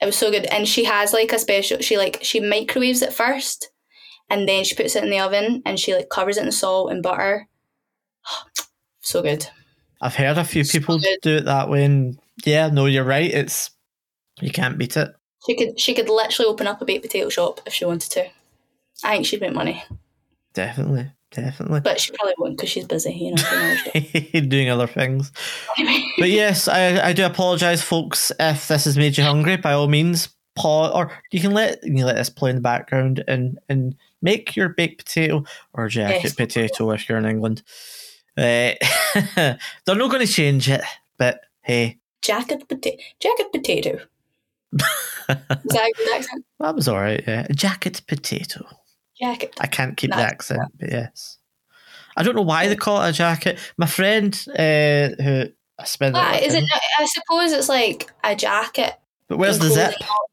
It 0.00 0.06
was 0.06 0.16
so 0.16 0.30
good, 0.30 0.46
and 0.46 0.66
she 0.66 0.84
has 0.84 1.12
like 1.12 1.32
a 1.32 1.38
special. 1.38 1.78
She 1.80 1.96
like 1.96 2.18
she 2.22 2.40
microwaves 2.40 3.02
it 3.02 3.12
first, 3.12 3.70
and 4.30 4.48
then 4.48 4.64
she 4.64 4.74
puts 4.74 4.96
it 4.96 5.04
in 5.04 5.10
the 5.10 5.20
oven, 5.20 5.62
and 5.64 5.78
she 5.78 5.94
like 5.94 6.08
covers 6.08 6.36
it 6.38 6.44
in 6.44 6.52
salt 6.52 6.90
and 6.90 7.02
butter. 7.02 7.46
so 9.00 9.22
good. 9.22 9.46
I've 10.00 10.16
heard 10.16 10.38
a 10.38 10.44
few 10.44 10.64
So 10.64 10.78
people 10.78 10.98
good. 10.98 11.18
do 11.22 11.36
it 11.36 11.44
that 11.44 11.68
way, 11.68 11.84
and 11.84 12.18
yeah, 12.44 12.68
no, 12.68 12.86
you're 12.86 13.04
right. 13.04 13.30
It's 13.30 13.70
you 14.40 14.50
can't 14.50 14.78
beat 14.78 14.96
it. 14.96 15.10
She 15.46 15.56
could 15.56 15.78
she 15.78 15.94
could 15.94 16.08
literally 16.08 16.48
open 16.50 16.66
up 16.66 16.80
a 16.82 16.84
baked 16.84 17.04
potato 17.04 17.28
shop 17.28 17.60
if 17.66 17.72
she 17.72 17.84
wanted 17.84 18.10
to. 18.12 18.26
I 19.04 19.14
think 19.14 19.26
she'd 19.26 19.40
make 19.40 19.52
money, 19.52 19.82
Definitely, 20.54 21.10
definitely. 21.32 21.80
but 21.80 22.00
she 22.00 22.12
probably 22.12 22.34
won't 22.38 22.56
because 22.56 22.70
she's 22.70 22.86
busy. 22.86 23.12
You 23.12 23.34
know, 23.34 23.42
doing 23.42 23.60
other 23.66 23.76
stuff. 23.76 24.48
Doing 24.48 24.70
other 24.70 24.86
things. 24.86 25.32
But 26.18 26.30
yes, 26.30 26.68
I, 26.68 27.08
I 27.08 27.12
do 27.12 27.24
apologise, 27.26 27.82
folks, 27.82 28.30
if 28.38 28.68
this 28.68 28.84
has 28.84 28.96
made 28.96 29.16
you 29.18 29.24
hungry. 29.24 29.56
By 29.56 29.72
all 29.72 29.88
means, 29.88 30.28
pause, 30.54 30.92
or 30.94 31.10
you 31.32 31.40
can 31.40 31.52
let 31.52 31.82
you 31.82 31.94
can 31.96 32.04
let 32.06 32.16
this 32.16 32.30
play 32.30 32.50
in 32.50 32.56
the 32.56 32.62
background 32.62 33.24
and 33.26 33.58
and 33.68 33.94
make 34.20 34.54
your 34.54 34.68
baked 34.68 35.04
potato 35.04 35.44
or 35.74 35.88
jacket 35.88 36.22
Yes. 36.24 36.34
potato 36.34 36.90
if 36.92 37.08
you're 37.08 37.18
in 37.18 37.24
England. 37.26 37.62
Uh, 38.36 38.72
they're 39.34 39.58
not 39.86 40.10
going 40.10 40.24
to 40.26 40.32
change 40.32 40.68
it, 40.70 40.80
but 41.18 41.40
hey, 41.62 41.98
jacket 42.22 42.68
potato. 42.68 42.96
Jacket 43.20 43.52
potato. 43.52 43.98
That 45.28 45.38
a 45.48 45.92
good 45.96 46.14
accent? 46.16 46.44
that 46.60 46.74
was 46.74 46.88
all 46.88 46.98
right. 46.98 47.22
Yeah, 47.26 47.46
jacket 47.54 48.02
potato. 48.06 48.66
Jacket. 49.22 49.54
I 49.60 49.66
can't 49.66 49.96
keep 49.96 50.10
the 50.10 50.16
accent, 50.16 50.62
but 50.78 50.90
yes. 50.90 51.38
I 52.16 52.22
don't 52.22 52.34
know 52.36 52.42
why 52.42 52.68
they 52.68 52.76
call 52.76 53.02
it 53.02 53.10
a 53.10 53.12
jacket. 53.12 53.58
My 53.78 53.86
friend, 53.86 54.34
uh, 54.50 55.22
who 55.22 55.44
I 55.78 55.84
spent, 55.84 56.16
Ah, 56.16 56.34
is 56.36 56.54
it? 56.54 56.64
I 56.98 57.06
suppose 57.06 57.52
it's 57.52 57.68
like 57.68 58.10
a 58.24 58.34
jacket. 58.36 58.94
But 59.28 59.38
where's 59.38 59.58
the 59.58 59.70
zip? 59.70 59.94
all- 60.10 60.30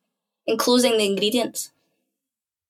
Enclosing 0.48 0.98
the 0.98 1.06
ingredients. 1.06 1.72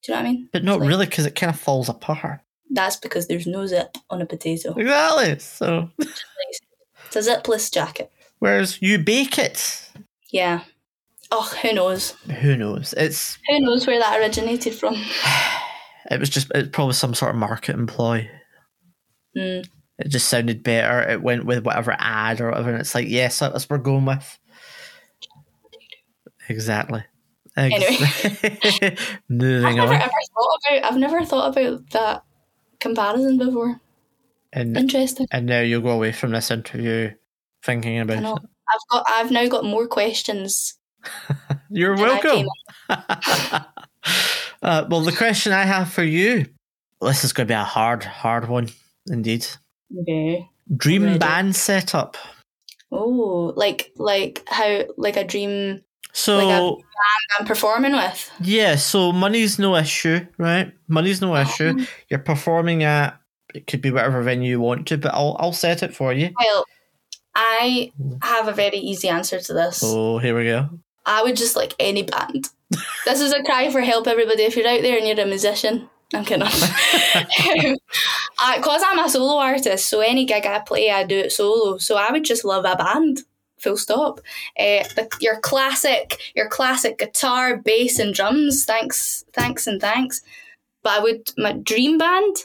Do 0.03 0.11
you 0.11 0.17
know 0.17 0.23
what 0.23 0.29
I 0.29 0.31
mean? 0.33 0.49
But 0.51 0.63
not 0.63 0.79
like- 0.81 0.89
really, 0.89 1.05
because 1.05 1.25
it 1.25 1.35
kind 1.35 1.49
of 1.49 1.59
falls 1.59 1.89
apart. 1.89 2.41
That's 2.69 2.97
because 2.97 3.27
there's 3.27 3.47
no 3.47 3.65
zip 3.65 3.97
on 4.09 4.21
a 4.21 4.25
potato. 4.25 4.75
Exactly. 4.75 5.39
So, 5.39 5.89
It's 5.97 7.15
a 7.15 7.19
zipless 7.19 7.71
jacket. 7.73 8.11
whereas 8.39 8.79
you 8.81 8.99
bake 8.99 9.39
it, 9.39 9.89
Yeah. 10.29 10.61
Oh, 11.31 11.43
who 11.61 11.73
knows? 11.73 12.11
who 12.41 12.55
knows? 12.57 12.93
It's 12.97 13.37
Who 13.47 13.59
knows 13.61 13.87
where 13.87 13.97
that 13.99 14.19
originated 14.19 14.75
from? 14.75 14.95
it 16.09 16.19
was 16.19 16.29
just 16.29 16.51
it's 16.55 16.69
probably 16.69 16.93
some 16.93 17.13
sort 17.13 17.31
of 17.31 17.37
market 17.37 17.75
employ. 17.75 18.29
Mm. 19.35 19.67
It 19.99 20.07
just 20.09 20.29
sounded 20.29 20.63
better. 20.63 21.01
It 21.09 21.21
went 21.21 21.45
with 21.45 21.65
whatever 21.65 21.95
ad 21.99 22.39
or 22.39 22.49
whatever, 22.49 22.71
and 22.71 22.79
it's 22.79 22.95
like, 22.95 23.07
yes, 23.07 23.39
that's 23.39 23.69
what 23.69 23.79
we're 23.79 23.83
going 23.83 24.05
with. 24.05 24.39
Exactly. 26.47 27.03
Ex- 27.57 28.13
I've 28.23 29.29
never 29.29 29.67
on, 29.67 30.01
ever 30.01 30.09
thought 30.09 30.59
about. 30.67 30.83
I've 30.83 30.97
never 30.97 31.25
thought 31.25 31.57
about 31.57 31.89
that 31.91 32.23
comparison 32.79 33.37
before. 33.37 33.81
and 34.53 34.77
Interesting. 34.77 35.27
and 35.31 35.45
now 35.45 35.59
you'll 35.59 35.81
go 35.81 35.89
away 35.89 36.11
from 36.11 36.31
this 36.31 36.49
interview 36.51 37.11
thinking 37.63 37.99
about 37.99 38.23
it. 38.23 38.25
I've 38.25 38.89
got. 38.89 39.05
I've 39.09 39.31
now 39.31 39.47
got 39.47 39.65
more 39.65 39.87
questions. 39.87 40.75
You're 41.69 41.95
welcome. 41.95 42.47
uh, 44.61 44.85
well, 44.89 45.01
the 45.01 45.11
question 45.11 45.53
I 45.53 45.63
have 45.63 45.91
for 45.91 46.03
you, 46.03 46.45
this 47.01 47.23
is 47.23 47.33
going 47.33 47.47
to 47.47 47.51
be 47.51 47.55
a 47.55 47.63
hard, 47.63 48.03
hard 48.03 48.49
one 48.49 48.69
indeed. 49.07 49.45
Okay. 50.01 50.47
Dream 50.75 51.03
Ready. 51.03 51.17
band 51.17 51.55
setup. 51.55 52.17
Oh, 52.91 53.53
like 53.55 53.91
like 53.97 54.43
how 54.47 54.83
like 54.97 55.15
a 55.15 55.23
dream 55.23 55.81
So 56.11 56.37
Like 56.37 56.85
I'm 57.39 57.45
performing 57.45 57.93
with. 57.93 58.31
yeah, 58.41 58.75
so 58.75 59.11
money's 59.11 59.59
no 59.59 59.75
issue, 59.75 60.25
right? 60.37 60.73
Money's 60.87 61.21
no 61.21 61.35
issue. 61.35 61.69
Um, 61.69 61.87
You're 62.09 62.19
performing 62.19 62.83
at 62.83 63.19
it 63.53 63.67
could 63.67 63.81
be 63.81 63.91
whatever 63.91 64.21
venue 64.21 64.49
you 64.51 64.59
want 64.59 64.87
to, 64.87 64.97
but 64.97 65.13
I'll 65.13 65.35
I'll 65.39 65.53
set 65.53 65.81
it 65.83 65.95
for 65.95 66.13
you. 66.13 66.29
Well, 66.39 66.65
I 67.35 67.91
have 68.21 68.47
a 68.47 68.51
very 68.51 68.77
easy 68.77 69.07
answer 69.07 69.39
to 69.39 69.53
this. 69.53 69.81
Oh, 69.83 70.17
here 70.17 70.37
we 70.37 70.45
go. 70.45 70.69
I 71.09 71.23
would 71.23 71.35
just 71.35 71.55
like 71.55 71.73
any 71.79 72.03
band. 72.03 72.49
this 73.05 73.19
is 73.19 73.33
a 73.33 73.43
cry 73.43 73.71
for 73.71 73.81
help, 73.81 74.07
everybody. 74.07 74.43
If 74.43 74.55
you're 74.55 74.67
out 74.67 74.83
there 74.83 74.97
and 74.97 75.07
you're 75.07 75.19
a 75.19 75.27
musician, 75.27 75.89
I'm 76.13 76.23
kidding. 76.23 76.47
Because 78.55 78.81
I'm 78.85 78.99
a 78.99 79.09
solo 79.09 79.37
artist, 79.37 79.89
so 79.89 79.99
any 79.99 80.23
gig 80.23 80.45
I 80.45 80.59
play, 80.59 80.89
I 80.89 81.03
do 81.03 81.17
it 81.17 81.33
solo. 81.33 81.77
So 81.77 81.97
I 81.97 82.09
would 82.11 82.23
just 82.23 82.45
love 82.45 82.63
a 82.63 82.75
band. 82.75 83.23
Full 83.59 83.75
stop. 83.75 84.21
Uh, 84.57 84.87
the, 84.95 85.09
your 85.19 85.41
classic, 85.41 86.17
your 86.35 86.47
classic 86.47 86.97
guitar, 86.97 87.57
bass, 87.57 87.99
and 87.99 88.13
drums. 88.13 88.63
Thanks, 88.63 89.25
thanks, 89.33 89.67
and 89.67 89.81
thanks. 89.81 90.21
But 90.83 90.99
I 90.99 91.03
would 91.03 91.31
my 91.37 91.51
dream 91.51 91.97
band. 91.97 92.37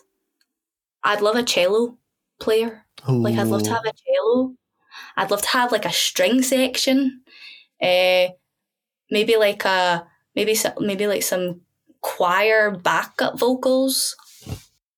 I'd 1.04 1.20
love 1.20 1.36
a 1.36 1.44
cello 1.44 1.96
player. 2.40 2.84
Like 3.06 3.36
I'd 3.36 3.46
love 3.46 3.62
to 3.64 3.70
have 3.70 3.84
a 3.84 3.92
cello. 3.92 4.54
I'd 5.16 5.30
love 5.30 5.42
to 5.42 5.48
have 5.48 5.70
like 5.70 5.84
a 5.84 5.92
string 5.92 6.42
section. 6.42 7.22
Uh, 7.80 8.28
maybe 9.14 9.36
like 9.36 9.64
a 9.64 10.06
maybe 10.34 10.54
some, 10.54 10.72
maybe 10.80 11.06
like 11.06 11.22
some 11.22 11.60
choir 12.02 12.70
backup 12.70 13.38
vocals. 13.38 14.16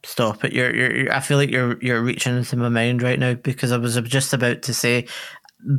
Stop 0.02 0.44
it! 0.44 0.52
You're, 0.52 0.74
you're, 0.74 0.96
you're. 0.96 1.12
I 1.12 1.20
feel 1.20 1.36
like 1.36 1.50
you're, 1.50 1.78
you're 1.82 2.02
reaching 2.02 2.36
into 2.36 2.56
my 2.56 2.68
mind 2.68 3.02
right 3.02 3.18
now 3.18 3.34
because 3.34 3.72
I 3.72 3.76
was 3.76 3.96
just 4.02 4.32
about 4.32 4.62
to 4.62 4.72
say, 4.74 5.06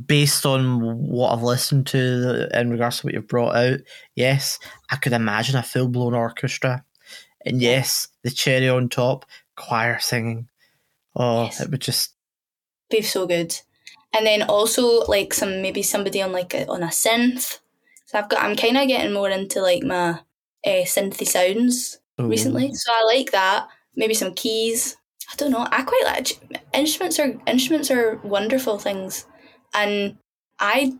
based 0.06 0.46
on 0.46 0.82
what 1.08 1.32
I've 1.34 1.44
listened 1.44 1.88
to 1.88 2.50
in 2.54 2.70
regards 2.70 3.00
to 3.00 3.06
what 3.08 3.14
you've 3.14 3.28
brought 3.28 3.56
out, 3.56 3.80
yes, 4.16 4.60
I 4.92 4.98
could 4.98 5.14
imagine 5.14 5.56
a 5.56 5.64
full 5.64 5.88
blown 5.88 6.14
orchestra, 6.14 6.84
and 7.46 7.62
yes, 7.62 8.10
the 8.24 8.30
cherry 8.30 8.68
on 8.70 8.90
top, 8.90 9.26
choir 9.56 9.98
singing. 10.00 10.50
Oh, 11.16 11.46
Yes. 11.46 11.62
it 11.62 11.72
would 11.72 11.82
just 11.82 12.14
Be 12.92 13.02
so 13.02 13.26
good. 13.26 13.56
And 14.14 14.26
then 14.26 14.44
also 14.44 15.06
like 15.06 15.34
some 15.34 15.62
maybe 15.62 15.82
somebody 15.84 16.22
on 16.22 16.32
like 16.32 16.54
a, 16.54 16.68
on 16.68 16.84
a 16.84 16.88
synth. 16.88 17.60
So 18.08 18.18
I've 18.18 18.30
got 18.30 18.42
I'm 18.42 18.56
kind 18.56 18.78
of 18.78 18.88
getting 18.88 19.14
more 19.14 19.30
into 19.30 19.62
like 19.62 19.84
my 19.84 20.12
uh, 20.66 20.86
synthy 20.86 21.28
sounds 21.28 22.00
ooh. 22.20 22.28
recently. 22.28 22.74
So 22.74 22.92
I 22.92 23.04
like 23.06 23.32
that. 23.32 23.68
Maybe 23.96 24.14
some 24.14 24.34
keys. 24.34 24.96
I 25.32 25.36
don't 25.36 25.52
know. 25.52 25.68
I 25.70 25.84
quite 25.84 26.04
like 26.06 26.62
instruments 26.74 27.20
are 27.20 27.36
instruments 27.46 27.92
are 27.92 28.16
wonderful 28.24 28.80
things, 28.80 29.26
and 29.74 30.18
I 30.58 30.94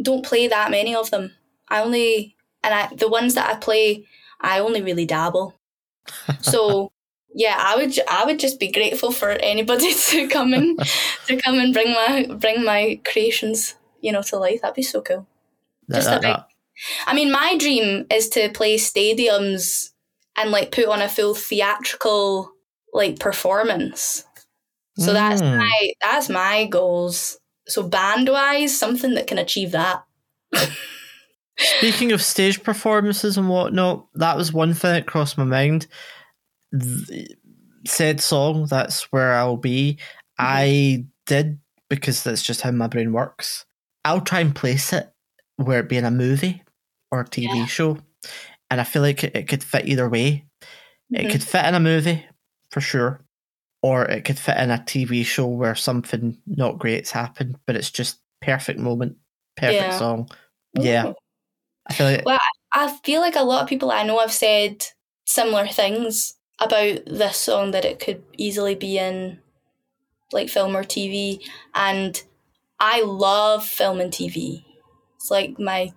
don't 0.00 0.24
play 0.24 0.46
that 0.46 0.70
many 0.70 0.94
of 0.94 1.10
them. 1.10 1.32
I 1.68 1.82
only 1.82 2.36
and 2.62 2.72
I 2.72 2.94
the 2.94 3.08
ones 3.08 3.34
that 3.34 3.50
I 3.50 3.58
play, 3.58 4.06
I 4.40 4.60
only 4.60 4.82
really 4.82 5.04
dabble. 5.06 5.54
So 6.40 6.92
yeah, 7.34 7.56
I 7.58 7.74
would 7.76 7.98
I 8.08 8.24
would 8.24 8.38
just 8.38 8.60
be 8.60 8.70
grateful 8.70 9.10
for 9.10 9.30
anybody 9.30 9.92
to 10.10 10.28
come 10.28 10.54
and 10.54 10.78
to 11.26 11.36
come 11.38 11.58
and 11.58 11.74
bring 11.74 11.92
my 11.92 12.26
bring 12.38 12.62
my 12.64 13.00
creations 13.04 13.74
you 14.00 14.12
know 14.12 14.22
to 14.22 14.38
life. 14.38 14.62
That'd 14.62 14.76
be 14.76 14.82
so 14.82 15.02
cool. 15.02 15.26
That- 15.88 15.96
just 15.96 16.08
a 16.08 16.10
that- 16.10 16.20
big- 16.22 16.30
that- 16.30 16.46
I 17.06 17.14
mean, 17.14 17.32
my 17.32 17.56
dream 17.56 18.06
is 18.10 18.28
to 18.30 18.50
play 18.50 18.76
stadiums 18.76 19.90
and 20.36 20.50
like 20.50 20.72
put 20.72 20.86
on 20.86 21.00
a 21.00 21.08
full 21.08 21.34
theatrical 21.34 22.52
like 22.92 23.18
performance. 23.18 24.24
So 24.98 25.12
that's 25.12 25.42
Mm. 25.42 25.58
my 25.58 25.92
that's 26.02 26.28
my 26.28 26.66
goals. 26.66 27.38
So 27.68 27.82
band 27.82 28.28
wise, 28.28 28.76
something 28.78 29.14
that 29.14 29.26
can 29.26 29.38
achieve 29.38 29.72
that. 29.72 30.04
Speaking 31.58 32.12
of 32.12 32.20
stage 32.22 32.62
performances 32.62 33.38
and 33.38 33.48
whatnot, 33.48 34.06
that 34.14 34.36
was 34.36 34.52
one 34.52 34.74
thing 34.74 34.92
that 34.92 35.06
crossed 35.06 35.38
my 35.38 35.44
mind. 35.44 35.86
Th- 36.78 37.28
said 37.86 38.20
song, 38.20 38.66
That's 38.68 39.04
Where 39.12 39.32
I'll 39.34 39.56
Be, 39.56 39.98
I 40.38 41.06
did 41.26 41.58
because 41.88 42.22
that's 42.24 42.42
just 42.42 42.60
how 42.62 42.72
my 42.72 42.88
brain 42.88 43.12
works. 43.12 43.64
I'll 44.04 44.20
try 44.20 44.40
and 44.40 44.54
place 44.54 44.92
it 44.92 45.10
where 45.56 45.80
it 45.80 45.88
be 45.88 45.96
in 45.98 46.04
a 46.04 46.10
movie 46.10 46.62
or 47.12 47.20
a 47.20 47.24
TV 47.24 47.60
Yeah. 47.60 47.66
show. 47.66 47.98
And 48.70 48.80
I 48.80 48.84
feel 48.84 49.02
like 49.02 49.24
it, 49.24 49.36
it 49.36 49.48
could 49.48 49.64
fit 49.64 49.86
either 49.86 50.08
way. 50.08 50.46
It 51.12 51.26
Mhm. 51.26 51.30
could 51.32 51.44
fit 51.44 51.64
in 51.66 51.74
a 51.74 51.80
movie 51.80 52.26
for 52.70 52.80
sure, 52.80 53.20
or 53.82 54.04
it 54.06 54.24
could 54.24 54.38
fit 54.38 54.58
in 54.58 54.70
a 54.70 54.78
TV 54.78 55.24
show 55.24 55.46
where 55.46 55.74
something 55.76 56.38
not 56.46 56.78
great's 56.78 57.12
happened, 57.12 57.58
but 57.66 57.76
it's 57.76 57.90
just 57.92 58.20
perfect 58.42 58.80
moment, 58.80 59.16
perfect 59.56 59.80
Yeah. 59.82 59.98
song. 59.98 60.30
Yeah, 60.74 61.06
Ooh. 61.08 61.14
I 61.88 61.94
feel 61.94 62.06
like 62.08 62.24
Well, 62.26 62.40
I 62.74 62.88
feel 63.04 63.22
like 63.22 63.36
a 63.36 63.44
lot 63.44 63.62
of 63.62 63.68
people 63.68 63.92
I 63.92 64.04
know 64.04 64.18
have 64.20 64.32
said 64.32 64.84
similar 65.26 65.68
things 65.68 66.36
about 66.60 67.06
this 67.06 67.38
song 67.38 67.72
that 67.72 67.84
it 67.86 68.00
could 68.00 68.22
easily 68.38 68.74
be 68.74 68.98
in 68.98 69.40
like 70.32 70.50
film 70.50 70.76
or 70.76 70.84
TV 70.84 71.40
and 71.74 72.22
I 72.80 73.02
love 73.02 73.66
film 73.66 74.00
and 74.00 74.12
TV. 74.12 74.65
It's 75.16 75.30
like 75.30 75.58
my 75.58 75.92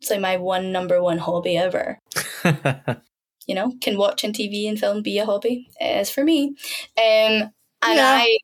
it's 0.00 0.10
like 0.10 0.20
my 0.20 0.36
one 0.38 0.72
number 0.72 1.02
one 1.02 1.18
hobby 1.18 1.56
ever. 1.56 1.98
You 3.46 3.54
know, 3.56 3.72
can 3.80 3.98
watching 3.98 4.32
TV 4.32 4.68
and 4.68 4.78
film 4.78 5.02
be 5.02 5.18
a 5.18 5.26
hobby? 5.26 5.68
It 5.80 6.00
is 6.02 6.10
for 6.10 6.22
me. 6.24 6.48
Um 6.98 7.50
and 7.82 7.96
Yeah. 7.96 8.22
I 8.22 8.38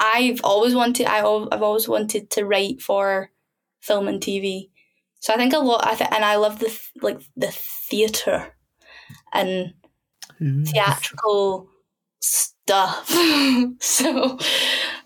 I've 0.00 0.40
always 0.44 0.74
wanted 0.74 1.06
I, 1.06 1.18
I've 1.20 1.62
always 1.62 1.88
wanted 1.88 2.30
to 2.30 2.44
write 2.46 2.82
for 2.82 3.30
film 3.80 4.08
and 4.08 4.22
TV. 4.22 4.70
So 5.20 5.34
I 5.34 5.36
think 5.36 5.52
a 5.52 5.58
lot 5.58 5.86
I 5.86 5.94
th- 5.94 6.10
and 6.12 6.24
I 6.24 6.36
love 6.36 6.58
the 6.60 6.66
th- 6.66 6.92
like 7.02 7.20
the 7.36 7.50
theater 7.52 8.54
and 9.32 9.74
theatrical 10.64 11.68
stuff. 12.20 13.08
so 13.80 14.38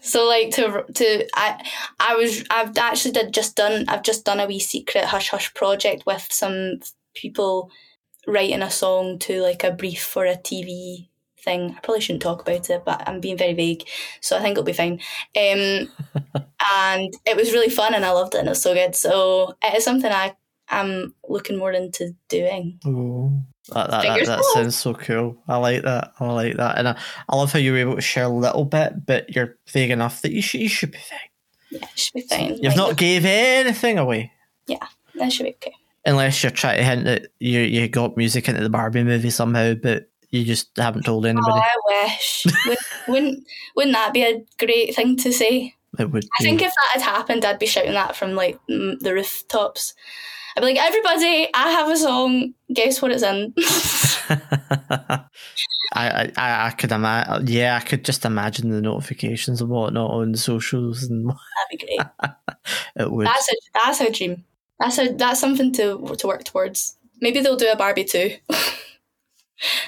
so 0.04 0.26
like 0.26 0.50
to 0.52 0.84
to 0.94 1.26
I 1.34 1.64
I 1.98 2.14
was 2.14 2.44
I've 2.50 2.76
actually 2.76 3.12
did 3.12 3.32
just 3.32 3.56
done 3.56 3.86
I've 3.88 4.02
just 4.02 4.24
done 4.24 4.38
a 4.38 4.46
wee 4.46 4.60
secret 4.60 5.04
hush 5.04 5.30
hush 5.30 5.52
project 5.54 6.04
with 6.06 6.26
some 6.30 6.80
people 7.14 7.70
writing 8.26 8.62
a 8.62 8.70
song 8.70 9.18
to 9.20 9.40
like 9.40 9.64
a 9.64 9.70
brief 9.70 10.02
for 10.04 10.26
a 10.26 10.36
TV 10.36 11.08
thing. 11.44 11.74
I 11.76 11.80
probably 11.80 12.00
shouldn't 12.00 12.22
talk 12.22 12.42
about 12.42 12.68
it, 12.70 12.82
but 12.84 13.02
I'm 13.06 13.20
being 13.20 13.38
very 13.38 13.54
vague, 13.54 13.86
so 14.20 14.36
I 14.36 14.40
think 14.40 14.52
it'll 14.52 14.64
be 14.64 14.72
fine. 14.72 15.00
Um, 15.36 15.90
and 16.72 17.14
it 17.26 17.36
was 17.36 17.52
really 17.52 17.68
fun, 17.68 17.94
and 17.94 18.04
I 18.04 18.10
loved 18.10 18.34
it, 18.34 18.38
and 18.38 18.48
it 18.48 18.52
was 18.52 18.62
so 18.62 18.74
good. 18.74 18.94
So 18.94 19.56
it 19.62 19.74
is 19.74 19.84
something 19.84 20.10
I 20.10 20.34
am 20.68 21.14
looking 21.28 21.58
more 21.58 21.72
into 21.72 22.14
doing. 22.28 22.80
Ooh, 22.86 23.42
that, 23.72 23.90
that, 23.90 24.02
that, 24.02 24.26
that 24.26 24.44
sounds 24.54 24.76
so 24.76 24.94
cool. 24.94 25.36
I 25.48 25.56
like 25.56 25.82
that. 25.82 26.12
I 26.20 26.26
like 26.32 26.56
that, 26.56 26.78
and 26.78 26.88
I, 26.88 26.98
I 27.28 27.36
love 27.36 27.52
how 27.52 27.58
you 27.58 27.72
were 27.72 27.78
able 27.78 27.94
to 27.96 28.00
share 28.02 28.24
a 28.24 28.28
little 28.28 28.64
bit, 28.64 29.06
but 29.06 29.34
you're 29.34 29.56
vague 29.68 29.90
enough 29.90 30.22
that 30.22 30.32
you 30.32 30.42
should 30.42 30.60
you 30.60 30.68
should 30.68 30.90
be 30.92 30.98
fine. 30.98 31.18
Yeah, 31.70 31.88
it 31.90 31.98
should 31.98 32.12
be 32.14 32.20
fine. 32.22 32.50
You've 32.54 32.62
Like, 32.64 32.76
not 32.76 32.96
gave 32.96 33.24
anything 33.24 33.98
away, 33.98 34.32
Yeah, 34.66 34.86
That 35.16 35.32
should 35.32 35.44
be 35.44 35.50
okay. 35.54 35.72
unless 36.04 36.42
you're 36.42 36.52
trying 36.52 36.78
to 36.78 36.84
hint 36.84 37.04
that 37.04 37.28
you 37.40 37.60
you 37.60 37.88
got 37.88 38.16
music 38.16 38.48
into 38.48 38.62
the 38.62 38.68
Barbie 38.70 39.02
movie 39.02 39.30
somehow, 39.30 39.74
but 39.74 40.08
you 40.30 40.44
just 40.44 40.68
haven't 40.76 41.04
told 41.04 41.24
Oh, 41.24 41.28
anybody. 41.30 41.60
I 41.60 41.76
wish. 42.04 42.44
Would- 42.66 42.78
wouldn't 43.08 43.46
wouldn't 43.76 43.94
that 43.94 44.12
be 44.12 44.22
a 44.24 44.44
great 44.58 44.94
thing 44.94 45.16
to 45.18 45.32
say? 45.32 45.74
it 45.98 46.10
would. 46.10 46.24
I 46.38 46.42
be. 46.42 46.44
think 46.44 46.60
if 46.62 46.72
that 46.72 47.00
had 47.00 47.02
happened, 47.02 47.44
I'd 47.44 47.58
be 47.60 47.66
shouting 47.66 47.92
that 47.94 48.14
from 48.16 48.34
like 48.34 48.58
the 48.68 49.12
rooftops. 49.14 49.94
I'd 50.56 50.60
be 50.60 50.66
like, 50.66 50.78
everybody, 50.78 51.48
I 51.52 51.70
have 51.70 51.90
a 51.90 51.96
song. 51.96 52.54
Guess 52.72 53.02
what 53.02 53.10
it's 53.10 53.22
in? 53.22 53.54
I, 55.92 56.32
I, 56.36 56.66
I 56.66 56.70
could 56.70 56.92
imagine. 56.92 57.46
Yeah, 57.46 57.76
I 57.80 57.84
could 57.84 58.04
just 58.04 58.24
imagine 58.24 58.70
the 58.70 58.80
notifications 58.80 59.60
and 59.60 59.70
whatnot 59.70 60.10
on 60.10 60.32
the 60.32 60.38
socials, 60.38 61.04
and 61.04 61.26
That'd 61.28 61.38
be 61.70 61.76
great. 61.78 62.34
it 62.96 63.10
would. 63.10 63.26
That's 63.26 63.48
a 63.48 63.56
that's 63.74 64.00
a 64.00 64.10
dream. 64.10 64.44
That's 64.80 64.98
a 64.98 65.12
that's 65.12 65.40
something 65.40 65.72
to 65.74 66.14
to 66.18 66.26
work 66.26 66.44
towards. 66.44 66.96
Maybe 67.20 67.40
they'll 67.40 67.56
do 67.56 67.70
a 67.70 67.76
Barbie 67.76 68.04
too. 68.04 68.36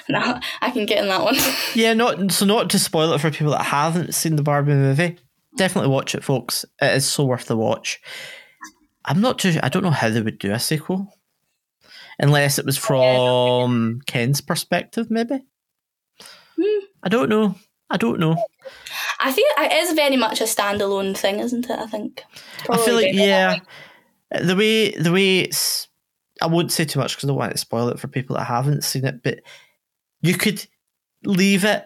no, 0.09 0.39
I 0.61 0.71
can 0.71 0.85
get 0.85 1.03
in 1.03 1.09
that 1.09 1.23
one. 1.23 1.35
Yeah, 1.75 1.93
not 1.93 2.31
so 2.31 2.45
not 2.45 2.69
to 2.71 2.79
spoil 2.79 3.13
it 3.13 3.21
for 3.21 3.31
people 3.31 3.51
that 3.51 3.65
haven't 3.65 4.15
seen 4.15 4.35
the 4.35 4.43
Barbie 4.43 4.73
movie. 4.73 5.17
Definitely 5.57 5.89
watch 5.89 6.15
it, 6.15 6.23
folks. 6.23 6.65
It 6.81 6.95
is 6.95 7.05
so 7.05 7.25
worth 7.25 7.45
the 7.45 7.57
watch. 7.57 7.99
I'm 9.07 9.21
not 9.21 9.39
too. 9.39 9.57
I 9.63 9.69
don't 9.69 9.83
know 9.83 9.89
how 9.91 10.09
they 10.09 10.21
would 10.21 10.37
do 10.39 10.51
a 10.51 10.59
sequel, 10.59 11.13
unless 12.19 12.59
it 12.59 12.65
was 12.65 12.77
from 12.77 14.01
Ken's 14.05 14.41
perspective, 14.41 15.09
maybe. 15.09 15.39
Hmm. 16.59 16.85
I 17.03 17.09
don't 17.09 17.29
know. 17.29 17.55
I 17.89 17.97
don't 17.97 18.19
know. 18.19 18.35
I 19.21 19.31
feel 19.31 19.45
it 19.59 19.71
is 19.71 19.93
very 19.93 20.17
much 20.17 20.41
a 20.41 20.43
standalone 20.43 21.15
thing, 21.17 21.39
isn't 21.39 21.69
it? 21.69 21.79
I 21.79 21.87
think. 21.87 22.23
I 22.69 22.77
feel 22.77 22.95
like 22.95 23.13
yeah, 23.13 23.59
the 24.31 24.55
way 24.55 24.91
the 24.91 25.11
way 25.11 25.39
it's. 25.39 25.87
I 26.41 26.47
won't 26.47 26.71
say 26.71 26.85
too 26.85 26.99
much 26.99 27.15
because 27.15 27.23
I 27.23 27.27
don't 27.29 27.37
want 27.37 27.53
to 27.53 27.57
spoil 27.57 27.89
it 27.89 27.99
for 27.99 28.07
people 28.07 28.35
that 28.35 28.43
haven't 28.43 28.83
seen 28.83 29.05
it. 29.05 29.23
But 29.23 29.39
you 30.21 30.35
could 30.37 30.67
leave 31.23 31.63
it 31.63 31.85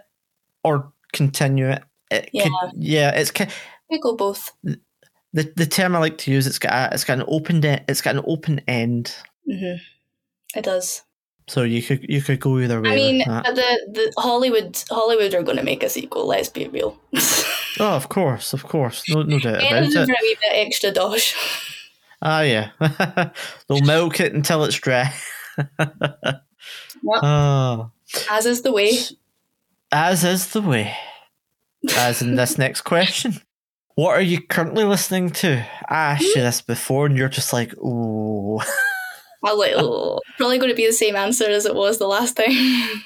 or 0.63 0.91
continue 1.13 1.69
it. 1.69 1.83
It 2.09 2.29
Yeah. 2.33 2.45
could, 2.45 2.71
yeah. 2.75 3.11
It's 3.11 3.31
ki- 3.31 3.45
We 3.89 3.99
go 4.01 4.15
both. 4.15 4.51
The 5.33 5.51
the 5.55 5.65
term 5.65 5.95
I 5.95 5.99
like 5.99 6.17
to 6.19 6.31
use. 6.31 6.47
It's 6.47 6.59
got 6.59 6.73
a, 6.91 6.93
it's 6.93 7.03
got 7.03 7.19
an 7.19 7.25
open 7.27 7.61
de- 7.61 7.83
it's 7.87 8.01
got 8.01 8.15
an 8.15 8.23
open 8.27 8.61
end. 8.67 9.15
hmm 9.49 9.75
It 10.55 10.63
does. 10.63 11.03
So 11.47 11.63
you 11.63 11.81
could 11.81 12.05
you 12.07 12.21
could 12.21 12.39
go 12.39 12.59
either 12.59 12.79
way. 12.81 12.89
I 12.91 12.95
mean, 12.95 13.17
the 13.19 13.79
the 13.91 14.13
Hollywood 14.17 14.81
Hollywood 14.89 15.33
are 15.33 15.43
going 15.43 15.57
to 15.57 15.63
make 15.63 15.83
a 15.83 15.89
sequel. 15.89 16.25
Let's 16.27 16.49
be 16.49 16.67
real. 16.67 16.97
oh, 17.79 17.95
of 17.95 18.07
course, 18.09 18.53
of 18.53 18.63
course, 18.63 19.03
no 19.09 19.23
no 19.23 19.39
doubt 19.39 19.55
about 19.61 19.83
it. 19.83 19.91
for 19.93 19.99
a 20.01 20.17
wee 20.21 20.37
bit 20.41 20.51
extra 20.53 20.91
dosh. 20.91 21.35
Ah, 22.21 22.41
yeah. 22.41 22.69
They'll 23.67 23.81
milk 23.81 24.19
it 24.19 24.33
until 24.33 24.63
it's 24.63 24.75
dry. 24.79 25.11
Oh, 27.07 27.91
As 28.29 28.45
is 28.45 28.61
the 28.61 28.71
way. 28.71 28.91
as 29.91 30.23
is 30.23 30.49
the 30.53 30.61
way. 30.61 30.95
As 31.97 32.21
in 32.21 32.35
this 32.35 32.57
next 32.57 32.81
question. 32.81 33.41
What 34.01 34.17
are 34.17 34.21
you 34.21 34.41
currently 34.41 34.83
listening 34.83 35.29
to? 35.29 35.63
I 35.87 36.13
asked 36.13 36.23
you 36.23 36.41
this 36.41 36.59
before, 36.59 37.05
and 37.05 37.15
you're 37.15 37.29
just 37.29 37.53
like, 37.53 37.71
ooh. 37.77 38.57
I 39.43 39.53
was 39.53 39.59
like, 39.59 39.73
oh, 39.75 40.19
probably 40.37 40.57
going 40.57 40.71
to 40.71 40.75
be 40.75 40.87
the 40.87 40.91
same 40.91 41.15
answer 41.15 41.45
as 41.45 41.67
it 41.67 41.75
was 41.75 41.99
the 41.99 42.07
last 42.07 42.35
time. 42.35 42.47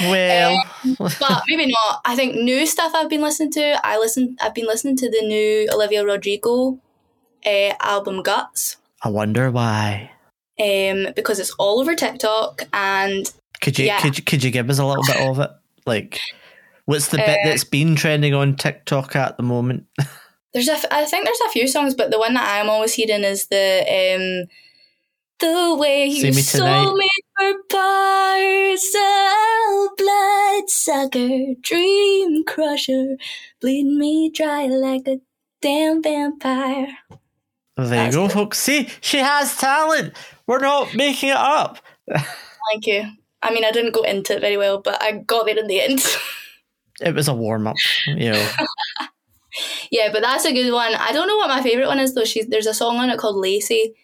Well, 0.00 0.58
but 0.98 1.42
maybe 1.46 1.66
not. 1.66 2.00
I 2.06 2.16
think 2.16 2.34
new 2.34 2.64
stuff 2.64 2.92
I've 2.94 3.10
been 3.10 3.20
listening 3.20 3.52
to. 3.52 3.78
I 3.86 3.98
listen. 3.98 4.34
I've 4.40 4.54
been 4.54 4.66
listening 4.66 4.96
to 4.96 5.10
the 5.10 5.20
new 5.20 5.68
Olivia 5.70 6.02
Rodrigo 6.02 6.80
uh, 7.44 7.74
album 7.80 8.22
Guts 8.22 8.78
I 9.02 9.10
wonder 9.10 9.50
why. 9.50 10.12
um, 10.58 11.08
because 11.14 11.38
it's 11.38 11.54
all 11.58 11.78
over 11.78 11.94
TikTok 11.94 12.62
and 12.72 13.30
Could 13.60 13.78
you 13.78 13.84
Yeah. 13.84 14.00
could 14.00 14.16
you, 14.16 14.24
could 14.24 14.42
you 14.42 14.50
give 14.50 14.70
us 14.70 14.78
a 14.78 14.86
little 14.86 15.04
bit 15.04 15.16
of 15.18 15.40
it? 15.40 15.50
Like, 15.84 16.20
what's 16.86 17.08
the 17.08 17.18
bit 17.18 17.28
Uh, 17.28 17.48
that's 17.48 17.64
been 17.64 17.94
trending 17.94 18.34
on 18.34 18.56
TikTok 18.56 19.14
at 19.14 19.36
the 19.36 19.42
moment? 19.42 19.86
there's 20.54 20.68
a. 20.68 20.72
f- 20.72 20.86
I 20.90 21.04
think 21.04 21.26
there's 21.26 21.40
a 21.46 21.50
few 21.50 21.68
songs, 21.68 21.94
but 21.94 22.10
the 22.10 22.18
one 22.18 22.34
that 22.34 22.58
I'm 22.58 22.70
always 22.70 22.94
hearing 22.94 23.24
is 23.24 23.46
the 23.48 23.84
um, 23.86 24.48
the 25.38 25.76
way 25.76 26.06
you 26.06 26.32
Me 26.32 26.32
sold 26.32 26.96
me 26.96 27.08
for 27.38 27.52
parts 27.68 28.94
of 28.94 29.96
blood 29.98 30.70
sucker, 30.70 31.54
dream 31.60 32.44
crusher, 32.44 33.16
bleed 33.60 33.84
me 33.84 34.30
dry 34.30 34.66
like 34.66 35.06
a 35.06 35.18
damn 35.60 36.02
vampire. 36.02 36.88
There 37.76 38.06
you 38.06 38.12
go, 38.12 38.26
good. 38.26 38.32
folks. 38.32 38.58
See, 38.58 38.88
she 39.02 39.18
has 39.18 39.56
talent. 39.56 40.14
We're 40.46 40.60
not 40.60 40.94
making 40.94 41.30
it 41.30 41.36
up. 41.36 41.78
Thank 42.10 42.86
you. 42.86 43.04
I 43.42 43.52
mean, 43.52 43.64
I 43.64 43.70
didn't 43.70 43.94
go 43.94 44.02
into 44.02 44.36
it 44.36 44.40
very 44.40 44.56
well, 44.56 44.80
but 44.80 45.02
I 45.02 45.12
got 45.18 45.44
there 45.44 45.58
in 45.58 45.66
the 45.66 45.82
end. 45.82 46.00
It 47.00 47.14
was 47.14 47.28
a 47.28 47.34
warm 47.34 47.66
up, 47.66 47.76
you 48.06 48.32
know. 48.32 48.52
yeah, 49.90 50.10
but 50.12 50.22
that's 50.22 50.44
a 50.44 50.52
good 50.52 50.72
one. 50.72 50.94
I 50.94 51.12
don't 51.12 51.28
know 51.28 51.36
what 51.36 51.48
my 51.48 51.62
favorite 51.62 51.88
one 51.88 51.98
is 51.98 52.14
though. 52.14 52.24
She's 52.24 52.46
there's 52.46 52.66
a 52.66 52.74
song 52.74 52.96
on 52.96 53.10
it 53.10 53.18
called 53.18 53.36
lacy. 53.36 53.94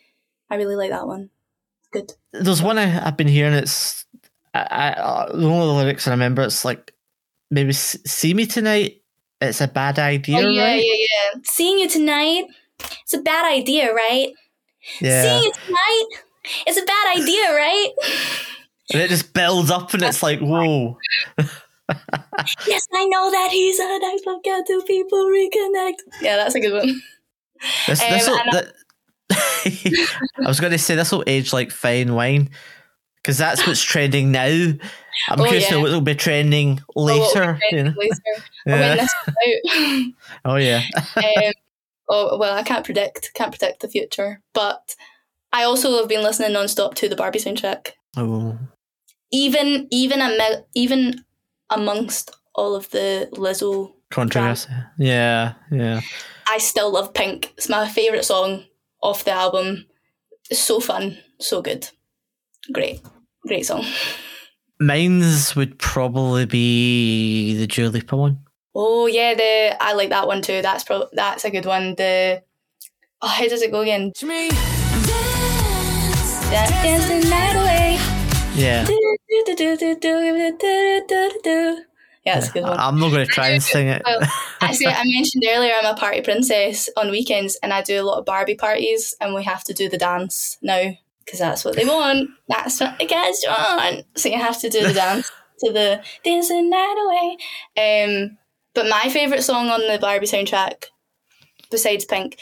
I 0.51 0.57
really 0.57 0.77
like 0.77 0.91
that 0.91 1.07
one. 1.07 1.31
Good. 1.93 2.13
There's 2.33 2.63
one 2.63 2.79
I, 2.79 3.07
I've 3.07 3.17
been 3.17 3.29
hearing. 3.29 3.55
It's 3.55 4.05
I, 4.55 4.61
I 4.61 4.91
uh, 4.93 5.37
the 5.37 5.47
only 5.47 5.83
lyrics 5.83 6.07
I 6.07 6.13
remember. 6.13 6.43
It's 6.43 6.65
like 6.65 6.93
maybe 7.51 7.73
see 7.73 8.35
me 8.35 8.47
tonight. 8.47 9.03
It's 9.41 9.61
a 9.61 9.67
bad 9.67 9.99
idea, 9.99 10.39
oh 10.39 10.51
yeah, 10.51 10.65
right? 10.65 10.85
yeah, 10.85 11.07
yeah. 11.35 11.41
Seeing 11.45 11.79
you 11.81 11.89
tonight, 11.89 12.45
it's 12.79 13.15
a 13.15 13.19
bad 13.19 13.53
idea, 13.53 13.93
right? 13.93 14.29
Yeah. 15.01 15.23
Seeing 15.23 15.43
you 15.43 15.53
tonight, 15.53 16.05
it's 16.67 16.79
a 16.79 16.85
bad 16.85 17.19
idea, 17.19 17.53
right? 17.53 17.89
and 18.93 19.03
it 19.03 19.09
just 19.09 19.33
builds 19.33 19.71
up, 19.71 19.93
and 19.95 20.03
it's 20.05 20.23
like, 20.23 20.39
whoa. 20.41 20.97
yes, 22.67 22.87
I 22.95 23.05
know 23.07 23.31
that 23.31 23.49
he's 23.51 23.79
a 23.79 23.83
I 23.85 24.19
can 24.25 24.65
two 24.67 24.83
people 24.87 25.27
reconnect? 25.27 25.99
Yeah, 26.21 26.37
that's 26.37 26.55
a 26.55 26.61
good 26.61 26.73
one. 26.73 27.03
This, 27.87 28.03
Um, 28.29 28.39
I 30.45 30.49
was 30.49 30.61
going 30.61 30.73
to 30.73 30.79
say 30.79 30.95
this 30.95 31.13
will 31.13 31.25
age 31.27 31.53
like 31.53 31.71
fine 31.71 32.15
wine 32.15 32.51
because 33.17 33.39
that's 33.39 33.67
what's 33.67 33.83
trending 33.83 34.33
now. 34.33 34.45
I'm 35.29 35.41
Oh, 35.41 35.45
curious 35.45 35.71
yeah. 35.71 35.77
what 35.77 35.91
will 35.91 36.01
be 36.01 36.15
trending 36.15 36.81
Oh, 36.97 37.05
will 37.05 37.35
be 37.71 37.77
you 37.77 37.83
know? 37.85 37.95
later. 37.97 38.35
Yeah. 38.67 38.79
when 38.79 38.97
this 38.99 39.15
is 39.27 39.35
out. 39.87 40.13
Oh 40.45 40.57
yeah, 40.57 40.83
um, 41.17 41.53
oh 42.09 42.39
well, 42.39 42.55
I 42.55 42.63
can't 42.63 42.85
predict, 42.85 43.33
can't 43.35 43.53
predict 43.53 43.81
the 43.81 43.89
future. 43.89 44.41
But 44.55 44.97
I 45.53 45.65
also 45.65 45.97
have 45.99 46.09
been 46.09 46.23
listening 46.23 46.53
non-stop 46.53 46.95
to 46.97 47.09
the 47.09 47.17
Barbie 47.17 47.39
soundtrack. 47.39 47.93
oh 48.17 48.59
Even 49.31 49.87
even 49.91 50.21
ami- 50.21 50.65
even 50.75 51.25
amongst 51.75 52.31
all 52.55 52.75
of 52.75 52.91
the 52.91 53.29
Lizzo, 53.33 53.93
controversy. 54.11 54.71
Yeah, 54.99 55.55
yeah. 55.71 56.01
I 56.49 56.59
still 56.59 56.93
love 56.93 57.15
Pink. 57.15 57.53
It's 57.57 57.69
my 57.69 57.89
favorite 57.89 58.25
song 58.25 58.65
off 59.03 59.25
the 59.25 59.33
album. 59.33 59.87
It's 60.51 60.61
so 60.61 60.81
fun, 60.81 61.19
so 61.39 61.63
good, 61.63 61.89
great, 62.73 63.01
great 63.47 63.67
song. 63.67 63.85
Mine's 64.81 65.55
would 65.55 65.79
probably 65.79 66.45
be 66.45 67.57
the 67.57 67.67
Dua 67.67 67.89
Lipa 67.89 68.17
one. 68.17 68.41
Oh 68.75 69.07
yeah, 69.07 69.35
the 69.35 69.77
I 69.81 69.93
like 69.93 70.09
that 70.09 70.27
one 70.27 70.43
too. 70.43 70.61
That's 70.63 70.83
pro- 70.85 71.09
that's 71.13 71.45
a 71.45 71.51
good 71.51 71.67
one. 71.67 71.95
The 71.95 72.43
oh, 73.21 73.29
how 73.29 73.47
does 73.49 73.63
it 73.63 73.71
go 73.71 73.81
again? 73.81 74.09
It's 74.09 74.23
me. 74.23 74.49
That 76.51 76.69
dance 76.83 77.07
the 77.07 77.31
night 77.31 77.57
away. 77.57 77.72
Yeah. 78.55 78.87
Yeah, 82.25 82.39
a 82.39 82.51
good 82.53 82.63
one. 82.63 82.79
I'm 82.79 83.01
not 83.01 83.11
going 83.11 83.27
to 83.27 83.33
try 83.33 83.49
and 83.49 83.63
sing 83.63 83.89
it. 83.89 84.03
Well, 84.05 84.21
I 84.61 85.05
mentioned 85.05 85.45
earlier 85.49 85.73
I'm 85.75 85.93
a 85.93 85.99
party 85.99 86.21
princess 86.21 86.89
on 86.97 87.11
weekends, 87.11 87.59
and 87.63 87.73
I 87.73 87.83
do 87.83 88.01
a 88.01 88.05
lot 88.05 88.19
of 88.19 88.25
Barbie 88.25 88.55
parties, 88.55 89.17
and 89.21 89.35
we 89.35 89.43
have 89.45 89.65
to 89.65 89.73
do 89.73 89.89
the 89.89 89.99
dance 89.99 90.59
now 90.63 90.93
because 91.25 91.39
that's 91.39 91.65
what 91.65 91.77
they 91.77 91.85
want. 91.85 92.31
That's 92.49 92.79
what 92.79 92.99
the 92.99 93.07
guys 93.07 93.43
want. 93.47 94.05
So 94.17 94.29
you 94.29 94.39
have 94.39 94.61
to 94.61 94.69
do 94.69 94.87
the 94.87 94.95
dance 94.95 95.31
to 95.65 95.73
the 95.73 96.03
dancing 96.23 96.71
night 96.71 97.37
away. 97.77 98.05
Um, 98.05 98.39
but 98.75 98.89
my 98.89 99.11
favorite 99.11 99.43
song 99.43 99.69
on 99.69 99.81
the 99.81 99.99
Barbie 100.01 100.27
soundtrack, 100.27 100.87
besides 101.71 102.05
Pink, 102.05 102.39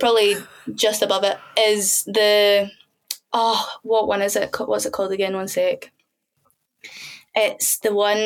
probably 0.00 0.36
just 0.74 1.02
above 1.02 1.24
it, 1.24 1.38
is 1.58 2.04
the 2.04 2.70
oh, 3.32 3.68
what 3.82 4.08
one 4.08 4.22
is 4.22 4.36
it? 4.36 4.54
What's 4.58 4.86
it 4.86 4.92
called 4.92 5.12
again? 5.12 5.34
One 5.34 5.48
sec. 5.48 5.90
It's 7.34 7.78
the 7.78 7.94
one 7.94 8.18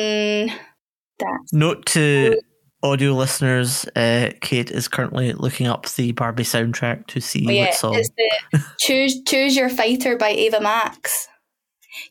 that 1.19 1.39
Note 1.53 1.85
to 1.87 2.39
audio 2.83 3.13
listeners: 3.13 3.85
uh, 3.95 4.31
Kate 4.41 4.69
is 4.71 4.87
currently 4.87 5.33
looking 5.33 5.67
up 5.67 5.87
the 5.89 6.11
Barbie 6.11 6.43
soundtrack 6.43 7.07
to 7.07 7.21
see 7.21 7.45
Oh, 7.47 7.51
yeah, 7.51 7.65
what 7.65 7.73
song. 7.75 7.95
it's 7.95 8.09
the 8.09 8.63
choose 8.79 9.21
choose 9.23 9.55
your 9.55 9.69
fighter 9.69 10.17
by 10.17 10.29
Ava 10.29 10.59
Max. 10.61 11.27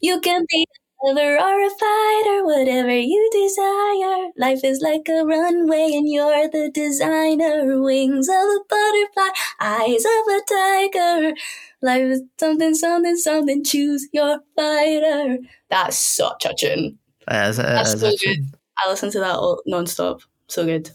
You 0.01 0.21
can 0.21 0.45
be 0.51 0.67
lover 1.03 1.39
or 1.39 1.67
a 1.67 1.71
fighter, 1.71 2.45
whatever 2.45 2.97
you 2.97 3.31
desire. 3.33 4.31
Life 4.37 4.65
is 4.65 4.81
like 4.81 5.09
a 5.09 5.25
runway, 5.25 5.91
and 5.95 6.09
you're 6.11 6.49
the 6.49 6.71
designer. 6.73 7.81
Wings 7.81 8.29
of 8.29 8.35
a 8.35 8.59
butterfly, 8.69 9.29
eyes 9.61 10.05
of 10.05 10.35
a 10.35 10.41
tiger. 10.49 11.35
Life 11.83 12.03
is 12.03 12.23
something, 12.39 12.75
something, 12.75 13.17
something. 13.17 13.65
Choose 13.65 14.09
your 14.13 14.41
fighter. 14.57 15.39
That's 15.71 15.99
such 15.99 16.47
a 16.47 16.55
tune. 16.55 16.99
It 17.29 17.49
is, 17.51 17.57
That's 17.57 17.95
is 17.95 18.01
so 18.01 18.11
good. 18.11 18.19
tune. 18.19 18.53
I 18.85 18.91
listen 18.91 19.11
to 19.13 19.21
that 19.21 19.37
all 19.37 19.63
non-stop. 19.67 20.21
So 20.49 20.65
good. 20.65 20.91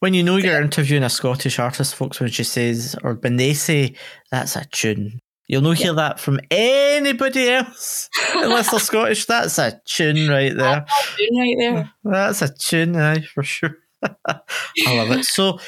When 0.00 0.14
you 0.14 0.22
know 0.22 0.36
you're 0.36 0.62
interviewing 0.62 1.02
a 1.02 1.10
Scottish 1.10 1.58
artist, 1.58 1.94
folks, 1.96 2.20
when 2.20 2.30
she 2.30 2.44
says, 2.44 2.94
or 3.02 3.14
when 3.14 3.36
they 3.36 3.52
say, 3.52 3.94
that's 4.30 4.54
a 4.54 4.64
tune, 4.66 5.18
you'll 5.48 5.62
not 5.62 5.76
hear 5.78 5.94
that 5.94 6.20
from 6.20 6.38
anybody 6.50 7.48
else 7.48 8.08
unless 8.36 8.70
they're 8.70 8.80
Scottish. 8.90 9.24
That's 9.26 9.58
a 9.58 9.80
tune 9.84 10.28
right 10.28 10.54
there. 10.56 10.86
Tune 11.16 11.38
right 11.38 11.56
there. 11.58 11.90
That's 12.04 12.42
a 12.42 12.52
tune, 12.54 12.94
aye, 12.96 13.22
for 13.22 13.42
sure. 13.42 13.76
I 14.26 14.38
love 14.86 15.10
it. 15.10 15.24
So, 15.24 15.58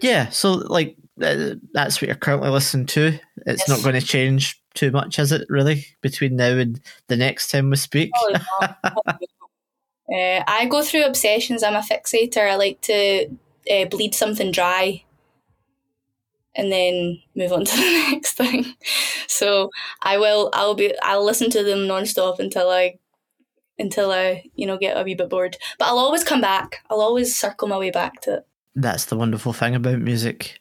yeah, 0.00 0.30
so 0.30 0.52
like 0.54 0.96
uh, 1.20 1.54
that's 1.74 2.00
what 2.00 2.06
you're 2.08 2.16
currently 2.16 2.48
listening 2.50 2.86
to. 2.86 3.18
It's 3.46 3.64
Yes. 3.66 3.68
not 3.68 3.82
going 3.82 4.00
to 4.00 4.06
change 4.06 4.60
too 4.74 4.90
much, 4.90 5.18
is 5.18 5.32
it? 5.32 5.46
Really, 5.50 5.84
between 6.00 6.36
now 6.36 6.56
and 6.56 6.80
the 7.08 7.16
next 7.16 7.50
time 7.50 7.68
we 7.70 7.76
speak. 7.76 8.10
Not. 8.60 8.78
Uh, 10.12 10.42
I 10.46 10.66
go 10.66 10.82
through 10.82 11.04
obsessions. 11.04 11.62
I'm 11.62 11.76
a 11.76 11.80
fixator. 11.80 12.50
I 12.50 12.56
like 12.56 12.80
to 12.82 13.28
uh, 13.70 13.84
bleed 13.86 14.14
something 14.14 14.50
dry 14.50 15.04
and 16.54 16.70
then 16.70 17.20
move 17.34 17.52
on 17.52 17.64
to 17.64 17.76
the 17.76 18.08
next 18.10 18.34
thing. 18.34 18.74
So 19.26 19.70
I 20.02 20.18
will. 20.18 20.50
I'll 20.52 20.74
be. 20.74 20.94
I'll 21.02 21.24
listen 21.24 21.50
to 21.50 21.62
them 21.62 21.80
nonstop 21.80 22.38
until 22.38 22.70
I, 22.70 22.98
until 23.78 24.10
I, 24.10 24.44
you 24.54 24.66
know, 24.66 24.78
get 24.78 24.96
a 24.96 25.02
wee 25.02 25.14
bit 25.14 25.30
bored. 25.30 25.56
But 25.78 25.88
I'll 25.88 25.98
always 25.98 26.24
come 26.24 26.40
back. 26.40 26.84
I'll 26.90 27.00
always 27.00 27.36
circle 27.36 27.68
my 27.68 27.78
way 27.78 27.90
back 27.90 28.20
to 28.22 28.34
it. 28.36 28.46
That's 28.74 29.06
the 29.06 29.16
wonderful 29.16 29.52
thing 29.52 29.74
about 29.74 30.00
music. 30.00 30.58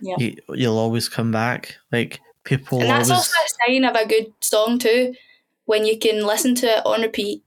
Yeah. 0.00 0.16
You, 0.18 0.36
you'll 0.50 0.78
always 0.78 1.08
come 1.08 1.30
back. 1.30 1.76
Like 1.92 2.20
people 2.44 2.80
And 2.80 2.88
that's 2.88 3.10
always. 3.10 3.28
also 3.28 3.36
a 3.44 3.72
sign 3.72 3.84
of 3.84 3.94
a 3.94 4.06
good 4.06 4.32
song 4.40 4.78
too, 4.78 5.14
when 5.66 5.84
you 5.84 5.98
can 5.98 6.26
listen 6.26 6.54
to 6.56 6.66
it 6.66 6.86
on 6.86 7.02
repeat, 7.02 7.44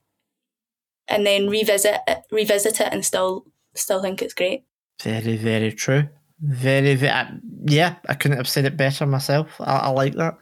and 1.08 1.26
then 1.26 1.50
revisit 1.50 1.98
it, 2.08 2.20
revisit 2.32 2.80
it, 2.80 2.90
and 2.92 3.04
still 3.04 3.46
still 3.76 4.02
think 4.02 4.22
it's 4.22 4.34
great. 4.34 4.64
Very, 5.02 5.36
very 5.36 5.72
true. 5.72 6.08
Very, 6.42 6.96
very. 6.96 7.12
I, 7.12 7.32
yeah, 7.66 7.96
I 8.10 8.16
couldn't 8.16 8.38
have 8.38 8.48
said 8.48 8.66
it 8.66 8.78
better 8.78 9.06
myself. 9.06 9.50
I, 9.60 9.78
I 9.78 9.90
like 9.90 10.16
that. 10.16 10.38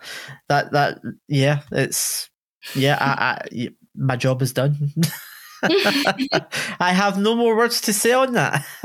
That 0.49 0.71
that 0.71 0.99
yeah, 1.27 1.61
it's 1.71 2.29
yeah. 2.75 2.97
I, 2.99 3.45
I 3.55 3.69
my 3.95 4.15
job 4.15 4.41
is 4.41 4.53
done. 4.53 4.77
I 5.63 6.91
have 6.93 7.19
no 7.19 7.35
more 7.35 7.55
words 7.55 7.81
to 7.81 7.93
say 7.93 8.13
on 8.13 8.33
that. 8.33 8.65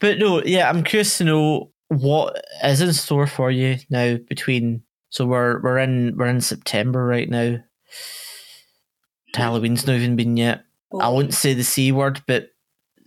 but 0.00 0.18
no, 0.18 0.42
yeah, 0.42 0.68
I'm 0.68 0.82
curious 0.84 1.18
to 1.18 1.24
know 1.24 1.72
what 1.88 2.42
is 2.64 2.80
in 2.80 2.92
store 2.94 3.26
for 3.26 3.50
you 3.50 3.76
now 3.90 4.16
between 4.28 4.82
so 5.10 5.26
we're 5.26 5.60
we're 5.60 5.78
in 5.78 6.16
we're 6.16 6.26
in 6.26 6.40
September 6.40 7.04
right 7.04 7.28
now. 7.28 7.58
Halloween's 9.34 9.86
not 9.86 9.96
even 9.96 10.16
been 10.16 10.36
yet. 10.36 10.64
I 10.98 11.08
won't 11.08 11.34
say 11.34 11.54
the 11.54 11.64
C 11.64 11.92
word, 11.92 12.22
but 12.26 12.48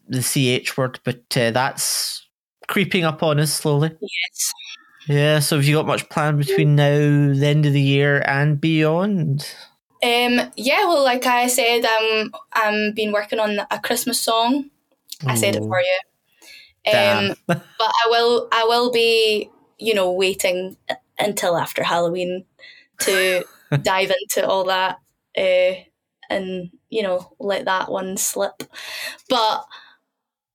the 0.07 0.21
CH 0.21 0.77
word, 0.77 0.99
but 1.03 1.23
uh, 1.35 1.51
that's 1.51 2.24
creeping 2.67 3.03
up 3.03 3.23
on 3.23 3.39
us 3.39 3.53
slowly. 3.53 3.91
Yes. 4.01 4.53
Yeah, 5.07 5.39
so 5.39 5.57
have 5.57 5.65
you 5.65 5.75
got 5.75 5.85
much 5.85 6.09
planned 6.09 6.39
between 6.39 6.75
now, 6.75 6.97
the 6.97 7.45
end 7.45 7.65
of 7.65 7.73
the 7.73 7.81
year, 7.81 8.23
and 8.25 8.59
beyond? 8.59 9.47
Um, 10.03 10.51
yeah, 10.55 10.85
well, 10.85 11.03
like 11.03 11.25
I 11.27 11.47
said, 11.47 11.85
um, 11.85 12.31
I'm 12.53 12.93
been 12.93 13.11
working 13.11 13.39
on 13.39 13.59
a 13.69 13.79
Christmas 13.79 14.19
song. 14.19 14.71
I 15.25 15.35
said 15.35 15.55
it 15.55 15.63
for 15.63 15.79
you. 15.79 15.99
Damn. 16.85 17.31
Um, 17.31 17.37
but 17.47 17.63
I 17.79 18.07
will, 18.09 18.47
I 18.51 18.63
will 18.65 18.91
be, 18.91 19.49
you 19.77 19.93
know, 19.93 20.11
waiting 20.11 20.77
until 21.19 21.57
after 21.57 21.83
Halloween 21.83 22.45
to 23.01 23.45
dive 23.81 24.11
into 24.11 24.47
all 24.47 24.65
that, 24.65 24.99
uh, 25.37 25.73
and 26.29 26.71
you 26.89 27.03
know, 27.03 27.33
let 27.39 27.65
that 27.65 27.91
one 27.91 28.17
slip. 28.17 28.63
But 29.29 29.65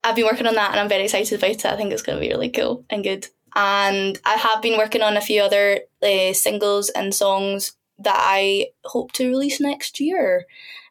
I've 0.02 0.16
been 0.16 0.24
working 0.26 0.46
on 0.46 0.54
that, 0.54 0.70
and 0.70 0.80
I'm 0.80 0.88
very 0.88 1.04
excited 1.04 1.38
about 1.38 1.50
it. 1.50 1.64
I 1.66 1.76
think 1.76 1.92
it's 1.92 2.02
going 2.02 2.16
to 2.16 2.20
be 2.26 2.32
really 2.32 2.50
cool 2.50 2.84
and 2.88 3.04
good. 3.04 3.26
And 3.54 4.18
I 4.24 4.34
have 4.34 4.62
been 4.62 4.78
working 4.78 5.02
on 5.02 5.16
a 5.16 5.20
few 5.20 5.42
other 5.42 5.80
uh, 6.02 6.32
singles 6.32 6.88
and 6.90 7.14
songs 7.14 7.72
that 7.98 8.16
I 8.18 8.68
hope 8.84 9.12
to 9.12 9.28
release 9.28 9.60
next 9.60 10.00
year. 10.00 10.46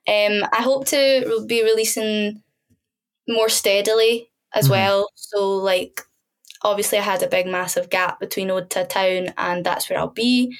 Um, 0.07 0.43
I 0.53 0.61
hope 0.61 0.85
to 0.87 1.43
be 1.47 1.63
releasing 1.63 2.43
more 3.27 3.49
steadily 3.49 4.31
as 4.53 4.67
Mhm. 4.67 4.71
well. 4.71 5.09
So, 5.15 5.55
like, 5.57 6.01
obviously, 6.63 6.99
I 6.99 7.03
had 7.03 7.23
a 7.23 7.27
big, 7.27 7.47
massive 7.47 7.89
gap 7.89 8.19
between 8.19 8.51
Ode 8.51 8.69
to 8.71 8.85
Town, 8.85 9.33
and 9.37 9.65
that's 9.65 9.89
where 9.89 9.99
I'll 9.99 10.07
be. 10.09 10.57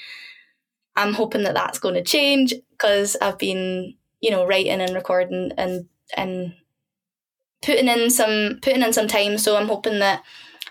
I'm 0.96 1.14
hoping 1.14 1.42
that 1.44 1.54
that's 1.54 1.78
going 1.78 1.94
to 1.94 2.02
change 2.02 2.54
because 2.70 3.16
I've 3.20 3.38
been, 3.38 3.94
you 4.20 4.30
know, 4.30 4.44
writing 4.46 4.80
and 4.80 4.94
recording 4.94 5.52
and 5.56 5.88
and 6.16 6.54
putting 7.62 7.88
in 7.88 8.10
some 8.10 8.58
putting 8.62 8.82
in 8.82 8.92
some 8.92 9.08
time. 9.08 9.38
So 9.38 9.56
I'm 9.56 9.68
hoping 9.68 9.98
that 10.00 10.22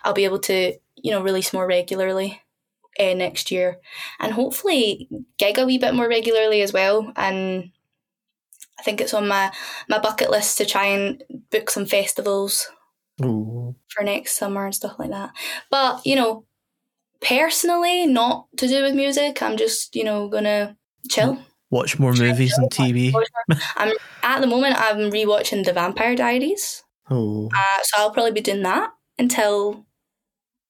I'll 0.04 0.14
be 0.14 0.26
able 0.26 0.40
to, 0.40 0.74
you 0.96 1.12
know, 1.12 1.22
release 1.22 1.54
more 1.54 1.68
regularly 1.68 2.42
uh, 3.00 3.14
next 3.14 3.52
year, 3.52 3.80
and 4.20 4.34
hopefully 4.34 5.10
gig 5.38 5.58
a 5.58 5.66
wee 5.66 5.78
bit 5.78 5.94
more 5.94 6.08
regularly 6.08 6.62
as 6.62 6.74
well. 6.74 7.12
And 7.16 7.72
I 8.80 8.84
think 8.84 9.02
it's 9.02 9.14
on 9.14 9.28
my 9.28 9.52
my 9.88 10.00
bucket 10.00 10.30
list 10.30 10.58
to 10.58 10.66
try 10.66 10.86
and 10.86 11.24
book 11.52 11.70
some 11.70 11.86
festivals 11.86 12.70
Ooh. 13.24 13.76
for 13.90 14.04
next 14.04 14.38
summer 14.38 14.66
and 14.66 14.76
stuff 14.76 14.98
like 14.98 15.12
that. 15.12 15.32
But 15.70 16.06
you 16.06 16.16
know, 16.16 16.46
personally, 17.22 18.06
not 18.06 18.48
to 18.58 18.68
do 18.68 18.82
with 18.82 18.96
music. 18.96 19.42
I'm 19.42 19.58
just 19.58 19.96
you 19.96 20.04
know 20.04 20.30
gonna 20.30 20.78
chill. 21.10 21.40
Watch 21.72 21.99
more 21.99 22.13
movies 22.13 22.57
and 22.57 22.70
TV. 22.72 23.13
I'm 23.78 23.93
at 24.24 24.41
the 24.41 24.47
moment. 24.47 24.76
I'm 24.78 25.11
rewatching 25.11 25.65
The 25.65 25.74
Vampire 25.74 26.15
Diaries, 26.15 26.84
Oh, 27.09 27.49
uh, 27.53 27.84
so 27.84 27.97
I'll 27.97 28.11
probably 28.11 28.32
be 28.32 28.41
doing 28.41 28.63
that 28.63 28.91
until 29.17 29.86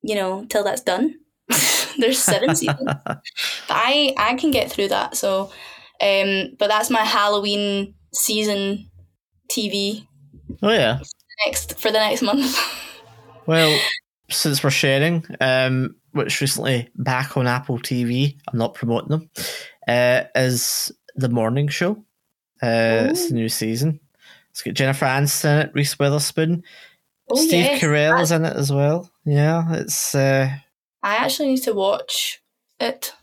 you 0.02 0.16
know 0.16 0.45
till 0.45 0.64
that's 0.64 0.82
done. 0.82 1.16
There's 1.97 2.20
seven 2.20 2.56
seasons, 2.56 2.80
but 3.06 3.22
I 3.70 4.14
I 4.18 4.36
can 4.36 4.52
get 4.52 4.72
through 4.72 4.89
that. 4.89 5.18
So, 5.18 5.52
um, 6.02 6.56
but 6.58 6.68
that's 6.68 6.89
my 6.89 7.04
Halloween 7.04 7.95
season 8.14 8.89
TV 9.52 10.08
oh 10.64 10.72
yeah. 10.72 11.00
next 11.45 11.80
for 11.80 11.91
the 11.91 12.00
next 12.00 12.22
month. 12.22 12.58
Well, 13.45 13.78
since 14.30 14.64
we're 14.64 14.70
sharing, 14.70 15.26
um, 15.41 15.95
which 16.12 16.39
recently 16.39 16.89
back 16.95 17.36
on 17.36 17.47
Apple 17.47 17.80
TV, 17.80 18.38
I'm 18.47 18.60
not 18.60 18.76
promoting 18.76 19.10
them, 19.10 19.30
uh, 19.90 20.24
is 20.36 20.92
the 21.16 21.30
morning 21.30 21.68
show. 21.68 21.94
Uh, 22.62 23.08
it's 23.10 23.30
the 23.30 23.36
new 23.36 23.50
season. 23.50 24.00
It's 24.52 24.62
got 24.62 24.74
Jennifer 24.74 25.06
Aniston 25.06 25.52
in 25.62 25.68
it, 25.68 25.72
Reese 25.74 25.98
Witherspoon, 25.98 26.64
oh 27.30 27.36
Steve 27.36 27.66
yes, 27.66 27.82
Carell 27.82 28.22
is 28.22 28.32
in 28.32 28.46
it 28.46 28.56
as 28.56 28.72
well. 28.72 29.10
Yeah, 29.26 29.74
it's. 29.74 30.14
Uh, 30.16 30.50
I 31.02 31.16
actually 31.16 31.50
need 31.50 31.64
to 31.64 31.74
watch 31.74 32.42
it. 32.80 33.14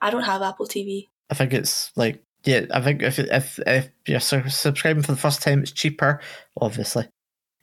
I 0.00 0.10
don't 0.10 0.22
have 0.22 0.42
Apple 0.42 0.66
TV. 0.66 1.08
I 1.30 1.34
think 1.34 1.52
it's 1.52 1.92
like 1.96 2.22
yeah. 2.44 2.66
I 2.72 2.80
think 2.80 3.02
if 3.02 3.18
if 3.18 3.58
if 3.66 3.90
you're 4.06 4.20
subscribing 4.20 5.02
for 5.02 5.12
the 5.12 5.18
first 5.18 5.42
time, 5.42 5.60
it's 5.60 5.72
cheaper, 5.72 6.20
obviously. 6.60 7.04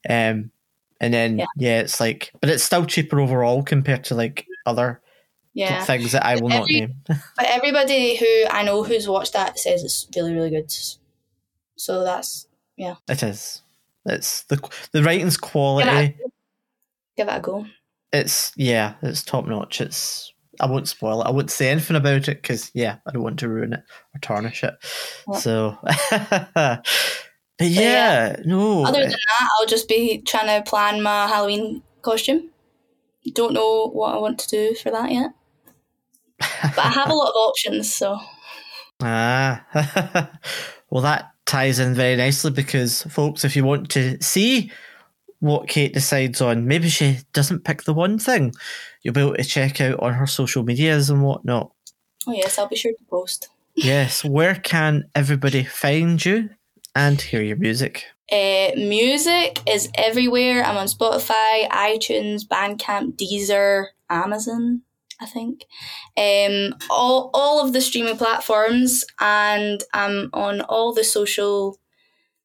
Um, 0.08 0.52
and 1.02 1.14
then 1.14 1.40
Yeah. 1.40 1.46
yeah. 1.58 1.80
it's 1.80 2.00
like, 2.00 2.32
but 2.40 2.50
it's 2.50 2.64
still 2.64 2.86
cheaper 2.86 3.20
overall 3.20 3.62
compared 3.64 4.06
to 4.06 4.16
like 4.16 4.46
other 4.66 5.02
Yeah, 5.58 5.84
things 5.84 6.12
that 6.12 6.24
I 6.24 6.36
will 6.36 6.50
not 6.50 6.62
Every- 6.62 6.82
name. 6.82 6.96
but 7.08 7.46
everybody 7.48 8.16
who 8.16 8.46
I 8.52 8.62
know 8.62 8.84
who's 8.84 9.08
watched 9.08 9.34
that 9.34 9.58
says 9.58 9.84
it's 9.84 10.08
really, 10.16 10.34
really 10.34 10.52
good. 10.52 10.72
So 11.78 12.04
that's 12.04 12.48
yeah. 12.76 12.96
It 13.10 13.24
is. 13.24 13.64
It's 14.06 14.44
the 14.44 14.62
the 14.92 15.02
writing's 15.02 15.36
quality. 15.36 15.90
Give 15.90 16.20
it 16.20 16.32
give 17.18 17.28
it 17.28 17.38
a 17.38 17.40
go. 17.40 17.66
It's 18.14 18.52
yeah, 18.56 18.94
it's 19.02 19.24
top 19.24 19.48
notch. 19.48 19.82
It's 19.82 20.32
I 20.60 20.68
won't 20.68 20.88
spoil 20.88 21.24
it. 21.24 21.26
I 21.26 21.32
won't 21.32 21.50
say 21.50 21.70
anything 21.70 21.96
about 21.96 22.28
it 22.28 22.42
because 22.42 22.70
yeah, 22.76 22.98
I 23.08 23.12
don't 23.12 23.24
want 23.24 23.40
to 23.40 23.50
ruin 23.50 23.74
it 23.74 23.84
or 24.14 24.20
tarnish 24.22 24.64
it. 24.64 24.76
Yeah. 25.28 25.40
So, 25.40 25.78
but 26.54 26.84
yeah, 27.60 28.36
no. 28.46 28.86
Other 28.86 29.02
than 29.02 29.10
that, 29.10 29.50
I'll 29.60 29.66
just 29.66 29.88
be 29.88 30.20
trying 30.20 30.64
to 30.64 30.70
plan 30.70 31.02
my 31.02 31.26
Halloween 31.26 31.82
costume. 32.04 32.52
Don't 33.34 33.54
know 33.54 33.88
what 33.88 34.14
I 34.14 34.20
want 34.20 34.38
to 34.40 34.50
do 34.50 34.76
for 34.76 34.92
that 34.92 35.12
yet, 35.12 35.32
but 36.40 36.78
I 36.80 36.90
have 36.90 37.10
a 37.10 37.16
lot 37.16 37.30
of 37.30 37.36
options. 37.36 37.94
So 37.94 38.20
Ah, 39.02 39.64
well, 40.90 41.04
that 41.04 41.32
ties 41.46 41.80
in 41.80 41.94
very 41.94 42.16
nicely 42.16 42.52
because, 42.52 43.04
folks, 43.04 43.46
if 43.46 43.56
you 43.56 43.64
want 43.64 43.90
to 43.92 44.22
see 44.22 44.72
what 45.40 45.68
Kate 45.68 45.94
decides 45.94 46.42
on, 46.42 46.68
maybe 46.68 46.90
she 46.90 47.20
doesn't 47.34 47.64
pick 47.64 47.84
the 47.84 47.94
one 47.94 48.18
thing, 48.18 48.54
you'll 49.04 49.14
be 49.14 49.22
able 49.22 49.36
to 49.36 49.44
check 49.44 49.80
out 49.82 50.00
on 50.00 50.14
her 50.14 50.26
social 50.26 50.64
medias 50.64 51.10
and 51.10 51.24
whatnot. 51.24 51.72
oh 52.28 52.34
yes, 52.34 52.58
I'll 52.58 52.68
be 52.68 52.76
sure 52.76 52.92
to 52.92 53.06
post. 53.10 53.50
Yes, 53.76 54.26
where 54.26 54.56
can 54.56 55.04
everybody 55.14 55.64
find 55.64 56.24
you 56.26 56.50
and 56.96 57.22
hear 57.22 57.44
your 57.44 57.58
music? 57.58 58.06
Uh, 58.32 58.72
music 58.76 59.62
is 59.70 59.90
everywhere. 59.94 60.64
I'm 60.64 60.76
on 60.78 60.88
Spotify, 60.88 61.70
iTunes, 61.70 62.42
Bandcamp, 62.48 63.16
Deezer, 63.16 63.86
Amazon. 64.10 64.82
I 65.20 65.26
think 65.26 65.66
um, 66.16 66.78
all 66.90 67.32
all 67.34 67.66
of 67.66 67.74
the 67.74 67.82
streaming 67.82 68.18
platforms, 68.18 69.04
and 69.20 69.84
I'm 69.94 70.30
on 70.34 70.62
all 70.62 70.94
the 70.94 71.04
social 71.04 71.80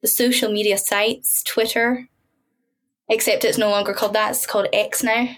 the 0.00 0.08
social 0.08 0.50
media 0.50 0.78
sites, 0.78 1.42
Twitter. 1.42 2.08
Except 3.08 3.44
it's 3.44 3.58
no 3.58 3.68
longer 3.70 3.92
called 3.92 4.14
that; 4.14 4.30
it's 4.30 4.46
called 4.46 4.68
X 4.72 5.02
now. 5.02 5.28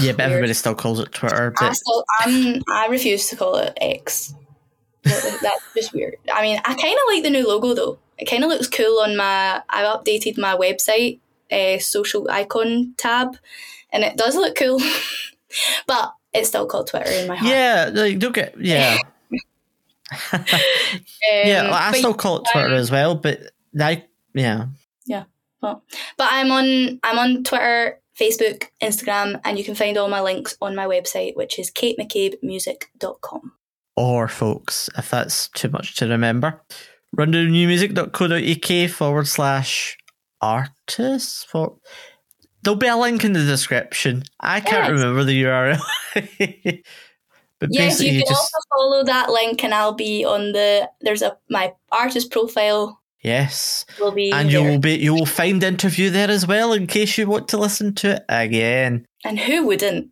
Yeah, 0.00 0.12
but 0.12 0.18
Weird. 0.18 0.30
everybody 0.30 0.52
still 0.54 0.74
calls 0.74 1.00
it 1.00 1.12
Twitter. 1.12 1.52
I 1.58 1.68
But 1.68 1.76
still, 1.76 2.04
I'm, 2.20 2.62
I 2.72 2.86
refuse 2.88 3.28
to 3.28 3.36
call 3.36 3.56
it 3.56 3.72
X. 3.80 4.34
That's 5.04 5.62
just 5.74 5.92
weird. 5.92 6.16
I 6.32 6.42
mean, 6.42 6.58
I 6.64 6.74
kind 6.74 6.94
of 6.94 7.14
like 7.14 7.22
the 7.22 7.30
new 7.30 7.46
logo 7.46 7.74
though. 7.74 7.98
It 8.18 8.24
kind 8.26 8.42
of 8.42 8.50
looks 8.50 8.68
cool 8.68 9.00
on 9.00 9.16
my. 9.16 9.62
I've 9.68 10.00
updated 10.00 10.38
my 10.38 10.56
website 10.56 11.20
uh, 11.50 11.78
social 11.78 12.28
icon 12.30 12.94
tab, 12.96 13.36
and 13.92 14.02
it 14.04 14.16
does 14.16 14.34
look 14.34 14.56
cool. 14.56 14.80
but 15.86 16.12
it's 16.36 16.48
still 16.48 16.66
called 16.66 16.88
Twitter 16.88 17.10
in 17.10 17.26
my 17.28 17.36
heart. 17.36 17.50
yeah, 17.50 17.90
like, 17.92 18.18
don't 18.18 18.34
get 18.34 18.54
yeah, 18.60 18.98
Um, 20.32 20.44
yeah. 21.44 21.62
like, 21.70 21.94
I 21.94 21.98
still 21.98 22.14
call 22.14 22.38
it 22.38 22.48
Twitter 22.52 22.74
as 22.74 22.90
well, 22.90 23.14
but 23.16 23.40
I 23.80 24.04
yeah. 24.34 24.66
Yeah. 25.06 25.24
Well, 25.62 25.82
But 26.16 26.28
I'm 26.30 26.50
on 26.52 27.00
I'm 27.02 27.18
on 27.18 27.42
Twitter, 27.44 27.98
Facebook, 28.18 28.64
Instagram, 28.82 29.40
and 29.44 29.58
you 29.58 29.64
can 29.64 29.74
find 29.74 29.96
all 29.98 30.08
my 30.08 30.20
links 30.20 30.56
on 30.60 30.74
my 30.76 30.86
website, 30.86 31.34
which 31.36 31.58
is 31.58 31.70
katemccabemusic.com. 31.72 33.52
or 33.96 34.28
folks, 34.28 34.88
if 34.96 35.10
that's 35.10 35.48
too 35.48 35.68
much 35.70 35.96
to 35.96 36.06
remember. 36.06 36.62
rundownmusic.co.uk 37.16 38.90
forward 38.90 39.26
slash 39.26 39.96
artists. 40.40 41.44
For 41.44 41.76
there'll 42.66 42.76
be 42.76 42.88
a 42.88 42.96
link 42.96 43.24
in 43.24 43.32
the 43.32 43.44
description. 43.44 44.24
I 44.40 44.58
can't 44.60 44.84
Yes. 44.84 44.90
remember 44.90 45.22
the 45.22 45.42
URL. 45.44 45.80
but 47.60 47.68
Yes, 47.70 48.00
you 48.00 48.10
can 48.10 48.20
just 48.20 48.32
also 48.32 48.58
follow 48.76 49.04
that 49.04 49.30
link, 49.30 49.62
and 49.62 49.72
I'll 49.72 49.94
be 49.94 50.24
on 50.24 50.50
the. 50.52 50.90
There's 51.00 51.22
a 51.22 51.38
my 51.48 51.72
artist 51.92 52.30
profile 52.32 53.00
yes, 53.22 53.86
will 54.00 54.12
be 54.12 54.30
and 54.32 54.50
you'll 54.50 54.78
be 54.78 54.94
you 54.96 55.14
will 55.14 55.26
find 55.26 55.62
interview 55.62 56.10
there 56.10 56.28
as 56.30 56.46
well 56.46 56.72
in 56.72 56.86
case 56.86 57.16
you 57.16 57.26
want 57.28 57.48
to 57.48 57.56
listen 57.56 57.94
to 57.94 58.16
it 58.16 58.24
again. 58.28 59.06
And 59.24 59.38
who 59.38 59.64
wouldn't? 59.64 60.10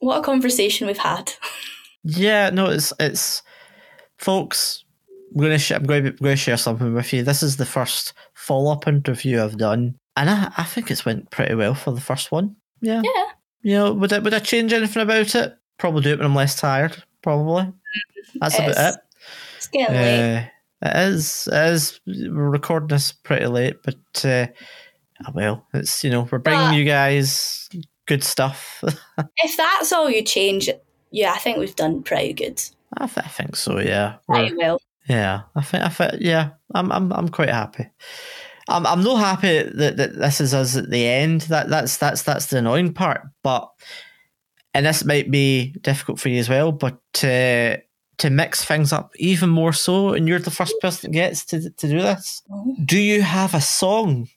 What 0.00 0.18
a 0.18 0.22
conversation 0.22 0.86
we've 0.86 0.98
had. 0.98 1.32
Yeah, 2.04 2.50
no, 2.50 2.66
it's 2.66 2.92
it's 3.00 3.42
folks. 4.18 4.84
I'm 5.34 5.40
gonna 5.42 5.58
sh- 5.58 5.72
I'm 5.72 5.84
going 5.84 6.04
to, 6.04 6.10
I'm 6.10 6.16
going 6.16 6.36
to 6.36 6.42
share 6.42 6.56
something 6.56 6.94
with 6.94 7.12
you. 7.12 7.22
This 7.22 7.42
is 7.42 7.56
the 7.56 7.66
first 7.66 8.12
follow 8.34 8.72
up 8.72 8.86
interview 8.86 9.42
I've 9.42 9.58
done, 9.58 9.98
and 10.16 10.28
I 10.30 10.52
I 10.56 10.64
think 10.64 10.90
it's 10.90 11.04
went 11.04 11.30
pretty 11.30 11.54
well 11.54 11.74
for 11.74 11.92
the 11.92 12.00
first 12.00 12.30
one. 12.32 12.56
Yeah, 12.80 13.02
Yeah. 13.04 13.24
you 13.62 13.74
know, 13.74 13.92
would 13.92 14.12
I 14.12 14.18
would 14.18 14.34
I 14.34 14.38
change 14.40 14.72
anything 14.72 15.02
about 15.02 15.34
it? 15.34 15.56
Probably 15.78 16.02
do 16.02 16.10
it 16.12 16.18
when 16.18 16.26
I'm 16.26 16.34
less 16.34 16.56
tired. 16.60 17.02
Probably. 17.22 17.72
That's 18.40 18.58
about 18.58 18.70
it. 18.94 19.00
It's 19.56 19.66
getting 19.68 19.94
late. 19.94 20.36
Uh, 20.82 20.88
it 20.88 20.96
is. 21.12 21.48
It 21.50 21.72
is. 21.72 22.00
We're 22.06 22.50
recording 22.50 22.88
this 22.88 23.12
pretty 23.12 23.46
late, 23.46 23.76
but 23.82 24.24
uh, 24.24 24.46
ah, 25.26 25.32
well, 25.34 25.66
it's 25.74 26.04
you 26.04 26.10
know 26.10 26.28
we're 26.30 26.38
bringing 26.38 26.68
But- 26.70 26.76
you 26.76 26.84
guys 26.84 27.68
good 28.06 28.22
stuff. 28.24 28.82
If 29.38 29.56
that's 29.56 29.92
all 29.92 30.08
you 30.10 30.22
change, 30.22 30.68
yeah, 31.10 31.32
I 31.32 31.38
think 31.38 31.58
we've 31.58 31.74
done 31.76 32.02
pretty 32.02 32.32
good. 32.34 32.62
I, 32.98 33.06
th- 33.06 33.26
I 33.26 33.28
think 33.28 33.56
so. 33.56 33.78
Yeah. 33.80 34.16
We're- 34.28 34.42
Pretty 34.48 34.56
well. 34.56 34.80
Yeah, 35.08 35.42
I 35.54 35.62
think 35.62 35.84
I 35.84 35.88
think 35.88 36.14
yeah, 36.20 36.50
I'm 36.74 36.90
I'm 36.92 37.12
I'm 37.12 37.28
quite 37.28 37.48
happy. 37.50 37.86
I'm 38.68 38.86
I'm 38.86 39.02
not 39.02 39.16
happy 39.18 39.62
that, 39.62 39.96
that 39.96 40.16
this 40.16 40.40
is 40.40 40.52
us 40.54 40.76
at 40.76 40.90
the 40.90 41.06
end. 41.06 41.42
That 41.42 41.68
that's 41.68 41.96
that's 41.98 42.22
that's 42.22 42.46
the 42.46 42.58
annoying 42.58 42.92
part. 42.92 43.22
But 43.42 43.70
and 44.74 44.84
this 44.86 45.04
might 45.04 45.30
be 45.30 45.72
difficult 45.80 46.18
for 46.20 46.28
you 46.28 46.38
as 46.38 46.48
well. 46.48 46.72
But 46.72 46.98
to 47.14 47.80
to 48.18 48.30
mix 48.30 48.64
things 48.64 48.92
up 48.92 49.12
even 49.16 49.50
more 49.50 49.72
so, 49.72 50.14
and 50.14 50.26
you're 50.26 50.38
the 50.38 50.50
first 50.50 50.74
person 50.80 51.10
that 51.10 51.14
gets 51.14 51.44
to 51.46 51.70
to 51.70 51.88
do 51.88 52.00
this. 52.00 52.42
Oh. 52.50 52.74
Do 52.84 52.98
you 52.98 53.22
have 53.22 53.54
a 53.54 53.60
song 53.60 54.28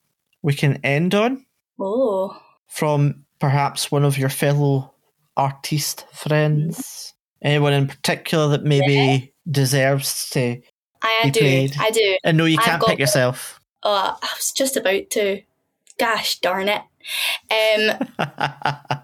we 0.42 0.54
can 0.54 0.80
end 0.84 1.16
on 1.16 1.46
Oh. 1.80 2.38
from 2.68 3.26
perhaps 3.40 3.92
one 3.92 4.04
of 4.06 4.18
your 4.18 4.30
fellow 4.30 4.94
artist 5.38 6.06
friends? 6.14 6.78
Mm-hmm. 6.78 7.48
Anyone 7.48 7.74
in 7.74 7.88
particular 7.88 8.50
that 8.50 8.64
maybe 8.64 9.34
deserves 9.50 10.30
to 10.32 10.62
I 11.02 11.22
Be 11.24 11.32
do. 11.32 11.40
played. 11.40 11.76
I 11.80 11.92
do. 11.92 12.18
And 12.26 12.38
no, 12.38 12.44
you 12.46 12.58
I've 12.60 12.66
can't 12.66 12.84
pick 12.86 13.00
yourself. 13.00 13.59
Oh, 13.84 14.18
I 14.22 14.30
was 14.38 14.52
just 14.52 14.76
about 14.78 15.10
to. 15.12 15.42
Gosh 15.98 16.40
darn 16.40 16.70
it. 16.70 16.82
Um, 17.52 18.08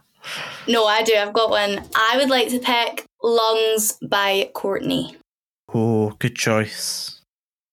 no, 0.68 0.86
I 0.86 1.04
do. 1.04 1.14
I've 1.16 1.34
got 1.34 1.50
one. 1.50 1.84
I 1.96 2.18
would 2.18 2.30
like 2.30 2.50
to 2.50 2.60
pick 2.60 3.06
Lungs 3.22 3.94
by 4.02 4.50
Courtney. 4.54 5.18
oh, 5.74 6.12
good 6.20 6.36
choice. 6.36 7.22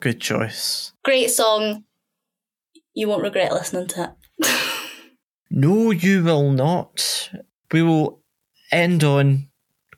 Good 0.01 0.21
choice. 0.21 0.93
Great 1.05 1.31
song. 1.31 1.85
You 2.95 3.07
won't 3.09 3.23
regret 3.23 3.53
listening 3.53 3.87
to 3.89 4.15
it. 4.41 4.51
No, 5.51 5.91
you 5.93 6.25
will 6.25 6.51
not. 6.51 7.31
We 7.71 7.83
will 7.83 8.21
end 8.73 9.05
on 9.05 9.49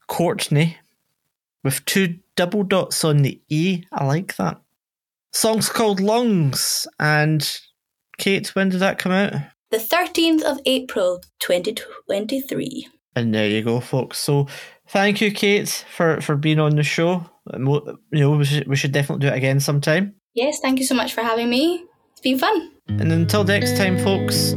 Courtney 0.06 0.76
with 1.62 1.84
two 1.86 2.18
double 2.36 2.64
dots 2.64 3.04
on 3.04 3.18
the 3.22 3.40
E. 3.48 3.84
I 3.92 4.04
like 4.04 4.36
that. 4.36 4.60
Song's 5.34 5.68
called 5.68 6.00
Lungs. 6.00 6.86
And 6.98 7.46
Kate, 8.16 8.54
when 8.54 8.70
did 8.70 8.80
that 8.80 8.98
come 8.98 9.12
out? 9.12 9.34
the 9.74 9.80
13th 9.80 10.42
of 10.42 10.60
April, 10.66 11.20
2023. 11.40 12.88
And 13.16 13.34
there 13.34 13.48
you 13.48 13.62
go, 13.62 13.80
folks. 13.80 14.18
So 14.18 14.46
thank 14.88 15.20
you, 15.20 15.32
Kate, 15.32 15.68
for, 15.68 16.20
for 16.20 16.36
being 16.36 16.60
on 16.60 16.76
the 16.76 16.84
show. 16.84 17.28
You 17.52 17.98
know, 18.12 18.30
we 18.30 18.44
should, 18.44 18.68
we 18.68 18.76
should 18.76 18.92
definitely 18.92 19.26
do 19.26 19.34
it 19.34 19.36
again 19.36 19.58
sometime. 19.58 20.14
Yes, 20.34 20.60
thank 20.60 20.78
you 20.78 20.84
so 20.84 20.94
much 20.94 21.12
for 21.12 21.22
having 21.22 21.50
me. 21.50 21.84
It's 22.12 22.20
been 22.20 22.38
fun. 22.38 22.70
And 22.86 23.10
until 23.10 23.42
next 23.42 23.76
time, 23.76 23.98
folks, 23.98 24.54